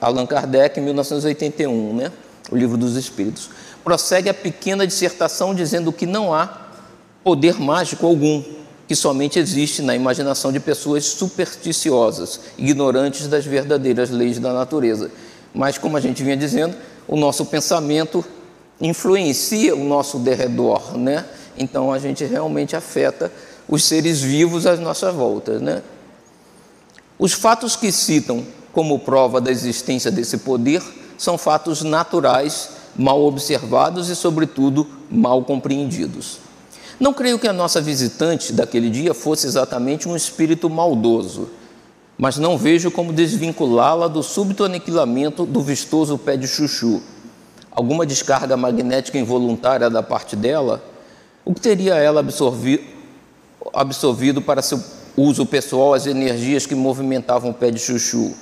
Allan 0.00 0.26
Kardec, 0.26 0.80
1981, 0.80 1.96
né? 1.96 2.12
o 2.50 2.56
livro 2.56 2.76
dos 2.76 2.96
Espíritos. 2.96 3.50
Prossegue 3.82 4.28
a 4.28 4.34
pequena 4.34 4.86
dissertação 4.86 5.54
dizendo 5.54 5.92
que 5.92 6.06
não 6.06 6.32
há 6.32 6.66
poder 7.24 7.60
mágico 7.60 8.06
algum, 8.06 8.42
que 8.86 8.94
somente 8.94 9.38
existe 9.38 9.82
na 9.82 9.96
imaginação 9.96 10.52
de 10.52 10.60
pessoas 10.60 11.04
supersticiosas, 11.04 12.40
ignorantes 12.56 13.26
das 13.26 13.44
verdadeiras 13.44 14.10
leis 14.10 14.38
da 14.38 14.52
natureza. 14.52 15.10
Mas, 15.52 15.78
como 15.78 15.96
a 15.96 16.00
gente 16.00 16.22
vinha 16.22 16.36
dizendo, 16.36 16.76
o 17.08 17.16
nosso 17.16 17.46
pensamento 17.46 18.24
influencia 18.80 19.74
o 19.74 19.84
nosso 19.84 20.18
derredor, 20.18 20.96
né? 20.96 21.24
Então 21.56 21.92
a 21.92 21.98
gente 21.98 22.24
realmente 22.24 22.76
afeta 22.76 23.32
os 23.68 23.84
seres 23.84 24.20
vivos 24.20 24.66
à 24.66 24.76
nossa 24.76 25.10
volta, 25.10 25.58
né? 25.58 25.82
Os 27.18 27.32
fatos 27.32 27.74
que 27.76 27.90
citam 27.90 28.44
como 28.72 28.98
prova 28.98 29.40
da 29.40 29.50
existência 29.50 30.10
desse 30.10 30.38
poder 30.38 30.82
são 31.16 31.38
fatos 31.38 31.82
naturais, 31.82 32.70
mal 32.94 33.22
observados 33.24 34.10
e, 34.10 34.16
sobretudo, 34.16 34.86
mal 35.10 35.42
compreendidos. 35.42 36.38
Não 37.00 37.14
creio 37.14 37.38
que 37.38 37.48
a 37.48 37.52
nossa 37.52 37.80
visitante 37.80 38.52
daquele 38.52 38.90
dia 38.90 39.14
fosse 39.14 39.46
exatamente 39.46 40.06
um 40.06 40.14
espírito 40.14 40.68
maldoso, 40.68 41.48
mas 42.18 42.36
não 42.36 42.58
vejo 42.58 42.90
como 42.90 43.12
desvinculá-la 43.12 44.08
do 44.08 44.22
súbito 44.22 44.64
aniquilamento 44.64 45.46
do 45.46 45.62
vistoso 45.62 46.18
pé 46.18 46.36
de 46.36 46.46
chuchu 46.46 47.02
alguma 47.76 48.06
descarga 48.06 48.56
magnética 48.56 49.18
involuntária 49.18 49.90
da 49.90 50.02
parte 50.02 50.34
dela, 50.34 50.82
o 51.44 51.52
que 51.52 51.60
teria 51.60 51.94
ela 51.96 52.20
absorvido, 52.20 52.82
absorvido 53.74 54.40
para 54.40 54.62
seu 54.62 54.82
uso 55.14 55.44
pessoal 55.44 55.92
as 55.92 56.06
energias 56.06 56.64
que 56.64 56.74
movimentavam 56.74 57.50
o 57.50 57.54
pé 57.54 57.70
de 57.70 57.78
chuchu? 57.78 58.34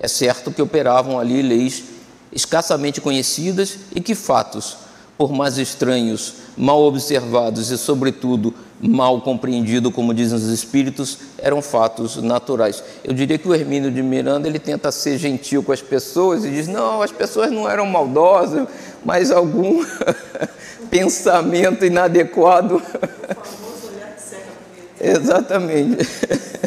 É 0.00 0.08
certo 0.08 0.50
que 0.50 0.62
operavam 0.62 1.20
ali 1.20 1.42
leis 1.42 1.84
escassamente 2.32 2.98
conhecidas 2.98 3.76
e 3.94 4.00
que 4.00 4.14
fatos, 4.14 4.78
por 5.18 5.30
mais 5.32 5.58
estranhos, 5.58 6.34
mal 6.56 6.82
observados 6.82 7.70
e, 7.70 7.76
sobretudo, 7.76 8.54
mal 8.80 9.20
compreendidos, 9.20 9.92
como 9.92 10.14
dizem 10.14 10.36
os 10.36 10.48
espíritos, 10.48 11.18
eram 11.38 11.60
fatos 11.60 12.16
naturais. 12.16 12.82
Eu 13.02 13.12
diria 13.12 13.38
que 13.38 13.48
o 13.48 13.54
Hermínio 13.54 13.90
de 13.90 14.02
Miranda 14.02 14.48
ele 14.48 14.58
tenta 14.58 14.92
ser 14.92 15.18
gentil 15.18 15.62
com 15.62 15.72
as 15.72 15.82
pessoas 15.82 16.44
e 16.44 16.50
diz: 16.50 16.68
não, 16.68 17.02
as 17.02 17.12
pessoas 17.12 17.50
não 17.50 17.68
eram 17.68 17.86
maldosas, 17.86 18.68
mas 19.04 19.30
algum 19.30 19.84
pensamento 20.90 21.84
inadequado. 21.84 22.82
Exatamente. 25.00 25.98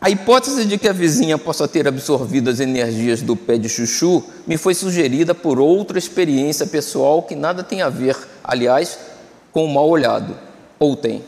A 0.00 0.08
hipótese 0.08 0.64
de 0.64 0.78
que 0.78 0.86
a 0.86 0.92
vizinha 0.92 1.36
possa 1.36 1.66
ter 1.66 1.88
absorvido 1.88 2.48
as 2.48 2.60
energias 2.60 3.20
do 3.20 3.34
pé 3.34 3.58
de 3.58 3.68
chuchu 3.68 4.22
me 4.46 4.56
foi 4.56 4.72
sugerida 4.72 5.34
por 5.34 5.58
outra 5.58 5.98
experiência 5.98 6.68
pessoal 6.68 7.24
que 7.24 7.34
nada 7.34 7.64
tem 7.64 7.82
a 7.82 7.88
ver, 7.88 8.16
aliás, 8.44 8.96
com 9.50 9.64
o 9.64 9.74
mal 9.74 9.88
olhado. 9.88 10.47
Ou 10.78 10.96
tem. 10.96 11.24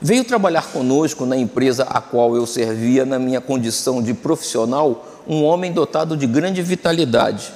Veio 0.00 0.24
trabalhar 0.24 0.70
conosco 0.70 1.24
na 1.24 1.36
empresa 1.36 1.84
a 1.84 2.00
qual 2.00 2.36
eu 2.36 2.46
servia 2.46 3.06
na 3.06 3.18
minha 3.18 3.40
condição 3.40 4.02
de 4.02 4.12
profissional 4.12 5.06
um 5.26 5.42
homem 5.44 5.72
dotado 5.72 6.16
de 6.16 6.26
grande 6.26 6.60
vitalidade. 6.62 7.52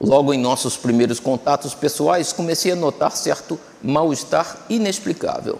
Logo 0.00 0.32
em 0.32 0.38
nossos 0.38 0.78
primeiros 0.78 1.20
contatos 1.20 1.74
pessoais, 1.74 2.32
comecei 2.32 2.72
a 2.72 2.76
notar 2.76 3.14
certo 3.14 3.60
mal-estar 3.82 4.64
inexplicável. 4.70 5.58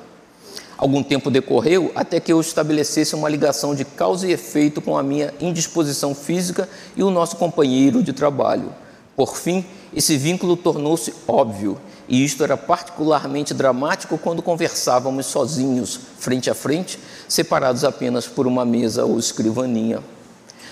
Algum 0.78 1.02
tempo 1.02 1.30
decorreu 1.30 1.92
até 1.94 2.18
que 2.18 2.32
eu 2.32 2.40
estabelecesse 2.40 3.14
uma 3.14 3.28
ligação 3.28 3.74
de 3.74 3.84
causa 3.84 4.26
e 4.26 4.32
efeito 4.32 4.80
com 4.80 4.96
a 4.96 5.02
minha 5.02 5.34
indisposição 5.38 6.14
física 6.14 6.66
e 6.96 7.02
o 7.02 7.10
nosso 7.10 7.36
companheiro 7.36 8.02
de 8.02 8.14
trabalho. 8.14 8.72
Por 9.14 9.36
fim, 9.36 9.66
esse 9.94 10.16
vínculo 10.16 10.56
tornou-se 10.56 11.12
óbvio, 11.26 11.78
e 12.08 12.24
isto 12.24 12.42
era 12.42 12.56
particularmente 12.56 13.54
dramático 13.54 14.18
quando 14.18 14.42
conversávamos 14.42 15.26
sozinhos, 15.26 15.98
frente 16.18 16.50
a 16.50 16.54
frente, 16.54 16.98
separados 17.28 17.84
apenas 17.84 18.26
por 18.26 18.46
uma 18.46 18.64
mesa 18.64 19.04
ou 19.04 19.18
escrivaninha. 19.18 20.00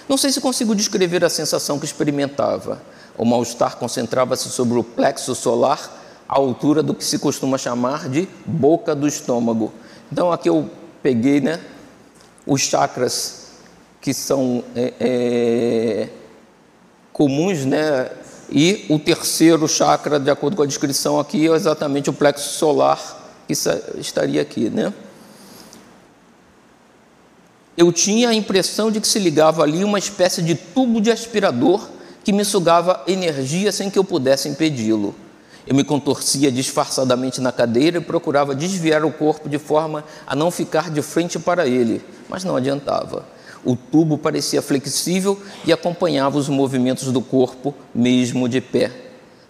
Não 0.09 0.17
sei 0.17 0.33
se 0.33 0.41
consigo 0.41 0.75
descrever 0.75 1.25
a 1.25 1.29
sensação 1.29 1.79
que 1.79 1.85
experimentava. 1.85 2.81
O 3.17 3.25
mal-estar 3.25 3.77
concentrava-se 3.77 4.49
sobre 4.49 4.79
o 4.79 4.85
plexo 4.85 5.35
solar, 5.35 5.97
à 6.29 6.37
altura 6.37 6.83
do 6.83 6.95
que 6.95 7.05
se 7.05 7.19
costuma 7.19 7.59
chamar 7.59 8.09
de 8.09 8.29
boca 8.45 8.95
do 8.95 9.09
estômago. 9.09 9.73
Então 10.11 10.33
aqui 10.33 10.49
eu 10.49 10.71
peguei 11.03 11.41
né, 11.41 11.61
os 12.47 12.63
chakras 12.63 13.49
que 14.01 14.15
são 14.15 14.63
é, 14.75 14.95
é, 15.01 16.09
comuns, 17.13 17.65
né? 17.65 18.11
E 18.51 18.87
o 18.89 18.99
terceiro 18.99 19.69
chakra, 19.69 20.19
de 20.19 20.31
acordo 20.31 20.57
com 20.57 20.63
a 20.63 20.67
descrição 20.67 21.21
aqui, 21.21 21.47
é 21.47 21.53
exatamente 21.53 22.09
o 22.09 22.13
plexo 22.13 22.59
solar 22.59 23.17
que 23.47 23.53
estaria 23.99 24.41
aqui, 24.41 24.71
né? 24.71 24.93
Eu 27.77 27.93
tinha 27.93 28.31
a 28.31 28.35
impressão 28.35 28.91
de 28.91 29.01
que 29.01 29.07
se 29.07 29.19
ligava 29.19 29.63
ali 29.63 29.85
uma 29.85 29.99
espécie 29.99 30.43
de 30.43 30.55
tubo 30.55 31.01
de 31.01 31.13
aspirador 31.13 31.89
que 32.25 32.33
me 32.33 32.45
sugava 32.45 33.03
energia 33.07 33.71
sem 33.71 33.89
que 33.89 33.99
eu 33.99 34.05
pudesse 34.05 34.49
impedi-lo. 34.49 35.15
Eu 35.67 35.75
me 35.75 35.85
contorcia 35.85 36.51
disfarçadamente 36.51 37.41
na 37.41 37.53
cadeira 37.53 37.99
e 37.99 38.01
procurava 38.01 38.55
desviar 38.55 39.05
o 39.05 39.13
corpo 39.13 39.49
de 39.49 39.59
forma 39.59 40.03
a 40.27 40.35
não 40.35 40.51
ficar 40.51 40.91
de 40.91 41.03
frente 41.03 41.39
para 41.39 41.67
ele, 41.67 42.03
mas 42.29 42.43
não 42.43 42.57
adiantava. 42.57 43.25
O 43.65 43.77
tubo 43.77 44.17
parecia 44.17 44.63
flexível 44.63 45.41
e 45.65 45.73
acompanhava 45.73 46.39
os 46.39 46.49
movimentos 46.49 47.13
do 47.13 47.21
corpo, 47.21 47.75
mesmo 47.95 48.49
de 48.49 48.61
pé. 48.61 48.91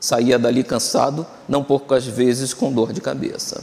Saía 0.01 0.39
dali 0.39 0.63
cansado, 0.63 1.27
não 1.49 1.63
poucas 1.63 2.07
vezes 2.07 2.55
com 2.55 2.73
dor 2.73 2.93
de 2.93 3.01
cabeça. 3.01 3.63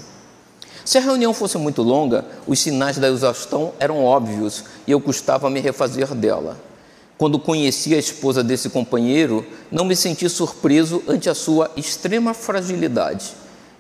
Se 0.84 1.00
a 1.00 1.02
reunião 1.02 1.34
fosse 1.34 1.58
muito 1.58 1.82
longa, 1.82 2.26
os 2.46 2.60
sinais 2.60 2.98
da 2.98 3.10
exaustão 3.10 3.74
eram 3.80 4.04
óbvios 4.04 4.66
e 4.86 4.92
eu 4.92 5.02
custava 5.02 5.50
me 5.50 5.60
refazer 5.60 6.14
dela. 6.14 6.58
Quando 7.18 7.40
conheci 7.40 7.96
a 7.96 7.98
esposa 7.98 8.44
desse 8.44 8.70
companheiro, 8.70 9.46
não 9.72 9.86
me 9.86 9.96
senti 9.96 10.30
surpreso 10.30 11.02
ante 11.08 11.30
a 11.30 11.34
sua 11.34 11.72
extrema 11.76 12.34
fragilidade. 12.34 13.34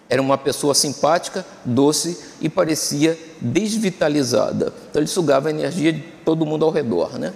Era 0.10 0.22
uma 0.22 0.38
pessoa 0.38 0.76
simpática, 0.76 1.45
doce 1.64 2.18
e 2.39 2.47
parecia 2.47 3.18
desvitalizada. 3.41 4.72
Então 4.89 5.01
ele 5.01 5.08
sugava 5.08 5.47
a 5.47 5.51
energia 5.51 5.91
de 5.91 6.01
todo 6.24 6.45
mundo 6.45 6.64
ao 6.64 6.72
redor, 6.72 7.18
né? 7.18 7.34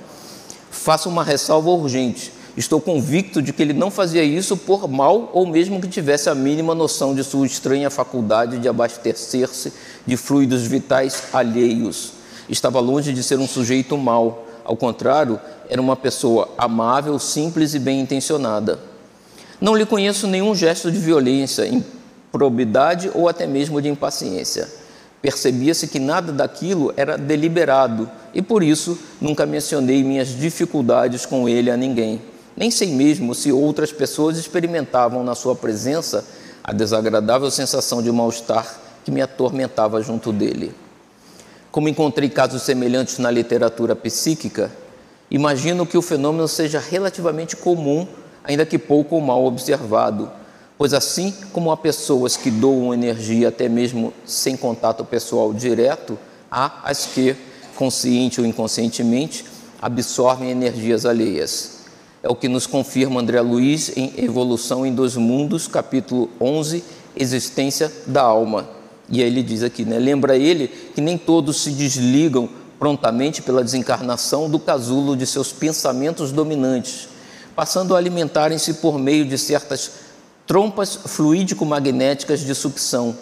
Faço 0.70 1.10
uma 1.10 1.24
ressalva 1.24 1.70
urgente. 1.70 2.32
Estou 2.56 2.80
convicto 2.80 3.42
de 3.42 3.54
que 3.54 3.62
ele 3.62 3.74
não 3.74 3.90
fazia 3.90 4.24
isso 4.24 4.58
por 4.58 4.88
mal 4.88 5.32
ou 5.34 5.48
mesmo 5.48 5.80
que 5.80 5.88
tivesse 5.88 6.30
a 6.30 6.36
mínima 6.36 6.76
noção 6.76 7.16
de 7.16 7.24
sua 7.24 7.46
estranha 7.46 7.90
faculdade 7.90 8.60
de 8.60 8.68
abastecer-se 8.68 9.74
de 10.06 10.18
fluidos 10.18 10.64
vitais 10.64 11.24
alheios. 11.32 12.14
Estava 12.50 12.80
longe 12.80 13.14
de 13.14 13.24
ser 13.24 13.40
um 13.40 13.48
sujeito 13.48 13.98
mau. 13.98 14.46
Ao 14.64 14.76
contrário, 14.76 15.40
era 15.70 15.82
uma 15.82 15.96
pessoa 15.96 16.50
amável, 16.58 17.18
simples 17.18 17.74
e 17.74 17.80
bem 17.80 18.02
intencionada. 18.02 18.80
Não 19.62 19.76
lhe 19.76 19.86
conheço 19.86 20.28
nenhum 20.28 20.54
gesto 20.54 20.92
de 20.92 21.00
violência, 21.00 21.66
improbidade 22.30 23.12
ou 23.14 23.28
até 23.28 23.46
mesmo 23.46 23.82
de 23.82 23.90
impaciência. 23.90 24.68
Percebia-se 25.22 25.88
que 25.88 26.00
nada 26.00 26.32
daquilo 26.32 26.94
era 26.96 27.18
deliberado 27.18 28.10
e 28.34 28.42
por 28.42 28.64
isso 28.64 28.98
nunca 29.20 29.46
mencionei 29.46 30.04
minhas 30.04 30.30
dificuldades 30.30 31.26
com 31.26 31.50
ele 31.50 31.70
a 31.70 31.76
ninguém. 31.76 32.22
Nem 32.56 32.72
sei 32.72 32.92
mesmo 32.94 33.36
se 33.36 33.52
outras 33.52 33.92
pessoas 33.92 34.38
experimentavam 34.38 35.24
na 35.24 35.36
sua 35.36 35.56
presença 35.56 36.26
a 36.64 36.72
desagradável 36.72 37.52
sensação 37.52 38.02
de 38.02 38.12
mal-estar 38.12 38.80
que 39.04 39.12
me 39.12 39.22
atormentava 39.22 40.02
junto 40.02 40.32
dele. 40.32 40.74
Como 41.72 41.90
encontrei 41.90 42.30
casos 42.30 42.62
semelhantes 42.64 43.18
na 43.18 43.30
literatura 43.30 43.96
psíquica, 43.96 44.72
Imagino 45.32 45.86
que 45.86 45.98
o 45.98 46.02
fenômeno 46.02 46.48
seja 46.48 46.80
relativamente 46.80 47.56
comum, 47.56 48.08
ainda 48.44 48.66
que 48.66 48.80
pouco 48.80 49.16
ou 49.16 49.22
mal 49.22 49.46
observado, 49.46 50.32
pois 50.80 50.94
assim 50.94 51.34
como 51.52 51.72
há 51.72 51.78
pessoas 51.78 52.38
que 52.38 52.50
doam 52.50 52.94
energia 52.94 53.50
até 53.50 53.68
mesmo 53.68 54.14
sem 54.26 54.56
contato 54.56 55.04
pessoal 55.04 55.54
direto, 55.54 56.18
há 56.50 56.80
as 56.86 57.06
que, 57.06 57.36
consciente 57.76 58.40
ou 58.40 58.48
inconscientemente, 58.48 59.44
absorvem 59.82 60.50
energias 60.50 61.06
alheias. 61.06 61.80
É 62.24 62.30
o 62.30 62.36
que 62.36 62.48
nos 62.48 62.66
confirma 62.66 63.20
André 63.20 63.42
Luiz 63.42 63.92
em 63.98 64.14
Evolução 64.18 64.86
em 64.86 64.96
Dois 64.96 65.18
Mundos, 65.18 65.68
capítulo 65.68 66.30
11, 66.40 66.82
Existência 67.14 67.92
da 68.08 68.22
Alma. 68.22 68.70
E 69.10 69.22
aí 69.22 69.28
ele 69.28 69.44
diz 69.44 69.64
aqui, 69.64 69.84
né? 69.84 70.00
Lembra 70.00 70.38
ele 70.38 70.70
que 70.96 71.02
nem 71.02 71.18
todos 71.18 71.62
se 71.62 71.72
desligam 71.72 72.48
prontamente 72.80 73.42
pela 73.42 73.66
desencarnação 73.66 74.50
do 74.50 74.58
casulo 74.58 75.18
de 75.18 75.26
seus 75.26 75.52
pensamentos 75.52 76.32
dominantes, 76.32 77.10
passando 77.54 77.94
a 77.94 77.98
alimentarem-se 77.98 78.76
por 78.76 78.98
meio 78.98 79.26
de 79.26 79.38
certas 79.38 80.08
trompas 80.50 80.96
fluídico-magnéticas 81.06 82.40
de 82.40 82.56
sucção. 82.56 83.16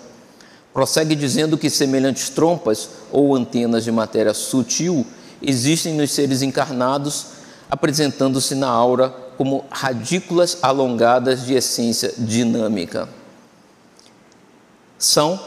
Prossegue 0.74 1.14
dizendo 1.14 1.58
que 1.58 1.70
semelhantes 1.70 2.30
trompas 2.30 2.88
ou 3.12 3.36
antenas 3.36 3.84
de 3.84 3.92
matéria 3.92 4.34
sutil 4.34 5.06
existem 5.42 5.94
nos 5.94 6.12
seres 6.12 6.42
encarnados, 6.42 7.26
apresentando-se 7.70 8.56
na 8.56 8.70
aura 8.70 9.10
como 9.36 9.66
radículas 9.70 10.60
alongadas 10.62 11.46
de 11.46 11.54
essência 11.54 12.14
dinâmica. 12.18 13.10
São, 14.98 15.38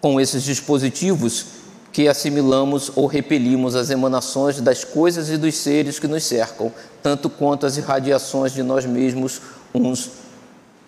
com 0.00 0.18
esses 0.18 0.42
dispositivos, 0.42 1.44
que 1.92 2.08
assimilamos 2.08 2.92
ou 2.96 3.06
repelimos 3.06 3.76
as 3.76 3.90
emanações 3.90 4.58
das 4.58 4.84
coisas 4.84 5.28
e 5.28 5.36
dos 5.36 5.54
seres 5.54 5.98
que 5.98 6.08
nos 6.08 6.24
cercam, 6.24 6.72
tanto 7.02 7.28
quanto 7.28 7.66
as 7.66 7.76
irradiações 7.76 8.54
de 8.54 8.62
nós 8.62 8.86
mesmos 8.86 9.42
uns 9.74 10.08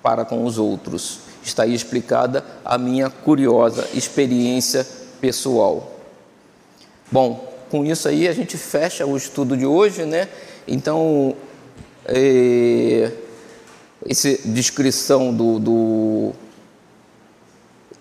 para 0.03 0.25
com 0.25 0.45
os 0.45 0.59
outros. 0.59 1.21
Está 1.45 1.65
aí 1.65 1.75
explicada 1.75 2.45
a 2.65 2.77
minha 2.77 3.11
curiosa 3.11 3.89
experiência 3.95 4.87
pessoal. 5.21 6.01
Bom, 7.11 7.53
com 7.71 7.85
isso 7.85 8.09
aí 8.09 8.29
a 8.29 8.33
gente 8.33 8.57
fecha 8.57 9.07
o 9.07 9.17
estudo 9.17 9.57
de 9.57 9.67
hoje, 9.67 10.05
né? 10.05 10.29
Então, 10.67 11.35
é, 12.07 13.13
essa 14.09 14.29
descrição 14.45 15.33
do, 15.33 15.59
do 15.59 16.33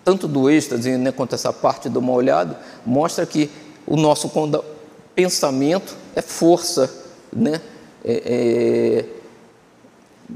tanto 0.04 0.26
do 0.26 0.50
êxtase 0.50 0.96
né, 0.96 1.12
quanto 1.12 1.34
essa 1.34 1.52
parte 1.52 1.88
do 1.88 2.02
mal 2.02 2.16
olhado, 2.16 2.56
mostra 2.84 3.24
que 3.24 3.50
o 3.86 3.96
nosso 3.96 4.30
pensamento 5.14 5.96
é 6.14 6.22
força, 6.22 6.92
né? 7.32 7.60
É, 8.04 8.22
é, 8.24 9.21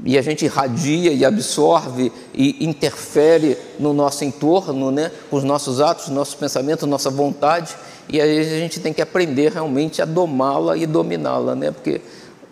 e 0.05 0.17
a 0.17 0.21
gente 0.21 0.45
irradia 0.45 1.11
e 1.11 1.25
absorve 1.25 2.11
e 2.33 2.65
interfere 2.65 3.57
no 3.79 3.93
nosso 3.93 4.23
entorno, 4.23 4.91
né? 4.91 5.11
com 5.29 5.37
os 5.37 5.43
nossos 5.43 5.81
atos, 5.81 6.09
nossos 6.09 6.35
pensamentos, 6.35 6.87
nossa 6.87 7.09
vontade, 7.09 7.75
e 8.09 8.21
aí 8.21 8.39
a 8.39 8.59
gente 8.59 8.79
tem 8.79 8.93
que 8.93 9.01
aprender 9.01 9.51
realmente 9.51 10.01
a 10.01 10.05
domá-la 10.05 10.77
e 10.77 10.85
dominá-la, 10.85 11.55
né? 11.55 11.71
porque 11.71 12.01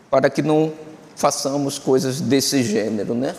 para 0.10 0.30
que 0.30 0.42
não 0.42 0.72
façamos 1.16 1.80
coisas 1.80 2.20
desse 2.20 2.64
gênero, 2.64 3.14
né? 3.14 3.36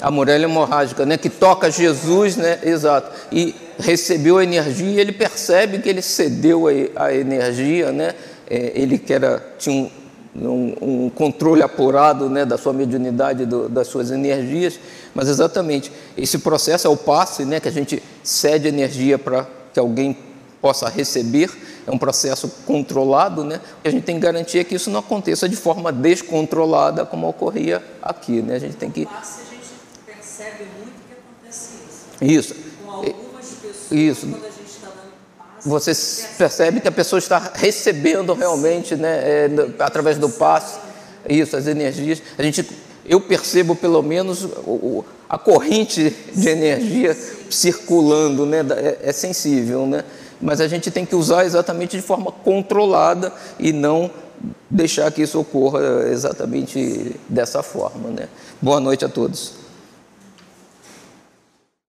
a 0.00 0.10
muralha 0.10 0.44
hemorrágica, 0.44 1.06
né, 1.06 1.16
que 1.16 1.30
toca 1.30 1.70
Jesus, 1.70 2.36
né, 2.36 2.58
exato, 2.62 3.10
e 3.32 3.54
recebeu 3.78 4.38
a 4.38 4.44
energia, 4.44 5.00
ele 5.00 5.12
percebe 5.12 5.78
que 5.78 5.88
ele 5.88 6.02
cedeu 6.02 6.66
a, 6.68 7.06
a 7.06 7.14
energia, 7.14 7.90
né, 7.92 8.14
é, 8.48 8.72
ele 8.74 8.98
que 8.98 9.12
era, 9.12 9.42
tinha 9.58 9.74
um, 9.74 9.90
um, 10.40 10.74
um, 10.80 11.10
controle 11.10 11.62
apurado 11.62 12.28
né, 12.28 12.44
da 12.44 12.58
sua 12.58 12.72
mediunidade, 12.72 13.46
do, 13.46 13.68
das 13.68 13.86
suas 13.88 14.10
energias, 14.10 14.78
mas 15.14 15.28
exatamente 15.28 15.90
esse 16.16 16.38
processo 16.38 16.86
é 16.86 16.90
o 16.90 16.96
passe, 16.96 17.44
né, 17.44 17.60
que 17.60 17.68
a 17.68 17.72
gente 17.72 18.02
cede 18.22 18.68
energia 18.68 19.18
para 19.18 19.46
que 19.72 19.78
alguém 19.78 20.16
possa 20.60 20.88
receber, 20.88 21.50
é 21.86 21.90
um 21.90 21.98
processo 21.98 22.48
controlado, 22.66 23.44
né? 23.44 23.60
E 23.84 23.88
a 23.88 23.90
gente 23.90 24.02
tem 24.02 24.16
que 24.16 24.22
garantir 24.22 24.64
que 24.64 24.74
isso 24.74 24.90
não 24.90 24.98
aconteça 24.98 25.48
de 25.48 25.54
forma 25.54 25.92
descontrolada, 25.92 27.06
como 27.06 27.28
ocorria 27.28 27.82
aqui, 28.02 28.42
né? 28.42 28.56
A 28.56 28.58
gente 28.58 28.76
tem 28.76 28.90
que 28.90 29.06
percebe 30.04 30.64
muito 30.78 30.94
que 31.06 31.14
acontece 31.14 31.74
isso. 32.20 32.54
Isso. 32.54 32.54
Com 32.84 32.90
algumas 32.90 33.46
pessoas, 33.46 33.92
isso. 33.92 34.26
quando 34.26 34.44
a 34.44 34.48
gente 34.48 34.55
passe, 34.55 34.55
você 35.66 35.92
percebe, 36.38 36.80
que 36.80 36.86
a 36.86 36.92
pessoa 36.92 37.18
está 37.18 37.50
recebendo 37.54 38.32
realmente, 38.34 38.94
né, 38.94 39.18
é, 39.18 39.50
através 39.80 40.16
do 40.16 40.28
passe, 40.28 40.78
isso, 41.28 41.56
as 41.56 41.66
energias. 41.66 42.22
A 42.38 42.42
gente, 42.42 42.64
eu 43.04 43.20
percebo 43.20 43.74
pelo 43.74 44.00
menos 44.00 44.44
o, 44.44 45.04
a 45.28 45.36
corrente 45.36 46.14
de 46.32 46.48
energia 46.48 47.16
circulando, 47.50 48.46
né, 48.46 48.64
é, 48.70 49.08
é 49.08 49.12
sensível, 49.12 49.86
né? 49.86 50.04
Mas 50.40 50.60
a 50.60 50.68
gente 50.68 50.90
tem 50.90 51.04
que 51.04 51.16
usar 51.16 51.44
exatamente 51.44 51.96
de 51.96 52.02
forma 52.02 52.30
controlada 52.30 53.32
e 53.58 53.72
não 53.72 54.10
deixar 54.68 55.10
que 55.10 55.22
isso 55.22 55.40
ocorra 55.40 55.80
exatamente 56.10 57.16
dessa 57.28 57.62
forma, 57.62 58.10
né? 58.10 58.28
Boa 58.60 58.78
noite 58.78 59.04
a 59.04 59.08
todos. 59.08 59.54